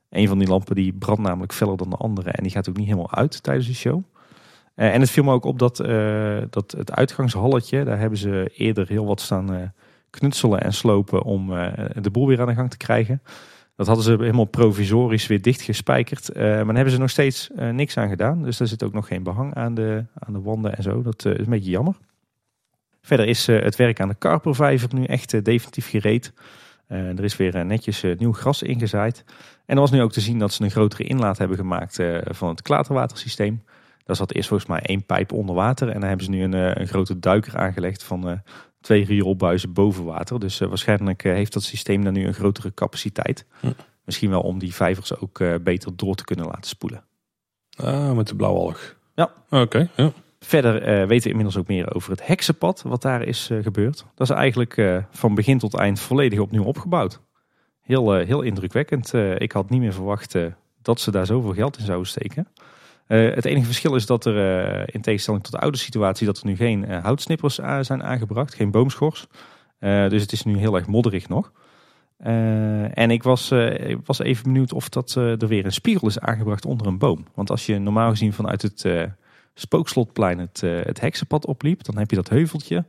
[0.09, 2.77] Een van die lampen die brandt namelijk feller dan de andere en die gaat ook
[2.77, 4.03] niet helemaal uit tijdens de show.
[4.75, 5.77] Eh, en het viel me ook op dat,
[6.49, 9.73] dat het uitgangshalletje, daar hebben ze eerder heel wat staan
[10.09, 11.47] knutselen en slopen om
[12.01, 13.21] de boel weer aan de gang te krijgen.
[13.81, 16.29] Dat hadden ze helemaal provisorisch weer dichtgespijkerd.
[16.29, 18.43] Eh, maar daar hebben ze nog steeds eh, niks aan gedaan.
[18.43, 21.01] Dus daar zit ook nog geen behang aan de, aan de wanden en zo.
[21.01, 21.95] Dat eh, is een beetje jammer.
[23.01, 26.33] Verder is het werk aan de Karpervijver nu echt definitief gereed.
[26.87, 29.23] Er is weer netjes nieuw gras ingezaaid.
[29.65, 32.49] En er was nu ook te zien dat ze een grotere inlaat hebben gemaakt van
[32.49, 33.63] het klaterwatersysteem.
[34.03, 35.89] Daar zat eerst volgens mij één pijp onder water.
[35.89, 38.41] En daar hebben ze nu een, een grote duiker aangelegd van
[38.81, 40.39] twee rioolbuizen boven water.
[40.39, 43.45] Dus eh, waarschijnlijk eh, heeft dat systeem dan nu een grotere capaciteit.
[43.59, 43.71] Hm.
[44.05, 47.03] Misschien wel om die vijvers ook eh, beter door te kunnen laten spoelen.
[47.75, 48.95] Ah, met de blauwalg.
[49.15, 49.33] Ja.
[49.49, 50.11] Oké, ja.
[50.39, 54.05] Verder weten we inmiddels ook meer over het heksenpad, wat daar is gebeurd.
[54.15, 57.21] Dat is eigenlijk van begin tot eind volledig opnieuw opgebouwd.
[57.81, 59.13] Heel, heel indrukwekkend.
[59.37, 60.35] Ik had niet meer verwacht
[60.81, 62.47] dat ze daar zoveel geld in zouden steken.
[63.11, 66.37] Eh, het enige verschil is dat er, eh, in tegenstelling tot de oude situatie, dat
[66.37, 69.27] er nu geen eh, houtsnippers zijn aangebracht, geen boomschors.
[69.79, 71.51] Dus het is nu heel erg modderig nog.
[72.93, 73.53] En ik was,
[74.05, 77.25] was even benieuwd of dat, er weer een spiegel is aangebracht onder een boom.
[77.33, 78.85] Want als je normaal gezien vanuit het
[79.53, 82.85] spookslotplein het, het heksenpad opliep, dan heb je dat heuveltje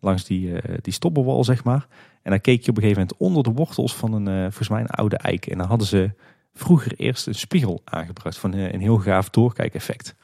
[0.00, 1.86] langs die, die stoppelwal, zeg maar.
[2.22, 4.80] En dan keek je op een gegeven moment onder de wortels van een, volgens mij
[4.80, 5.46] een oude eik.
[5.46, 6.10] En dan hadden ze
[6.54, 10.14] vroeger eerst een spiegel aangebracht van eh, een heel gaaf doorkijkeffect.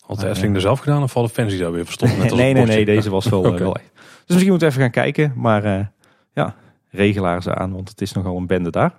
[0.00, 2.18] Had de Efteling er zelf gedaan of hadden fans die daar weer verstonden?
[2.18, 3.90] net als nee, nee, nee, deze was wel, eh, wel echt.
[3.94, 5.32] Dus misschien moeten we even gaan kijken.
[5.36, 5.86] Maar eh,
[6.32, 6.56] ja,
[6.90, 8.94] regelaars aan, want het is nogal een bende daar.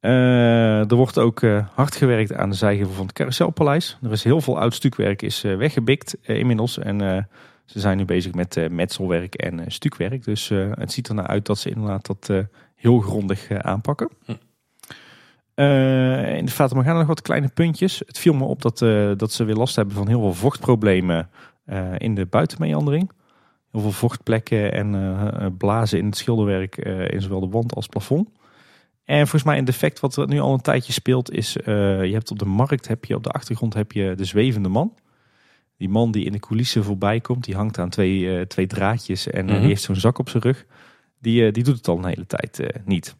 [0.00, 3.98] Eh, er wordt ook eh, hard gewerkt aan de zijgevel van het Carouselpaleis.
[4.02, 6.78] Er is heel veel oud stukwerk is eh, weggebikt eh, inmiddels.
[6.78, 7.22] En eh,
[7.64, 10.24] ze zijn nu bezig met eh, metselwerk en eh, stukwerk.
[10.24, 12.38] Dus eh, het ziet er naar uit dat ze inderdaad dat eh,
[12.74, 14.08] heel grondig eh, aanpakken.
[14.24, 14.32] Hm.
[15.54, 18.02] Eh, in de Fata Morgana nog wat kleine puntjes.
[18.06, 21.30] Het viel me op dat, eh, dat ze weer last hebben van heel veel vochtproblemen
[21.64, 23.10] eh, in de buitenmeandering.
[23.70, 26.76] Heel veel vochtplekken en blazen in het schilderwerk
[27.10, 28.28] in zowel de wand als plafond.
[29.04, 31.52] En volgens mij een defect wat nu al een tijdje speelt is...
[31.52, 34.94] je hebt op de markt, heb je, op de achtergrond heb je de zwevende man.
[35.76, 39.40] Die man die in de coulissen voorbij komt, die hangt aan twee, twee draadjes en
[39.46, 39.58] eh, Mhm.
[39.58, 40.66] die heeft zo'n zak op zijn rug.
[41.20, 43.16] Die, die doet het al een hele tijd niet.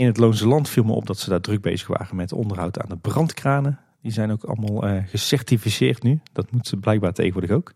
[0.00, 2.80] In het Loonse Land viel me op dat ze daar druk bezig waren met onderhoud
[2.80, 3.78] aan de brandkranen.
[4.02, 6.20] Die zijn ook allemaal eh, gecertificeerd nu.
[6.32, 7.72] Dat moet ze blijkbaar tegenwoordig ook.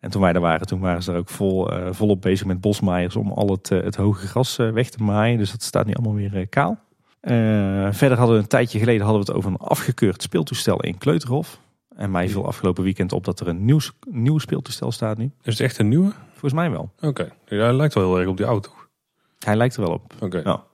[0.00, 2.60] En toen wij daar waren, toen waren ze er ook vol, eh, volop bezig met
[2.60, 5.38] bosmaaiers om al het, eh, het hoge gras weg te maaien.
[5.38, 6.78] Dus dat staat nu allemaal weer kaal.
[7.90, 11.60] Verder hadden we een tijdje geleden hadden we het over een afgekeurd speeltoestel in Kleuterhof.
[11.96, 13.80] En mij viel afgelopen weekend op dat er een nieuw,
[14.10, 15.30] nieuw speeltoestel staat nu.
[15.42, 16.12] Is het echt een nieuwe?
[16.30, 16.90] Volgens mij wel.
[17.00, 17.32] Oké.
[17.46, 18.70] Ja, hij lijkt wel heel erg op die auto.
[19.38, 20.14] Hij lijkt er wel op.
[20.20, 20.64] Oké.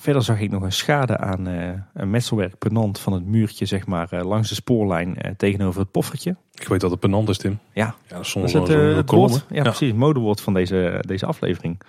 [0.00, 3.86] Verder zag ik nog een schade aan eh, een metselwerk penant van het muurtje zeg
[3.86, 6.36] maar, eh, langs de spoorlijn eh, tegenover het poffertje.
[6.54, 7.58] Ik weet dat het penant is, Tim.
[7.72, 8.52] Ja, Ja, dat is Dat soms is
[8.96, 11.80] het, woord, ja, precies, het modewoord van deze, deze aflevering.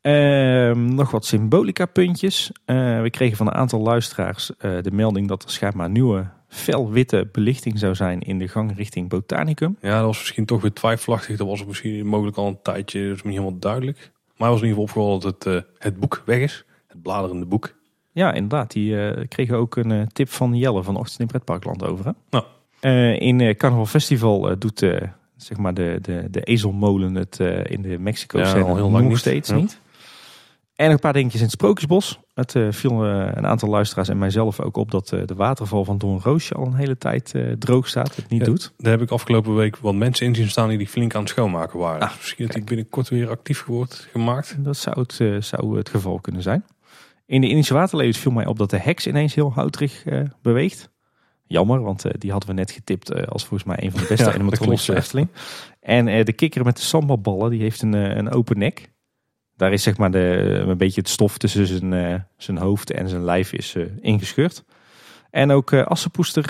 [0.00, 2.50] Ehm, nog wat symbolica puntjes.
[2.64, 7.94] We kregen van een aantal luisteraars de melding dat er schijnbaar nieuwe felwitte belichting zou
[7.94, 9.76] zijn in de gang richting Botanicum.
[9.80, 11.36] Ja, dat was misschien toch weer twijfelachtig.
[11.36, 13.08] Dat was misschien mogelijk al een tijdje.
[13.08, 14.10] Dat is niet helemaal duidelijk.
[14.36, 16.64] Maar was in ieder geval opgevallen dat het, het boek weg is.
[16.92, 17.74] Het bladerende boek.
[18.12, 18.70] Ja, inderdaad.
[18.70, 22.04] Die eh, kregen ook een eh, tip van Jelle van Ochtend in Pretparkland over.
[22.04, 22.10] Hè?
[22.30, 22.44] Nou.
[22.80, 25.00] Eh, in eh Carnaval Festival eh, doet eh,
[25.36, 28.92] zeg maar de, de, de ezelmolen het eh, in de Mexico Ja, al heel lang
[29.02, 29.18] nog niet.
[29.18, 29.54] steeds Ja.
[29.54, 29.80] niet.
[30.74, 32.20] En nog een paar dingetjes in het Sprookjesbos.
[32.34, 35.84] Het uh, viel uh, een aantal luisteraars en mijzelf ook op dat uh, de waterval
[35.84, 38.16] van Doornroosje al een hele tijd droog staat.
[38.16, 38.72] Het niet ja, doet.
[38.76, 41.30] Daar heb ik afgelopen week wat mensen in zien staan die, die flink aan het
[41.30, 42.00] schoonmaken waren.
[42.08, 44.56] Ah, Misschien dat die binnenkort weer actief wordt gemaakt.
[44.58, 46.64] Dat zou het, zou het geval kunnen zijn.
[47.32, 50.04] In de Indische waterlevens viel mij op dat de heks ineens heel houterig
[50.42, 50.90] beweegt.
[51.46, 54.34] Jammer, want die hadden we net getipt als volgens mij een van de beste ja,
[54.34, 55.28] animatronics Efteling.
[55.80, 58.90] En de kikker met de sambalballen, die heeft een, een open nek.
[59.56, 63.24] Daar is zeg maar de, een beetje het stof tussen zijn, zijn hoofd en zijn
[63.24, 64.64] lijf is ingescheurd.
[65.30, 66.44] En ook Assepoester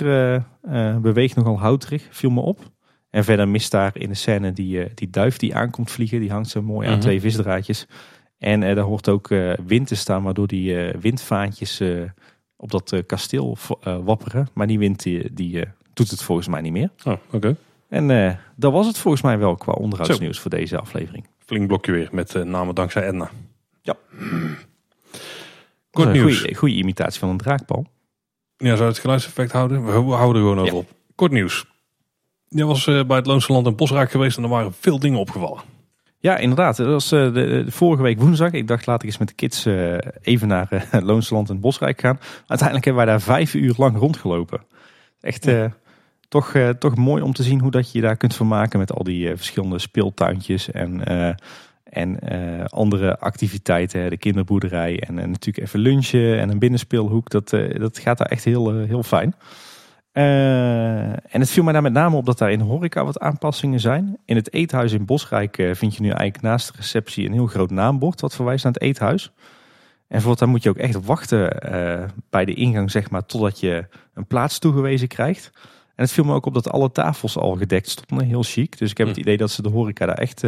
[1.01, 2.71] beweegt nogal houterig, viel me op.
[3.09, 6.19] En verder mist daar in de scène die, die duif die aankomt vliegen.
[6.19, 7.01] Die hangt zo mooi aan mhm.
[7.01, 7.87] twee visdraadjes.
[8.43, 9.27] En daar hoort ook
[9.65, 11.81] wind te staan, waardoor die windvaantjes
[12.55, 13.57] op dat kasteel
[14.03, 14.47] wapperen.
[14.53, 15.63] Maar die wind die, die
[15.93, 16.89] doet het volgens mij niet meer.
[17.03, 17.55] Oh, oké.
[17.89, 22.09] En dat was het volgens mij wel qua onderhoudsnieuws voor deze aflevering flink blokje weer
[22.11, 23.29] met name dankzij Edna.
[23.81, 23.95] Ja.
[25.91, 26.45] Kort nieuws.
[26.55, 27.85] Goede imitatie van een draakpal.
[28.57, 29.85] Ja, zou het geluidseffect houden?
[29.85, 30.89] We houden er gewoon over op.
[31.15, 31.65] Kort nieuws.
[32.47, 35.61] Je was bij het Loonse Land en Bosraak geweest en er waren veel dingen opgevallen.
[36.23, 36.77] Ja, inderdaad.
[36.77, 38.51] Dat was uh, de, de, vorige week woensdag.
[38.51, 41.59] Ik dacht, laat ik eens met de kids uh, even naar uh, Loonse Land en
[41.59, 42.19] Bosrijk gaan.
[42.47, 44.61] Uiteindelijk hebben wij daar vijf uur lang rondgelopen.
[45.21, 45.73] Echt ja.
[46.27, 49.03] toch, toch mooi om te zien hoe dat je je daar kunt vermaken met al
[49.03, 51.05] die verschillende speeltuintjes en,
[51.83, 52.19] en
[52.69, 54.09] andere activiteiten.
[54.09, 57.29] De kinderboerderij en natuurlijk even lunchen en een binnenspeelhoek.
[57.29, 59.35] Dat, dat gaat daar echt heel, heel fijn.
[60.13, 63.19] Uh, en het viel mij daar met name op dat daar in de horeca wat
[63.19, 64.17] aanpassingen zijn.
[64.25, 67.47] In het eethuis in Bosrijk uh, vind je nu eigenlijk naast de receptie een heel
[67.47, 69.31] groot naambord wat verwijst naar het eethuis.
[70.07, 73.85] En voortaan moet je ook echt wachten uh, bij de ingang, zeg maar, totdat je
[74.13, 75.51] een plaats toegewezen krijgt.
[75.95, 78.77] En het viel me ook op dat alle tafels al gedekt stonden, heel chic.
[78.77, 80.43] Dus ik heb het idee dat ze de horeca daar echt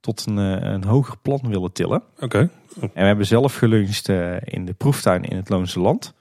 [0.00, 2.02] tot een, een hoger plan willen tillen.
[2.20, 2.38] Oké.
[2.80, 4.08] En we hebben zelf geluncht
[4.44, 6.14] in de proeftuin in het Loonse Land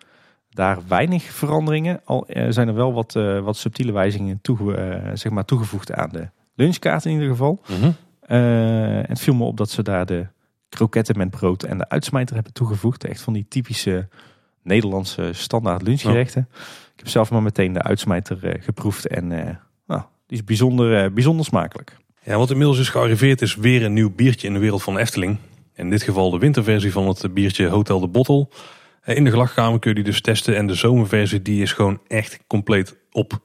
[0.53, 2.01] daar weinig veranderingen.
[2.05, 5.91] Al uh, zijn er wel wat, uh, wat subtiele wijzigingen toege, uh, zeg maar toegevoegd
[5.91, 7.61] aan de lunchkaart in ieder geval.
[7.67, 7.95] Mm -hmm.
[9.07, 10.27] het viel me op dat ze daar de
[10.69, 13.03] kroketten met brood en de uitsmijter hebben toegevoegd.
[13.03, 14.07] Echt van die typische
[14.63, 16.47] Nederlandse standaard lunchgerechten.
[16.51, 16.59] Oh.
[16.93, 19.27] Ik heb zelf maar meteen de uitsmijter geproefd en
[19.87, 21.97] nou, die is bijzonder, bijzonder smakelijk.
[22.23, 25.37] Ja, wat inmiddels is gearriveerd is weer een nieuw biertje in de wereld van Efteling.
[25.75, 28.47] In dit geval de winterversie van het biertje Hotel de Bottle.
[29.01, 30.55] Eh, in de gelachkamer kun je die dus testen.
[30.55, 33.39] En de zomerversie die is gewoon echt compleet op.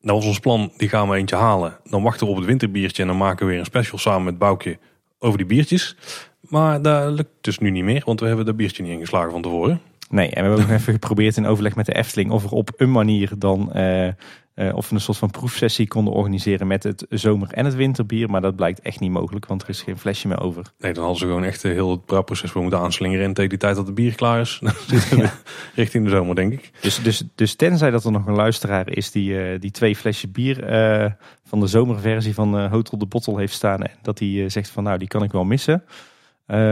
[0.00, 1.76] Nou was ons plan, die gaan we eentje halen.
[1.84, 4.38] Dan wachten we op het winterbiertje en dan maken we weer een special samen met
[4.38, 4.78] Boukje
[5.18, 5.96] over die biertjes.
[6.40, 9.42] Maar dat lukt dus nu niet meer, want we hebben dat biertje niet ingeslagen van
[9.42, 9.80] tevoren.
[10.10, 12.70] Nee, en we hebben ook even geprobeerd in overleg met de Efteling of er op
[12.76, 14.08] een manier dan uh,
[14.54, 18.30] uh, of we een soort van proefsessie konden organiseren met het zomer- en het winterbier.
[18.30, 20.72] Maar dat blijkt echt niet mogelijk, want er is geen flesje meer over.
[20.78, 23.24] Nee, dan hadden ze gewoon echt heel het brouwproces voor moeten aanslingeren.
[23.24, 24.60] En tegen die tijd dat het bier klaar is,
[25.16, 25.32] ja.
[25.74, 26.70] richting de zomer, denk ik.
[26.80, 30.30] Dus, dus, dus tenzij dat er nog een luisteraar is die, uh, die twee flesjes
[30.30, 30.72] bier
[31.04, 31.10] uh,
[31.44, 33.82] van de zomerversie van Hotel de Bottle heeft staan.
[33.82, 35.84] En dat hij zegt van nou, die kan ik wel missen.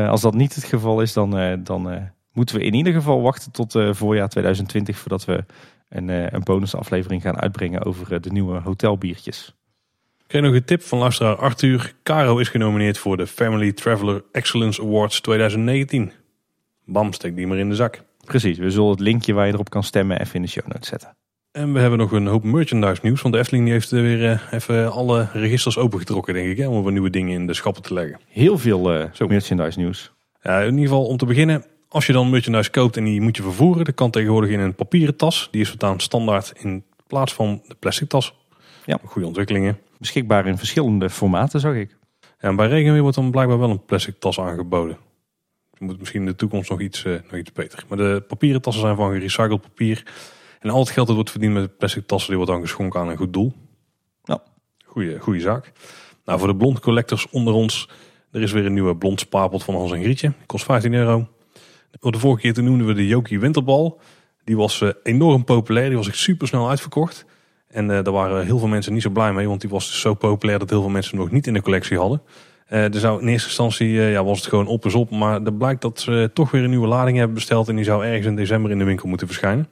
[0.08, 3.72] als dat niet het geval is, dan, dan moeten we in ieder geval wachten tot
[3.90, 5.44] voorjaar 2020 voordat we
[5.92, 9.54] een, uh, een bonusaflevering gaan uitbrengen over uh, de nieuwe hotelbiertjes.
[10.24, 11.94] Oké, nog een tip van luisteraar Arthur.
[12.02, 16.12] Caro is genomineerd voor de Family Traveler Excellence Awards 2019.
[16.84, 18.02] Bam, steek die maar in de zak.
[18.24, 20.88] Precies, we zullen het linkje waar je erop kan stemmen even in de show notes
[20.88, 21.16] zetten.
[21.52, 23.22] En we hebben nog een hoop merchandise nieuws.
[23.22, 26.56] Want de Efteling heeft weer uh, even alle registers opengetrokken, denk ik.
[26.56, 28.20] Hè, om weer nieuwe dingen in de schappen te leggen.
[28.28, 30.12] Heel veel uh, merchandise nieuws.
[30.42, 31.64] Ja, in ieder geval om te beginnen.
[31.92, 34.74] Als je dan merchandise koopt en die moet je vervoeren, dat kan tegenwoordig in een
[34.74, 35.48] papieren tas.
[35.50, 38.34] Die is voortaan standaard in plaats van de plastic tas.
[38.86, 38.98] Ja.
[39.04, 39.78] Goede ontwikkelingen.
[39.98, 41.96] Beschikbaar in verschillende formaten, zag ik.
[42.20, 44.96] Ja, en bij regenweer wordt dan blijkbaar wel een plastic tas aangeboden.
[45.78, 47.84] Moet misschien in de toekomst nog iets, uh, nog iets beter.
[47.88, 50.06] Maar de papieren tassen zijn van gerecycled papier.
[50.60, 53.08] En al het geld dat wordt verdiend met plastic tassen, die wordt dan geschonken aan
[53.08, 53.52] een goed doel.
[54.22, 54.42] Ja.
[54.84, 55.72] Goeie, goede zaak.
[56.24, 57.88] Nou, voor de blond collectors onder ons,
[58.30, 60.32] er is weer een nieuwe blond spaarpot van Hans en Grietje.
[60.46, 61.28] Kost 15 euro.
[62.00, 64.00] De vorige keer noemden we de Jokie Winterbal.
[64.44, 65.88] Die was uh, enorm populair.
[65.88, 67.24] Die was echt super snel uitverkocht.
[67.68, 69.48] En uh, daar waren heel veel mensen niet zo blij mee.
[69.48, 71.98] Want die was dus zo populair dat heel veel mensen nog niet in de collectie
[71.98, 72.22] hadden.
[72.70, 75.10] Uh, er zou in eerste instantie ja, was het gewoon op en op.
[75.10, 77.68] Maar er blijkt dat ze toch weer een nieuwe lading hebben besteld.
[77.68, 79.68] En die zou ergens in december in de winkel moeten verschijnen.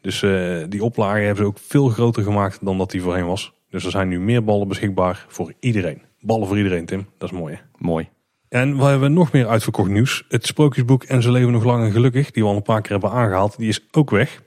[0.00, 0.20] Dus
[0.68, 3.52] die oplage hebben ze ook veel groter gemaakt dan dat die voorheen was.
[3.70, 6.02] Dus er zijn nu meer ballen beschikbaar voor iedereen.
[6.20, 7.06] Ballen voor iedereen, Tim.
[7.18, 7.54] Dat is mooi.
[7.54, 7.60] Hè?
[7.78, 8.08] Mooi.
[8.52, 10.24] En we hebben nog meer uitverkocht nieuws.
[10.28, 12.90] Het sprookjesboek En ze leven nog lang en gelukkig, die we al een paar keer
[12.90, 14.42] hebben aangehaald, die is ook weg.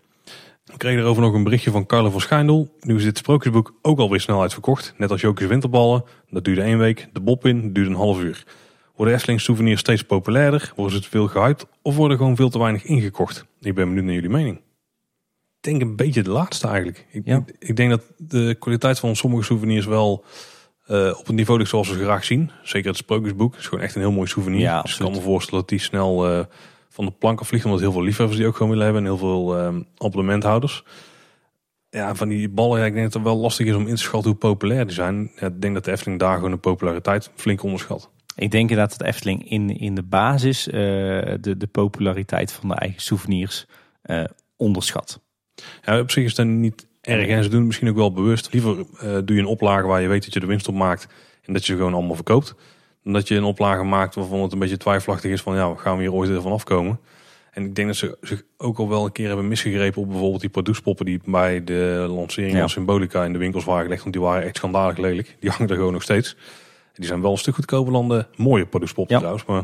[0.66, 2.76] We kregen erover nog een berichtje van Carlo van Schijndel.
[2.80, 4.94] Nu is dit sprookjesboek ook alweer snel uitverkocht.
[4.98, 6.04] Net als Jokies Winterballen.
[6.30, 7.08] Dat duurde één week.
[7.14, 8.44] De Bob in duurde een half uur.
[8.96, 10.74] Worden Efteling souvenirs steeds populairder?
[10.76, 11.66] Worden ze veel gehyped?
[11.82, 13.46] Of worden gewoon veel te weinig ingekocht?
[13.62, 14.58] Ik ben benieuwd naar jullie mening.
[14.58, 17.06] Ik denk een beetje de laatste eigenlijk.
[17.12, 17.44] Ik, Ja.
[17.60, 20.24] ik denk dat de kwaliteit van sommige souvenirs wel
[20.86, 22.52] eh, op het niveau ligt zoals we graag zien.
[22.64, 24.60] Zeker het Sprookjesboek is gewoon echt een heel mooi souvenir.
[24.60, 26.46] Ja, dus ik kan me voorstellen dat die snel eh,
[26.90, 27.66] van de plank afvliegt.
[27.66, 29.04] Omdat heel veel liefhebbers die ook gewoon willen hebben.
[29.04, 30.84] En heel veel abonnementhouders.
[31.90, 34.02] Ja, van die ballen, ja, ik denk dat het wel lastig is om in te
[34.02, 35.32] schatten hoe populair die zijn.
[35.36, 38.10] Ja, ik denk dat de Efteling daar gewoon de populariteit flink onderschat.
[38.36, 43.02] Ik denk inderdaad dat Efteling in, in de basis de, de populariteit van de eigen
[43.02, 43.66] souvenirs
[44.58, 45.22] onderschat.
[45.82, 47.28] Ja, op zich is dat niet erg.
[47.28, 48.54] En ze doen het misschien ook wel bewust.
[48.54, 51.08] Liever eh, doe je een oplage waar je weet dat je de winst op maakt.
[51.46, 52.56] En dat je ze gewoon allemaal verkoopt.
[53.04, 55.96] Dan dat je een oplage maakt waarvan het een beetje twijfelachtig is van ja, gaan
[55.96, 57.00] we hier ooit ervan afkomen.
[57.52, 60.42] En ik denk dat ze zich ook al wel een keer hebben misgegrepen op bijvoorbeeld
[60.42, 62.60] die producepoppen die bij de lancering Ja.
[62.60, 64.02] van Symbolica in de winkels waren gelegd.
[64.02, 65.36] Want die waren echt schandalig lelijk.
[65.40, 66.36] Die hangen er gewoon nog steeds.
[66.94, 69.20] Die zijn wel een stuk goedkoper dan de mooie producepoppen Ja.
[69.20, 69.46] trouwens.
[69.48, 69.64] Maar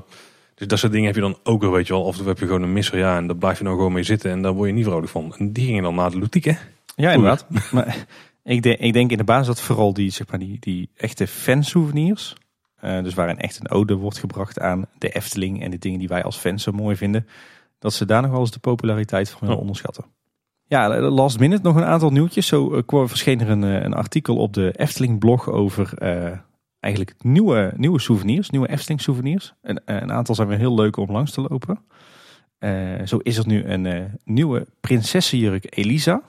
[0.56, 2.04] dus dat soort dingen heb je dan ook wel, weet je wel.
[2.04, 4.32] Of heb je gewoon een misser, ja, en daar blijf je nou gewoon mee zitten.
[4.32, 5.36] En daar word je niet vrolijk van.
[5.38, 6.58] En die gingen dan naar de Lutique, hè?
[7.02, 7.46] Ja, inderdaad.
[7.72, 8.06] maar
[8.44, 11.28] ik, denk, ik denk in de basis dat vooral die, zeg maar, die, die echte
[11.28, 12.36] fansouvenirs,
[12.76, 16.08] eh dus waarin echt een ode wordt gebracht aan de Efteling en de dingen die
[16.08, 17.28] wij als fans zo mooi vinden,
[17.80, 20.06] dat ze daar nog wel eens de populariteit van willen onderschatten.
[20.64, 22.48] Ja, last minute nog een aantal nieuwtjes.
[22.48, 25.94] Zo eh, kwam, verscheen er een, eh, een artikel op de Efteling blog over
[26.80, 29.54] eigenlijk nieuwe, nieuwe souvenirs, nieuwe Efteling souvenirs.
[29.62, 31.80] En, een aantal zijn weer heel leuk om langs te lopen.
[33.06, 36.22] Zo is er nu een eh, nieuwe prinsessenjurk Elisa.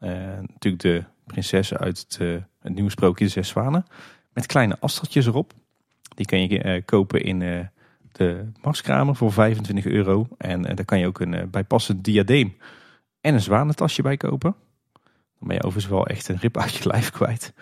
[0.00, 3.84] Eh, natuurlijk de prinsessen uit het, eh, het nieuwe sprookje De Zes Zwanen.
[4.32, 5.52] Met kleine astertjes erop.
[6.14, 7.68] Die kan je eh, kopen in
[8.12, 10.28] de Marskramer voor 25 euro.
[10.38, 12.56] En daar kan je ook een bijpassend diadeem
[13.20, 14.54] en een zwanentasje bij kopen.
[15.38, 17.52] Dan ben je overigens wel echt een rip uit je lijf kwijt.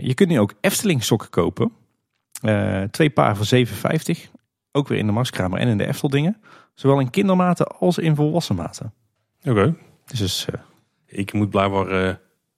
[0.00, 1.72] Je kunt nu ook Efteling sokken kopen.
[2.90, 4.30] Twee paar voor 7,50.
[4.72, 6.40] Ook weer in de Marskramer en in de Efteldingen.
[6.74, 8.92] Zowel in kindermaten als in volwassen maten.
[9.44, 9.74] Oké.
[10.06, 10.60] Dus eh,
[11.06, 12.14] Ik moet blijkbaar eh,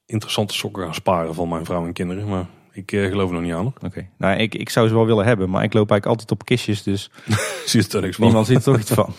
[0.07, 2.29] interessante sokken gaan sparen van mijn vrouw en kinderen.
[2.29, 3.75] Maar ik eh, geloof er nog niet aan.
[3.83, 4.09] Oké.
[4.17, 6.83] Nou, ik, ik zou ze wel willen hebben, maar ik loop eigenlijk altijd op kistjes,
[6.83, 7.11] dus
[7.67, 8.25] Zie je er niks van.
[8.25, 9.15] niemand ziet er toch iets van.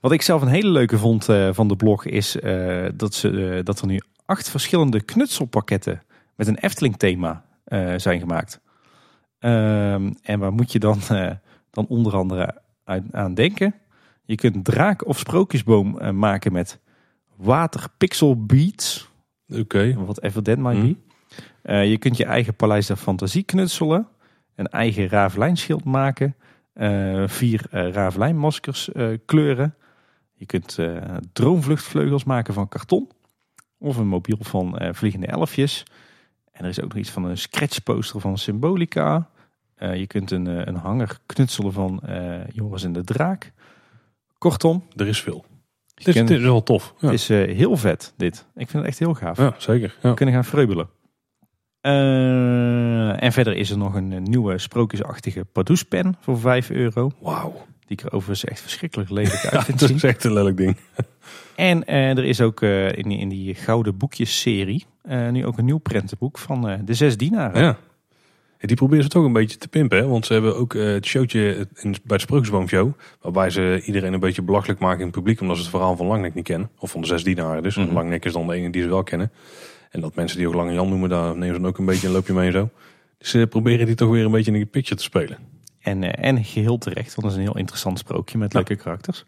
[0.00, 2.36] Wat ik zelf een hele leuke vond van de blog is
[2.94, 6.02] dat, ze, dat er nu acht verschillende knutselpakketten
[6.34, 7.44] met een Efteling thema
[7.96, 8.60] zijn gemaakt.
[9.38, 10.98] Ehm, en waar moet je dan,
[11.70, 12.62] dan onder andere
[13.10, 13.74] aan denken?
[14.24, 16.80] Je kunt draak of sprookjesboom maken met
[17.38, 19.08] waterpixel beads.
[19.48, 19.94] Oké.
[19.94, 20.86] Whatever that might Hm.
[20.86, 20.96] be.
[21.62, 24.08] Eh, je kunt je eigen paleis der fantasie knutselen.
[24.54, 26.34] Een eigen ravelijnschild maken.
[26.72, 28.88] eh, vier eh ravelijnmaskers
[29.24, 29.74] kleuren.
[30.34, 30.78] Je kunt
[31.32, 33.10] droomvluchtvleugels maken van karton.
[33.78, 35.82] Of een mobiel van vliegende elfjes.
[36.52, 39.28] En er is ook nog iets van een scratchposter van Symbolica.
[39.78, 42.02] Je kunt een, een hanger knutselen van
[42.52, 43.52] Joris en de Draak.
[44.38, 45.44] Kortom, Er is veel.
[46.04, 46.94] Kunt- het is wel tof.
[46.98, 48.36] Ja, het is eh, heel vet dit.
[48.56, 49.96] Ik vind het echt heel gaaf ja zeker.
[50.02, 50.14] Ja.
[50.14, 50.88] kunnen gaan vreubelen.
[51.80, 57.10] Eh, en verder is er nog een, eh, nieuwe sprookjesachtige Pardoespen voor 5 euro.
[57.20, 57.66] Wauw.
[57.86, 59.96] Die ik er overigens echt verschrikkelijk lelijk uit vind dat zien.
[59.96, 60.76] is echt een lelijk ding.
[61.56, 64.86] En er is ook in, die- in die gouden boekjes serie
[65.30, 67.62] nu ook een nieuw prentenboek van de zes dienaren.
[67.62, 67.76] Ja.
[68.58, 69.98] Die proberen ze toch een beetje te pimpen.
[69.98, 70.06] Hè?
[70.06, 72.92] Want ze hebben ook eh, het showtje in, bij de Sprookjesboomshow.
[73.20, 75.40] Waarbij ze iedereen een beetje belachelijk maken in het publiek.
[75.40, 76.70] Omdat ze het verhaal van Langnek niet kennen.
[76.78, 77.76] Of van de zes dienaren dus.
[77.76, 77.92] Mhm.
[77.92, 79.32] Langnek is dan de ene die ze wel kennen.
[79.90, 81.08] En dat mensen die ook Lange Jan noemen.
[81.08, 82.70] Daar nemen ze dan ook een beetje een loopje mee en zo.
[83.18, 85.38] Dus ze proberen die toch weer een beetje in de picture te spelen.
[85.80, 88.58] En, eh, en geheel terecht, want dat is een heel interessant sprookje met Ja.
[88.58, 89.24] leuke karakters.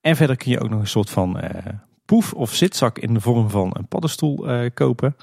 [0.00, 1.72] En verder kun je ook nog een soort van eh,
[2.04, 5.16] poef of zitzak in de vorm van een paddenstoel eh, kopen.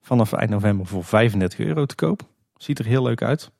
[0.00, 2.22] Vanaf eind november voor 35 euro te koop.
[2.56, 3.50] Ziet er heel leuk uit.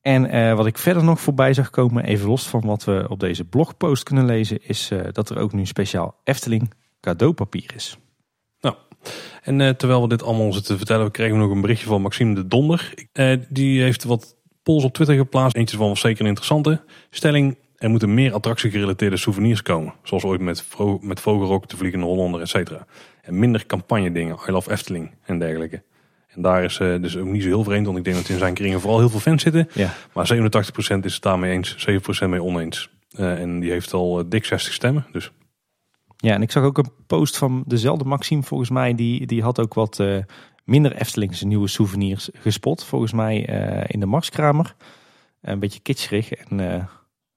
[0.00, 3.20] En eh, wat ik verder nog voorbij zag komen, even los van wat we op
[3.20, 7.98] deze blogpost kunnen lezen, is eh, dat er ook nu speciaal Efteling cadeaupapier is.
[9.42, 12.34] En eh, terwijl we dit allemaal zitten vertellen, we kregen nog een berichtje van Maxime
[12.34, 12.94] de Donder.
[13.48, 15.56] Die heeft wat polls op Twitter geplaatst.
[15.56, 17.58] Eentje van was zeker een interessante stelling.
[17.76, 19.94] Er moeten meer attractiegerelateerde souvenirs komen.
[20.02, 20.64] Zoals ooit met,
[21.00, 22.86] met Vogelrok, de Vliegende Hollander, et cetera.
[23.22, 25.82] En minder campagne dingen, I Love Efteling en dergelijke.
[26.36, 28.38] En daar is eh, dus ook niet zo heel vreemd, want ik denk dat in
[28.38, 29.68] zijn kringen vooral heel veel fans zitten.
[29.72, 29.94] Ja.
[30.12, 31.86] Maar 87% is het daarmee eens,
[32.24, 32.90] 7% mee oneens.
[33.10, 35.06] Eh, en die heeft al eh, dik 60 stemmen.
[35.12, 35.30] Dus
[36.16, 38.94] Ja, en ik zag ook een post van dezelfde Maxime, volgens mij.
[38.94, 40.02] Die, die had ook wat
[40.64, 42.84] minder Eftelingse nieuwe souvenirs gespot.
[42.84, 43.36] Volgens mij
[43.86, 44.74] in de Marskramer.
[45.40, 46.32] Een beetje kitscherig.
[46.32, 46.88] En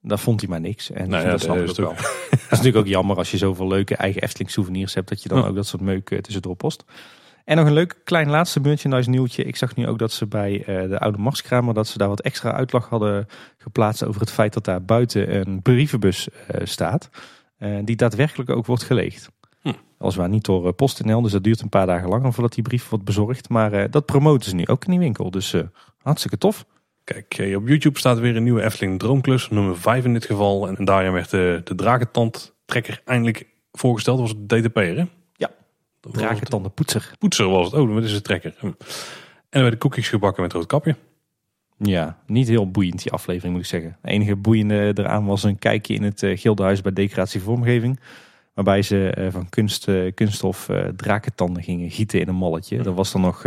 [0.01, 0.91] daar vond hij maar niks.
[0.91, 1.93] En Nou ja, dat snap ik ook wel.
[1.95, 5.09] Het is natuurlijk ook jammer als je zoveel leuke eigen Efteling souvenirs hebt.
[5.09, 5.47] Dat je dan Ja.
[5.47, 6.83] ook dat soort meuk tussendoor post.
[7.49, 9.43] En nog een leuk klein laatste merchandise nieuwtje.
[9.43, 12.21] Ik zag nu ook dat ze bij uh, de oude Marskramer dat ze daar wat
[12.21, 13.27] extra uitlag hadden
[13.57, 17.09] geplaatst over het feit dat daar buiten een brievenbus uh, staat.
[17.59, 19.29] Uh, die daadwerkelijk ook wordt geleegd.
[19.61, 19.73] Hm.
[19.97, 23.05] Weliswaar niet door PostNL, dus dat duurt een paar dagen langer voordat die brief wordt
[23.05, 23.49] bezorgd.
[23.49, 25.55] Maar dat promoten ze nu ook in die winkel, dus
[26.01, 26.65] hartstikke tof.
[27.03, 30.67] Kijk, op YouTube staat weer een nieuwe Efteling Droomklus, nummer 5 in dit geval.
[30.67, 34.17] En daarin werd de, de eindelijk voorgesteld.
[34.17, 35.03] Dat was het DTP, hè?
[36.01, 37.11] Dragentanden poetser.
[37.19, 37.81] Poetser was het.
[37.81, 38.55] Oh, dat is de trekker.
[38.59, 38.75] En
[39.49, 40.95] er werden koekjes gebakken met rood kapje.
[41.77, 43.97] Ja, niet heel boeiend die aflevering moet ik zeggen.
[44.01, 47.99] Het enige boeiende eraan was een kijkje in het uh, Gildenhuis bij decoratie vormgeving.
[48.53, 52.83] Waarbij ze uh, van kunst, uh, kunststof drakentanden gingen gieten in een malletje.
[52.83, 53.45] Dat was dan nog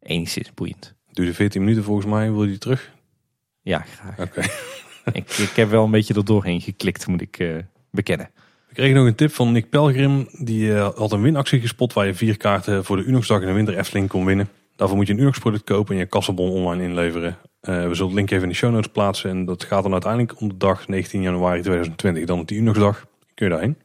[0.00, 0.94] enigszins boeiend.
[1.12, 2.32] Duurde 14 minuten volgens mij.
[2.32, 2.92] Wil je die terug?
[3.62, 4.18] Ja, graag.
[4.18, 4.40] Oké.
[5.18, 8.30] ik, ik heb wel een beetje er doorheen geklikt, moet ik bekennen.
[8.68, 10.28] We kregen nog een tip van Nick Pelgrim.
[10.38, 13.52] Die uh, had een winactie gespot waar je vier kaarten voor de Unoxdag in de
[13.52, 14.48] winter Efteling kon winnen.
[14.76, 17.36] Daarvoor moet je een Unox product kopen en je kassenbon online inleveren.
[17.62, 19.30] Uh, we zullen het link even in de show notes plaatsen.
[19.30, 22.24] En dat gaat dan uiteindelijk om de dag 19 januari 2020.
[22.24, 23.76] Dan op die Unoxdag kun je daarheen.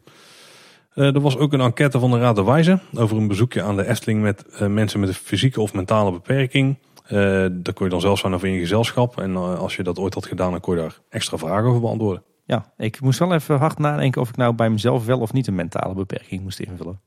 [0.95, 3.75] Uh, er was ook een enquête van de Raad de Wijze over een bezoekje aan
[3.75, 6.77] de Efteling met mensen met een fysieke of mentale beperking.
[7.07, 9.19] daar kon je dan zelfs zijn over in je gezelschap.
[9.19, 12.23] En als je dat ooit had gedaan, dan kon je daar extra vragen over beantwoorden.
[12.45, 15.47] Ja, ik moest wel even hard nadenken of ik nou bij mezelf wel of niet
[15.47, 16.99] een mentale beperking moest invullen.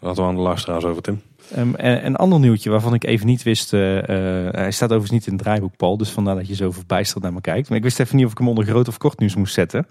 [0.00, 1.22] Laten we aan de luisteraars over, Tim.
[1.56, 3.72] Um, en, een ander nieuwtje waarvan ik even niet wist.
[3.72, 4.02] Uh, uh,
[4.50, 5.96] hij staat overigens niet in het draaiboek, Paul.
[5.96, 7.68] Dus vandaar dat je zo verbijsterd naar me kijkt.
[7.68, 9.86] Maar ik wist even niet of ik hem onder groot of kort nieuws moest zetten.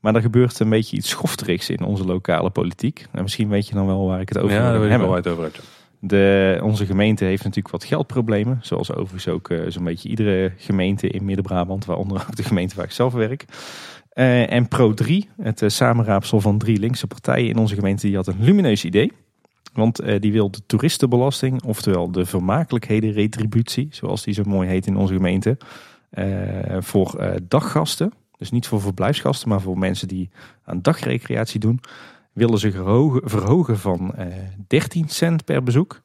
[0.00, 3.06] Maar er gebeurt een beetje iets schofterigs in onze lokale politiek.
[3.12, 4.60] En misschien weet je dan wel waar ik het over heb.
[4.60, 5.60] Ja, daar weet ik wel waar het over hebt.
[6.00, 8.58] De, onze gemeente heeft natuurlijk wat geldproblemen.
[8.62, 11.84] Zoals overigens ook uh, zo'n beetje iedere gemeente in Midden-Brabant.
[11.84, 13.44] Waaronder ook de gemeente waar ik zelf werk.
[14.18, 18.26] Uh, en Pro3, het uh, samenraapsel van drie linkse partijen in onze gemeente, die had
[18.26, 19.12] een lumineus idee.
[19.72, 24.96] Want uh, die wil de toeristenbelasting, oftewel de vermakelijkheden-retributie, zoals die zo mooi heet in
[24.96, 25.58] onze gemeente,
[26.78, 30.30] voor daggasten, dus niet voor verblijfsgasten, maar voor mensen die
[30.64, 31.80] aan dagrecreatie doen,
[32.32, 34.14] willen ze verhogen, verhogen van
[34.66, 36.02] 13 cent per bezoek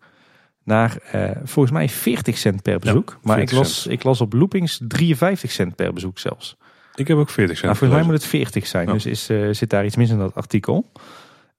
[0.63, 0.97] naar
[1.43, 3.09] volgens mij 40 cent per bezoek.
[3.09, 6.57] Ja, maar ik las, ik las op loopings 53 cent per bezoek zelfs.
[6.95, 7.65] Ik heb ook 40 cent.
[7.65, 8.87] Nou, volgens mij moet het 40 zijn.
[8.87, 10.91] Dus is, uh, zit daar iets mis in dat artikel.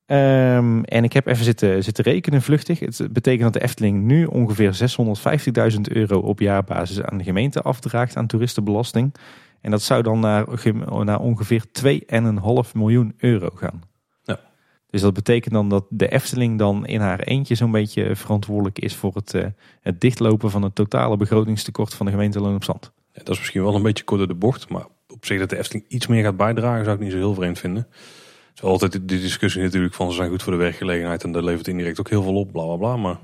[0.07, 2.79] Um, en ik heb even zitten, zitten rekenen vluchtig.
[2.79, 4.73] Het betekent dat de Efteling nu ongeveer
[5.75, 9.15] 650.000 euro op jaarbasis aan de gemeente afdraagt aan toeristenbelasting.
[9.61, 10.47] En dat zou dan naar,
[11.05, 13.83] naar ongeveer 2,5 miljoen euro gaan.
[14.23, 14.41] Ja.
[14.91, 18.97] Dus dat betekent dan dat de Efteling dan in haar eentje zo'n beetje verantwoordelijk is
[18.97, 19.45] voor het, uh,
[19.81, 22.93] het dichtlopen van het totale begrotingstekort van de gemeente Loon op Zand.
[23.13, 24.85] Ja, dat is misschien wel een beetje kort door de bocht, maar
[25.25, 27.59] op zich dat de Efteling iets meer gaat bijdragen, zou ik niet zo heel vreemd
[27.59, 27.87] vinden.
[28.49, 31.45] Het is altijd die discussie natuurlijk van ze zijn goed voor de werkgelegenheid en dat
[31.45, 32.97] levert indirect ook heel veel op, bla bla bla.
[32.97, 33.19] Maar...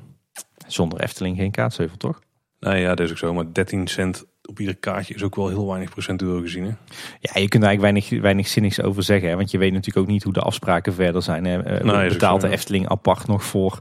[0.67, 2.21] Zonder Efteling geen kaatsheuvel, toch?
[2.61, 3.35] Nee, ja, dat is ook zo.
[3.35, 6.65] Maar 13 cent op ieder kaartje is ook wel heel weinig procentueel gezien.
[6.65, 6.73] Hè?
[7.21, 9.29] Ja, je kunt er eigenlijk weinig, weinig zinnigs over zeggen.
[9.29, 9.37] Hè?
[9.37, 11.45] Want je weet natuurlijk ook niet hoe de afspraken verder zijn.
[11.45, 11.83] Hè?
[11.83, 13.81] Nee, betaalt de Efteling apart nog voor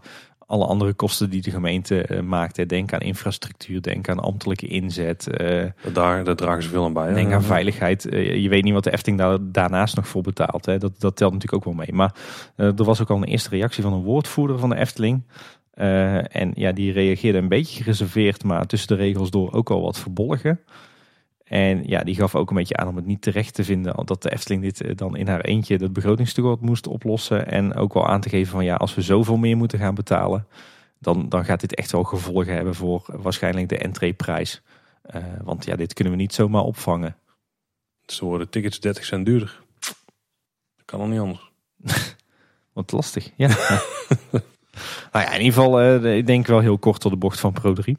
[0.50, 2.70] alle andere kosten die de gemeente uh, maakt.
[2.70, 5.28] Denk aan infrastructuur, denk aan ambtelijke inzet.
[5.42, 7.14] Uh, daar, daar dragen ze veel aan bij.
[7.14, 8.14] Denk aan veiligheid.
[8.14, 10.66] Uh, je weet niet wat de Efteling daar, daarnaast nog voor betaalt.
[10.66, 10.78] Hè.
[10.78, 11.94] Dat, dat telt natuurlijk ook wel mee.
[11.94, 12.16] Maar
[12.56, 15.24] er was ook al een eerste reactie van een woordvoerder van de Efteling.
[15.74, 20.00] en ja, die reageerde een beetje gereserveerd, maar tussen de regels door ook al wat
[20.00, 20.60] verbolgen.
[21.50, 24.22] En ja, die gaf ook een beetje aan om het niet terecht te vinden dat
[24.22, 27.48] de Efteling dit eh, dan in haar eentje het begrotingstekort moest oplossen.
[27.48, 30.48] En ook wel aan te geven van ja, als we zoveel meer moeten gaan betalen,
[31.00, 34.62] dan, dan gaat dit echt wel gevolgen hebben voor waarschijnlijk de entreeprijs.
[35.16, 37.16] Uh, want ja, dit kunnen we niet zomaar opvangen.
[38.06, 39.62] Zo worden tickets 30 cent duurder.
[39.80, 41.52] Dat kan al niet anders.
[42.74, 43.48] Wat lastig, ja.
[45.12, 47.54] nou ja, in ieder geval, uh, ik denk wel heel kort tot de bocht van
[47.54, 47.98] Pro 3.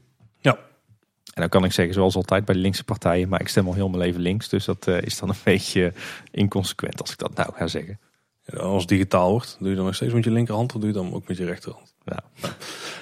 [1.41, 3.75] En dan kan ik zeggen, zoals altijd bij de linkse partijen, maar ik stem al
[3.75, 4.49] heel mijn leven links.
[4.49, 5.93] Dus dat uh, is dan een beetje
[6.31, 7.99] inconsequent als ik dat nou ga zeggen.
[8.45, 10.89] Ja, als het digitaal wordt, doe je dan nog steeds met je linkerhand of doe
[10.91, 11.95] je dan ook met je rechterhand?
[12.05, 12.23] Ja.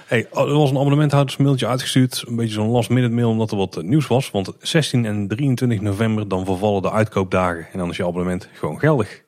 [0.06, 2.24] Hey, er was een abonnementhoudersmailtje uitgestuurd.
[2.27, 4.31] Een beetje zo'n last minute mail omdat er wat nieuws was.
[4.31, 7.66] Want 16 en 23 november dan vervallen de uitkoopdagen.
[7.73, 9.24] En dan is je abonnement gewoon geldig.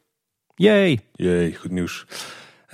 [0.55, 1.01] Jee.
[1.13, 2.07] Jee, goed nieuws.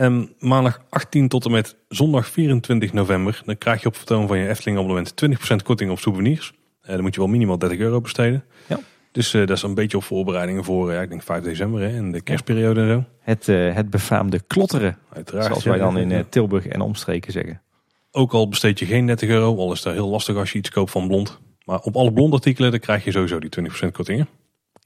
[0.00, 3.42] Um, maandag 18 tot en met zondag 24 november.
[3.44, 5.14] Dan krijg je op vertoon van je Efteling abonnement
[5.52, 6.52] 20% korting op souvenirs.
[6.82, 8.44] Uh, dan moet je wel minimaal 30 euro besteden.
[8.66, 8.78] Ja.
[9.12, 11.96] Dus uh, dat is een beetje op voorbereidingen voor, uh, ik denk 5 december hè,
[11.96, 13.04] en de kerstperiode en zo.
[13.20, 13.46] Het,
[13.76, 14.98] het befaamde klotteren.
[15.12, 15.46] Uiteraard.
[15.46, 17.62] Zoals wij dan in Tilburg en omstreken zeggen.
[18.10, 20.70] Ook al besteed je geen 30 euro, al is dat heel lastig als je iets
[20.70, 21.38] koopt van blond.
[21.64, 23.50] Maar op alle blond artikelen dan krijg je sowieso die
[23.84, 24.28] 20% kortingen.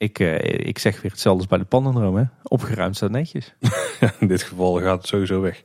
[0.01, 2.15] Ik, uh, ik zeg weer hetzelfde als bij de pannendroom.
[2.15, 2.23] Hè?
[2.43, 3.53] Opgeruimd staat netjes.
[4.19, 5.63] in dit geval gaat het sowieso weg.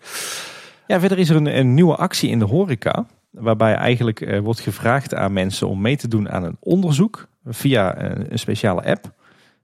[0.86, 3.06] Ja, verder is er een, een nieuwe actie in de horeca.
[3.30, 8.02] Waarbij eigenlijk eh, wordt gevraagd aan mensen om mee te doen aan een onderzoek via
[8.02, 9.12] een, een speciale app.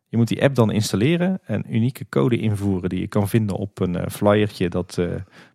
[0.09, 3.81] Je moet die app dan installeren, een unieke code invoeren die je kan vinden op
[3.81, 5.07] een eh, flyertje dat eh,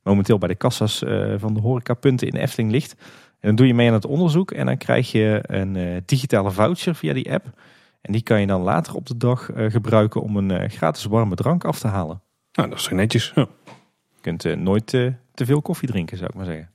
[0.03, 2.95] momenteel bij de kassa's eh, van de horecapunten in de Efteling ligt.
[3.39, 6.51] En dan doe je mee aan het onderzoek en dan krijg je een eh, digitale
[6.51, 7.45] voucher via die app.
[8.07, 11.05] En die kan je dan later op de dag eh, gebruiken om een eh, gratis
[11.05, 12.21] warme drank af te halen.
[12.51, 13.31] Nou, dat is netjes.
[13.35, 13.47] Ja.
[14.15, 16.69] Je kunt eh, nooit te veel koffie drinken, zou ik maar zeggen.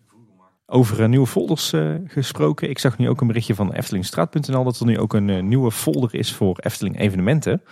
[0.66, 1.72] Over nieuwe folders
[2.06, 2.70] gesproken.
[2.70, 6.14] Ik zag nu ook een berichtje van Eftelingstraat.nl dat er nu ook een nieuwe folder
[6.14, 7.62] is voor Efteling evenementen.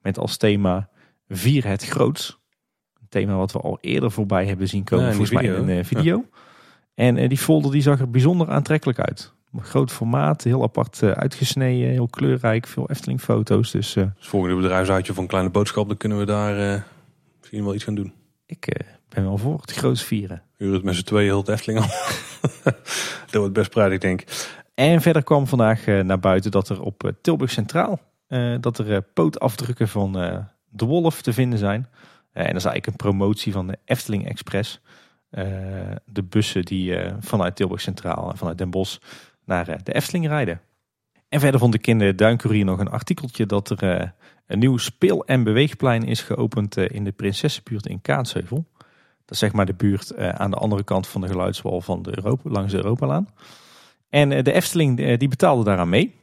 [0.00, 0.88] Met als thema
[1.28, 2.38] Vier het groots.
[3.00, 6.24] Een thema wat we al eerder voorbij hebben zien komen, Ja, mij in een video.
[6.94, 9.34] En die folder die zag er bijzonder aantrekkelijk uit.
[9.56, 13.70] Groot formaat, heel apart eh, uitgesneden, heel kleurrijk, veel Efteling foto's.
[13.70, 16.82] Dus eh, Dus volgende bedrijfsuitje van Kleine Boodschap, dan kunnen we daar eh,
[17.38, 18.12] misschien wel iets gaan doen.
[18.46, 20.42] ik ben wel voor het groots vieren.
[20.56, 21.86] Huur het met z'n tweeën heel het Efteling al.
[23.30, 24.48] dat wordt best prijdig, denk ik.
[24.74, 28.00] En verder kwam vandaag naar buiten dat er op Tilburg Centraal
[28.60, 30.12] dat er pootafdrukken van
[30.68, 31.88] de Wolf te vinden zijn.
[32.32, 34.80] En dat is eigenlijk een promotie van de Efteling Express.
[36.04, 38.98] De bussen die vanuit Tilburg Centraal en vanuit Den Bosch
[39.48, 40.60] naar eh, de Efteling rijden.
[41.28, 44.08] En verder vond ik in de Duincourier nog een artikeltje dat er eh,
[44.46, 48.64] een nieuw speel- en beweegplein is geopend eh, in de Prinsessenbuurt in Kaatsheuvel.
[49.24, 52.02] Dat is zeg maar de buurt eh, aan de andere kant van de geluidswal van
[52.02, 53.28] de Europa, langs de Europalaan.
[54.08, 56.14] En eh, de Efteling eh, die betaalde daaraan mee.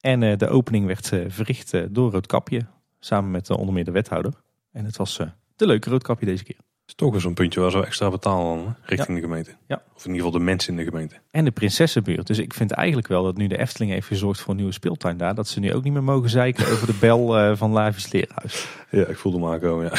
[0.00, 2.66] En eh, de opening werd eh, verricht eh, door Roodkapje.
[3.00, 4.32] Samen met eh, onder meer de wethouder.
[4.72, 5.26] En het was eh,
[5.56, 6.58] de leuke Roodkapje deze keer.
[6.86, 9.50] Is toch eens zo'n puntje waar zo extra betalen dan, richting de gemeente.
[9.66, 9.82] Ja.
[9.94, 11.14] Of in ieder geval de mensen in de gemeente.
[11.30, 12.26] En de Prinsessenbuurt.
[12.26, 15.16] Dus ik vind eigenlijk wel dat nu de Efteling heeft gezorgd voor een nieuwe speeltuin
[15.16, 15.34] daar.
[15.34, 18.68] Dat ze nu ook niet meer mogen zeiken over de bel eh, van Lavis Leerhuis.
[18.90, 19.92] Ja, ik voelde hem aankomen, ja.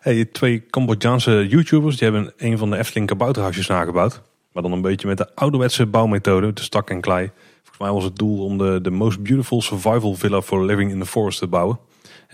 [0.00, 4.22] Hey, twee Cambodjaanse YouTubers die hebben een van de Efteling kabouterhuisjes nagebouwd.
[4.52, 7.30] Maar dan een beetje met de ouderwetse bouwmethode, de stak en klei.
[7.62, 11.00] Volgens mij was het doel om de, de most beautiful survival villa for living in
[11.00, 11.78] the forest te bouwen.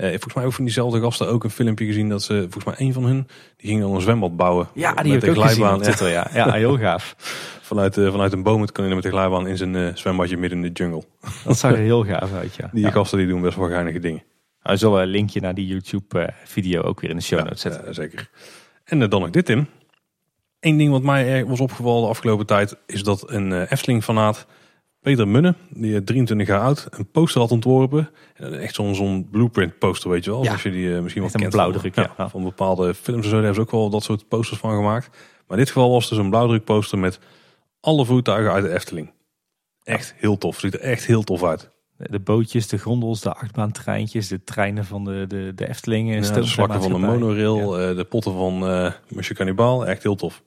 [0.01, 2.87] Eh, volgens mij ook van diezelfde gasten ook een filmpje gezien dat ze, volgens mij
[2.87, 4.69] een van hun, die ging dan een zwembad bouwen.
[4.75, 5.83] Ja, die heb ik ook gezien op glijbaan, ja.
[5.83, 6.09] Twitter.
[6.09, 6.31] Ja.
[6.35, 7.15] ja, heel gaaf.
[7.61, 10.65] Vanuit, eh, vanuit een boom kan je met de glijbaan in zijn eh, zwembadje midden
[10.65, 11.05] in de jungle.
[11.45, 12.69] Dat zag er heel gaaf uit, ja.
[12.73, 12.91] Die ja.
[12.91, 14.23] gasten die doen best wel geinige dingen.
[14.63, 17.85] We zullen een linkje naar die YouTube-video ook weer in de show notes zetten.
[17.87, 18.31] Ja, zeker.
[18.85, 19.69] En dan nog dit, Tim.
[20.61, 22.77] Eén ding wat mij was opgevallen de afgelopen tijd...
[22.87, 24.47] is dat een Efteling-fanaat,
[25.01, 26.87] Peter Munne, die eh, 23 jaar oud...
[26.91, 28.11] een poster had ontworpen.
[28.35, 30.45] En echt zo'n zo'n blueprint poster, weet je wel.
[30.45, 30.53] Ja.
[30.53, 31.55] Als je die eh, misschien wel Echt een kent.
[31.55, 32.15] van- blauwdruk, ja.
[32.17, 34.75] ja, Van bepaalde films en zo, daar hebben ze ook wel dat soort posters van
[34.75, 35.09] gemaakt.
[35.47, 37.19] Maar in dit geval was het dus een blauwdrukposter met
[37.81, 39.13] alle voertuigen uit de Efteling.
[39.83, 40.59] Echt heel tof.
[40.61, 41.71] Ziet er echt heel tof uit.
[41.97, 46.23] De bootjes, de gondels, de achtbaantreintjes, de treinen van de, de, de Eftelingen.
[46.23, 49.87] Ja, de slakken van de monorail, eh, de potten van eh Monsieur Cannibal.
[49.87, 50.43] Echt heel tof.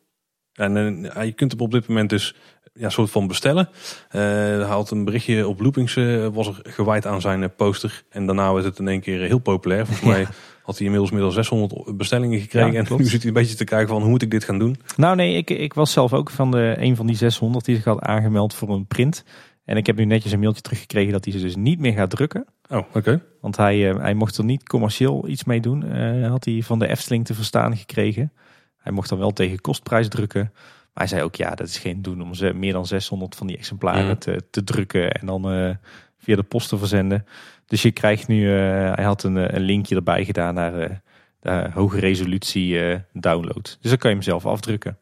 [0.53, 2.35] En eh, je kunt hem op dit moment dus
[2.73, 3.69] ja, soort van bestellen.
[4.09, 4.21] Eh
[4.63, 8.03] hij had een berichtje op Loopings eh, was er gewijd aan zijn eh, poster.
[8.09, 9.85] En daarna werd het in één keer heel populair.
[9.85, 10.27] Volgens mij
[10.63, 12.71] had hij inmiddels dan 600 bestellingen gekregen.
[12.71, 13.01] Ja, en klopt.
[13.01, 14.77] nu zit hij een beetje te kijken van hoe moet ik dit gaan doen.
[14.95, 17.85] Nou nee, ik, ik was zelf ook van de, een van die 600 die zich
[17.85, 19.23] had aangemeld voor een print.
[19.65, 22.09] En ik heb nu netjes een mailtje teruggekregen dat hij ze dus niet meer gaat
[22.09, 22.45] drukken.
[22.69, 23.21] Oh, oké.
[23.41, 25.97] Want hij, hij mocht er niet commercieel iets mee doen.
[26.21, 28.31] had hij van de Efteling te verstaan gekregen.
[28.77, 30.51] Hij mocht dan wel tegen kostprijs drukken.
[30.93, 33.47] Maar hij zei ook, ja, dat is geen doen om ze meer dan 600 van
[33.47, 34.17] die exemplaren Mhm.
[34.17, 35.11] te, te drukken.
[35.11, 35.75] En dan eh,
[36.17, 37.25] via de post te verzenden.
[37.65, 41.01] Dus je krijgt nu, eh, hij had een, eh, een linkje erbij gedaan naar
[41.41, 42.79] de hoge resolutie
[43.13, 43.77] download.
[43.81, 44.97] Dus dan kan je hem zelf afdrukken.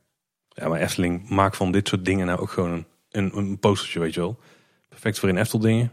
[0.49, 3.99] Ja, maar Efteling maakt van dit soort dingen nou ook gewoon een, een, een postertje,
[3.99, 4.39] weet je wel.
[4.89, 5.91] Perfect voor in Eftel dingen.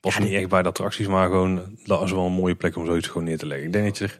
[0.00, 2.86] Past niet echt bij de attracties, maar gewoon dat is wel een mooie plek om
[2.86, 3.66] zoiets gewoon neer te leggen.
[3.66, 4.18] Ik denk dat je er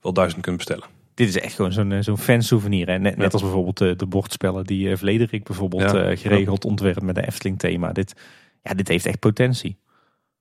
[0.00, 0.84] wel duizend kunt bestellen.
[1.16, 2.86] Dit is echt gewoon zo'n eh, zo'n fansouvenir.
[2.88, 2.98] Hè?
[2.98, 6.02] Net, net als bijvoorbeeld eh, de bordspellen die uh, Vlederik bijvoorbeeld Ja.
[6.04, 7.92] eh, geregeld ontwerpt met een Efteling thema.
[7.92, 8.14] Dit,
[8.62, 9.76] ja, dit heeft echt potentie.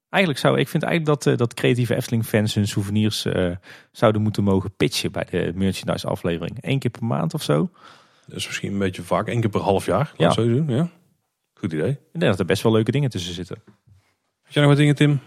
[0.10, 3.52] Eigenlijk zou ik vind eigenlijk dat, eh, dat creatieve Efteling fans hun souvenirs eh,
[3.92, 6.58] zouden moeten mogen pitchen bij de merchandise aflevering.
[6.62, 7.70] Eén keer per maand of zo.
[8.28, 10.14] Dat is misschien een beetje vaak, één keer per half jaar.
[10.18, 10.32] Ja.
[10.32, 10.90] zo doen, ja.
[11.54, 11.90] Goed idee.
[11.92, 13.58] Ik denk dat er best wel leuke dingen tussen zitten.
[14.44, 15.20] Heb jij nog wat dingen, Tim?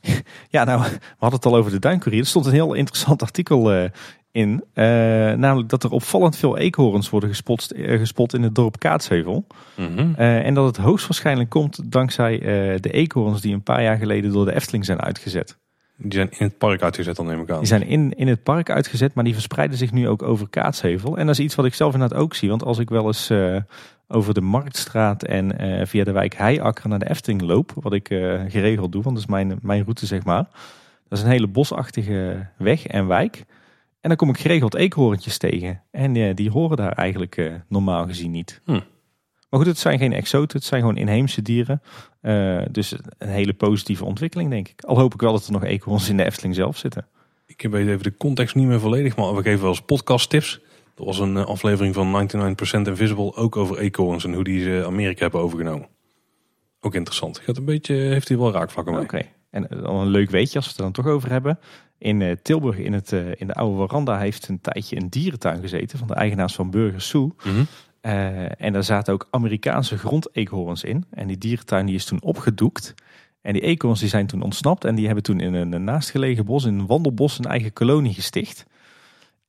[0.48, 2.20] Ja, nou, we hadden het al over de Duincourier.
[2.20, 3.90] Er stond een heel interessant artikel eh,
[4.32, 4.64] in.
[4.72, 4.84] Eh,
[5.32, 9.46] namelijk dat er opvallend veel eekhoorns worden gespot, eh, gespot in het dorp Kaatsheuvel.
[9.76, 10.12] Mhm.
[10.16, 12.38] Eh, en dat het hoogstwaarschijnlijk komt dankzij
[12.80, 15.58] de eekhoorns die een paar jaar geleden door de Efteling zijn uitgezet.
[15.96, 17.58] Die zijn in het park uitgezet, dan neem ik aan.
[17.58, 21.18] Die zijn in, in het park uitgezet, maar die verspreiden zich nu ook over Kaatsheuvel.
[21.18, 22.48] En dat is iets wat ik zelf inderdaad ook zie.
[22.48, 23.32] Want als ik wel eens
[24.08, 25.54] over de Marktstraat en
[25.86, 28.06] via de wijk Heiakker naar de Efteling loop, wat ik
[28.48, 30.44] geregeld doe, want dat is mijn, mijn route zeg maar.
[31.08, 33.44] Dat is een hele bosachtige weg en wijk.
[34.00, 35.82] En dan kom ik geregeld eekhoorntjes tegen.
[35.90, 38.60] En eh, die horen daar eigenlijk eh, normaal gezien niet.
[38.64, 38.80] Hm.
[39.50, 41.82] Maar goed, het zijn geen exoten, het zijn gewoon inheemse dieren.
[42.22, 44.84] Uh, dus een hele positieve ontwikkeling, denk ik.
[44.84, 47.06] Al hoop ik wel dat er nog eekhoorns in de Efteling zelf zitten.
[47.46, 50.60] Ik weet even de context niet meer volledig, maar we geven wel eens podcast tips.
[50.96, 55.22] Er was een aflevering van 99% Invisible ook over eekhoorns en hoe die ze Amerika
[55.22, 55.88] hebben overgenomen.
[56.80, 57.38] Ook interessant.
[57.38, 59.02] Gaat een beetje, heeft hij wel raakvlakken mee.
[59.02, 59.26] Oké.
[59.50, 61.58] En dan een leuk weetje als we het er dan toch over hebben.
[62.00, 65.60] In uh, Tilburg, in, het, uh, in de oude veranda, heeft een tijdje een dierentuin
[65.60, 67.24] gezeten van de eigenaars van Burger Zoo.
[67.24, 67.66] Mm -hmm.
[68.02, 71.04] uh, en daar zaten ook Amerikaanse grondeekhoorns in.
[71.10, 72.94] En die dierentuin die is toen opgedoekt.
[73.40, 76.64] En die eekhoorns die zijn toen ontsnapt en die hebben toen in een, naastgelegen bos,
[76.64, 78.66] in een wandelbos, een eigen kolonie gesticht.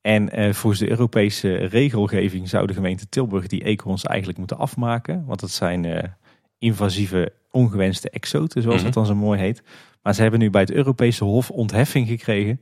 [0.00, 5.24] En volgens de Europese regelgeving zou de gemeente Tilburg die eekhoorns eigenlijk moeten afmaken.
[5.26, 6.14] Want dat zijn
[6.58, 9.62] invasieve ongewenste exoten, zoals mm het dan zo mooi heet.
[10.02, 12.60] Maar ze hebben nu bij het Europese Hof ontheffing gekregen.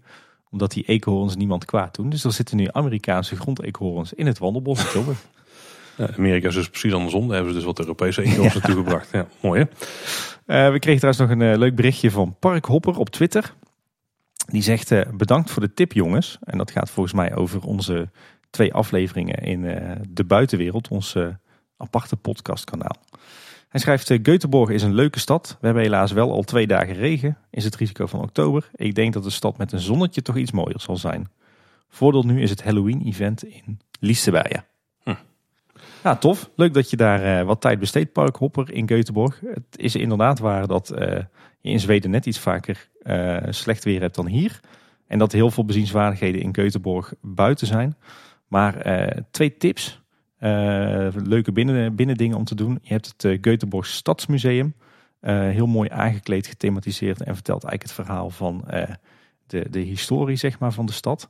[0.51, 2.11] Omdat die eekhoorns niemand kwaad doen.
[2.11, 5.19] Dus er zitten nu Amerikaanse grondeekhoorns in het wandelbos in Tilburg.
[5.97, 7.27] Ja, Amerika is dus precies andersom.
[7.27, 8.59] Daar hebben ze dus wat Europese eekhoorns ja.
[8.59, 9.09] naartoe gebracht.
[9.12, 9.67] Ja, mooi hè?
[10.67, 13.55] Uh, we kregen trouwens nog een uh, leuk berichtje van Park Hopper op Twitter.
[14.47, 16.39] Die zegt uh, bedankt voor de tip jongens.
[16.41, 18.11] En dat gaat volgens mij over onze
[18.51, 19.62] twee afleveringen in
[20.09, 20.89] de buitenwereld.
[20.89, 21.17] Ons
[21.77, 22.97] aparte podcastkanaal.
[23.71, 25.57] Hij schrijft, Göteborg is een leuke stad.
[25.61, 27.37] We hebben helaas wel al twee dagen regen.
[27.51, 28.71] Is het risico van oktober.
[28.75, 31.31] Ik denk dat de stad met een zonnetje toch iets mooier zal zijn.
[31.89, 34.65] Voordeel nu is het Halloween-event in Liseberg.
[35.03, 35.15] Hm.
[36.05, 36.51] Ja, tof.
[36.55, 39.41] Leuk dat je daar uh, wat tijd besteedt, Park Hopper in Göteborg.
[39.41, 40.99] Het is inderdaad waar dat uh,
[41.61, 44.61] je in Zweden net iets vaker uh, slecht weer hebt dan hier.
[45.07, 47.97] En dat heel veel bezienswaardigheden in Göteborg buiten zijn.
[48.47, 48.85] Maar
[49.31, 49.99] twee tips
[51.25, 52.79] leuke binnen, binnendingen om te doen.
[52.83, 54.75] Je hebt het uh, Göteborg Stadsmuseum.
[55.21, 58.65] Uh, heel mooi aangekleed, gethematiseerd en vertelt eigenlijk het verhaal van
[59.47, 61.29] de, de historie zeg maar, van de stad.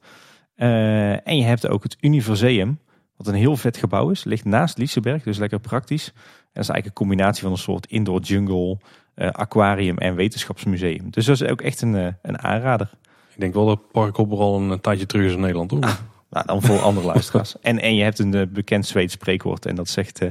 [0.54, 2.78] en je hebt ook het Universeum,
[3.16, 4.24] wat een heel vet gebouw is.
[4.24, 6.06] Ligt naast Liseberg, dus lekker praktisch.
[6.06, 6.12] En
[6.52, 8.78] dat is eigenlijk een combinatie van een soort indoor jungle,
[9.14, 11.10] aquarium en wetenschapsmuseum.
[11.10, 12.90] Dus dat is ook echt een, een aanrader.
[13.34, 15.98] Ik denk wel dat Park al een tijdje terug is in Nederland, hoor.
[16.30, 17.58] Nou, dan voor andere luisteraars.
[17.60, 20.20] En, en je hebt een uh, bekend Zweeds spreekwoord en dat zegt...
[20.22, 20.30] Uh,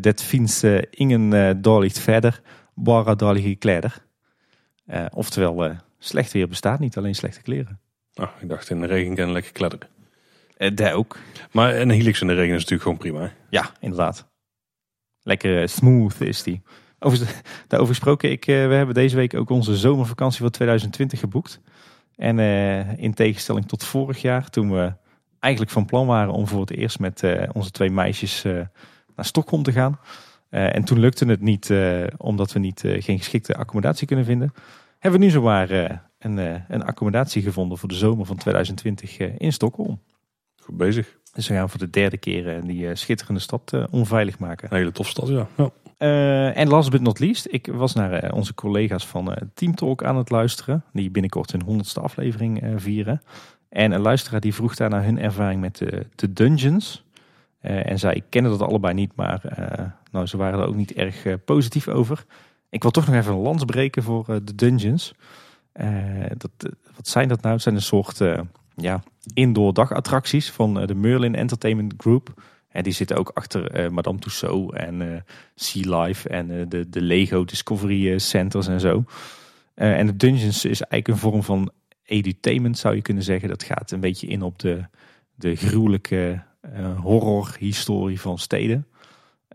[0.00, 2.40] dat finns uh, ingen uh, dåligt verder,
[2.74, 4.06] bara dåliga kläder.
[5.10, 7.80] oftewel, slecht weer bestaat niet, alleen slechte kleren.
[8.14, 9.88] Oh, ik dacht in de regen kan lekker kledderen.
[10.74, 11.18] daar ook.
[11.52, 13.32] Maar een helix in de regen is natuurlijk gewoon prima.
[13.50, 14.28] Ja, inderdaad.
[15.22, 16.62] Lekker smooth is die.
[16.98, 17.18] Over,
[17.68, 21.60] daarover gesproken, ik, we hebben deze week ook onze zomervakantie van 2020 geboekt.
[22.16, 22.38] En
[22.98, 24.92] in tegenstelling tot vorig jaar, toen we
[25.40, 28.52] eigenlijk van plan waren om voor het eerst met uh, onze twee meisjes uh,
[29.16, 29.98] naar Stockholm te gaan.
[30.50, 31.72] Uh, en toen lukte het niet,
[32.16, 34.52] omdat we niet, geen geschikte accommodatie kunnen vinden.
[34.98, 35.70] Hebben we nu zowaar
[36.18, 36.36] een,
[36.68, 40.00] een accommodatie gevonden voor de zomer van 2020 in Stockholm.
[40.56, 41.16] Goed bezig.
[41.32, 44.68] Dus we gaan voor de derde keer die schitterende stad onveilig maken.
[44.70, 45.46] Een hele tof stad, ja.
[45.56, 46.52] ja.
[46.52, 50.30] en last but not least, ik was naar onze collega's van Team Talk aan het
[50.30, 50.84] luisteren.
[50.92, 53.22] Die binnenkort hun honderdste aflevering vieren.
[53.68, 57.04] En een luisteraar die vroeg daar naar hun ervaring met de, de dungeons.
[57.62, 60.92] Uh, en zij kennen dat allebei niet, maar uh, nou, ze waren er ook niet
[60.92, 62.24] erg uh, positief over.
[62.70, 65.14] Ik wil toch nog even een lans breken voor de dungeons.
[66.36, 66.50] dat,
[66.96, 67.54] wat zijn dat nou?
[67.54, 68.20] Het zijn een soort
[68.74, 69.02] ja,
[69.34, 72.42] indoor dagattracties van de Merlin Entertainment Group.
[72.68, 75.24] En die zitten ook achter Madame Tussauds en
[75.54, 79.04] Sea Life en de, de Lego Discovery Centers en zo.
[79.74, 81.70] en de dungeons is eigenlijk een vorm van
[82.08, 83.48] edutainment zou je kunnen zeggen.
[83.48, 84.84] Dat gaat een beetje in op de,
[85.34, 86.42] de gruwelijke
[86.76, 88.86] uh, horror-historie van steden.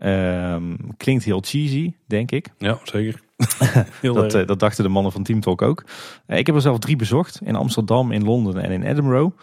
[0.02, 2.48] Um, klinkt heel cheesy, denk ik.
[2.58, 3.20] Ja, zeker.
[4.02, 5.84] dat, uh, dat, dachten de mannen van Team Talk ook.
[6.26, 7.40] Uh, ik heb er zelf drie bezocht.
[7.44, 9.36] In Amsterdam, in Londen en in Edinburgh.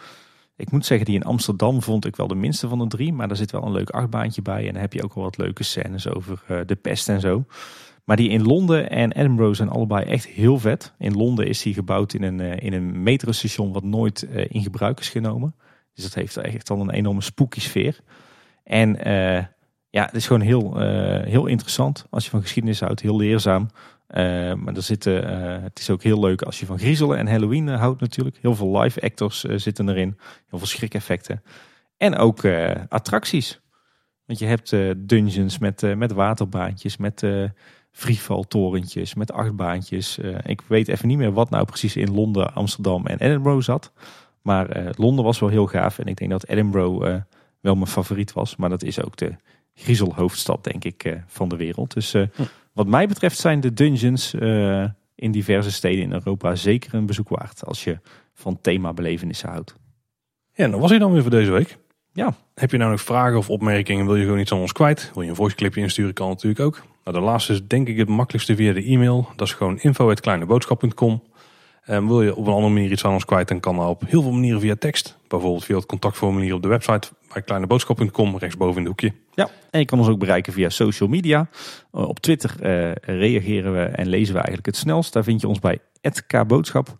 [0.56, 3.12] Ik moet zeggen, die in Amsterdam vond ik wel de minste van de drie.
[3.12, 4.66] Maar daar zit wel een leuk achtbaantje bij.
[4.66, 7.44] En dan heb je ook wel wat leuke scènes over de pest en zo.
[8.04, 10.94] Maar die in Londen en Edinburgh zijn allebei echt heel vet.
[10.98, 14.62] In Londen is die gebouwd in een, uh, in een metrostation wat nooit uh, in
[14.62, 15.54] gebruik is genomen.
[15.94, 18.00] Dus dat heeft echt al een enorme spooky sfeer.
[18.64, 19.44] En uh,
[19.90, 20.78] ja, het is gewoon heel,
[21.24, 23.00] heel interessant als je van geschiedenis houdt.
[23.00, 23.68] Heel leerzaam.
[24.56, 25.28] maar er zitten,
[25.62, 28.38] het is ook heel leuk als je van griezelen en Halloween houdt natuurlijk.
[28.40, 30.18] Heel veel live actors zitten erin.
[30.48, 31.42] Heel veel schrik-effecten.
[31.96, 32.46] En ook
[32.88, 33.60] attracties.
[34.24, 34.70] Want je hebt
[35.08, 37.22] dungeons met, met waterbaantjes, met
[37.92, 40.18] freefall-torentjes met achtbaantjes.
[40.18, 43.92] Uh, ik weet even niet meer wat nou precies in Londen, Amsterdam en Edinburgh zat.
[44.42, 45.98] Maar uh, Londen was wel heel gaaf.
[45.98, 47.16] En ik denk dat Edinburgh uh,
[47.60, 48.56] wel mijn favoriet was.
[48.56, 49.34] Maar dat is ook de
[49.74, 51.94] griezelhoofdstad, denk ik, van de wereld.
[51.94, 52.26] Dus hm.
[52.72, 54.34] wat mij betreft zijn de dungeons
[55.14, 57.66] in diverse steden in Europa zeker een bezoek waard.
[57.66, 57.98] Als je
[58.34, 59.76] van themabelevenissen houdt.
[60.52, 61.78] Ja, dat was hij dan weer voor deze week.
[62.12, 62.34] Ja.
[62.54, 64.06] Heb je nou nog vragen of opmerkingen?
[64.06, 65.10] Wil je gewoon iets aan ons kwijt?
[65.14, 66.14] Wil je een voiceclipje insturen?
[66.14, 66.82] Kan natuurlijk ook.
[67.04, 69.28] Nou, de laatste is denk ik het makkelijkste via de e-mail.
[69.36, 71.22] Dat is gewoon info.kleineboodschap.com.
[71.82, 74.02] En wil je op een andere manier iets aan ons kwijt, dan kan dat op
[74.06, 75.18] heel veel manieren via tekst.
[75.28, 79.12] Bijvoorbeeld via het contactformulier op de website bij kleineboodschap.com, rechtsboven in het hoekje.
[79.34, 81.48] Ja, en je kan ons ook bereiken via social media.
[81.92, 85.12] Uh, op Twitter uh, reageren we en lezen we eigenlijk het snelst.
[85.12, 85.78] Daar vind je ons bij
[86.26, 86.98] @kboodschap.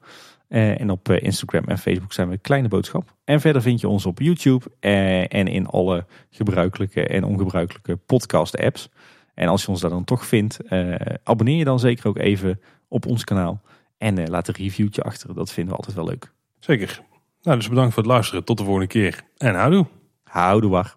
[0.48, 3.14] Uh, en op Instagram en Facebook zijn we Kleine Boodschap.
[3.24, 4.64] En verder vind je ons op YouTube
[5.28, 8.88] en in alle gebruikelijke en ongebruikelijke podcast apps.
[9.34, 10.58] En als je ons daar dan toch vindt,
[11.22, 13.60] abonneer je dan zeker ook even op ons kanaal.
[13.98, 15.34] En laat een reviewtje achter.
[15.34, 16.32] Dat vinden we altijd wel leuk.
[16.58, 17.02] Zeker.
[17.42, 18.44] Nou, dus bedankt voor het luisteren.
[18.44, 19.22] Tot de volgende keer.
[19.36, 19.86] En houdoe.
[20.24, 20.94] Houdoe waar.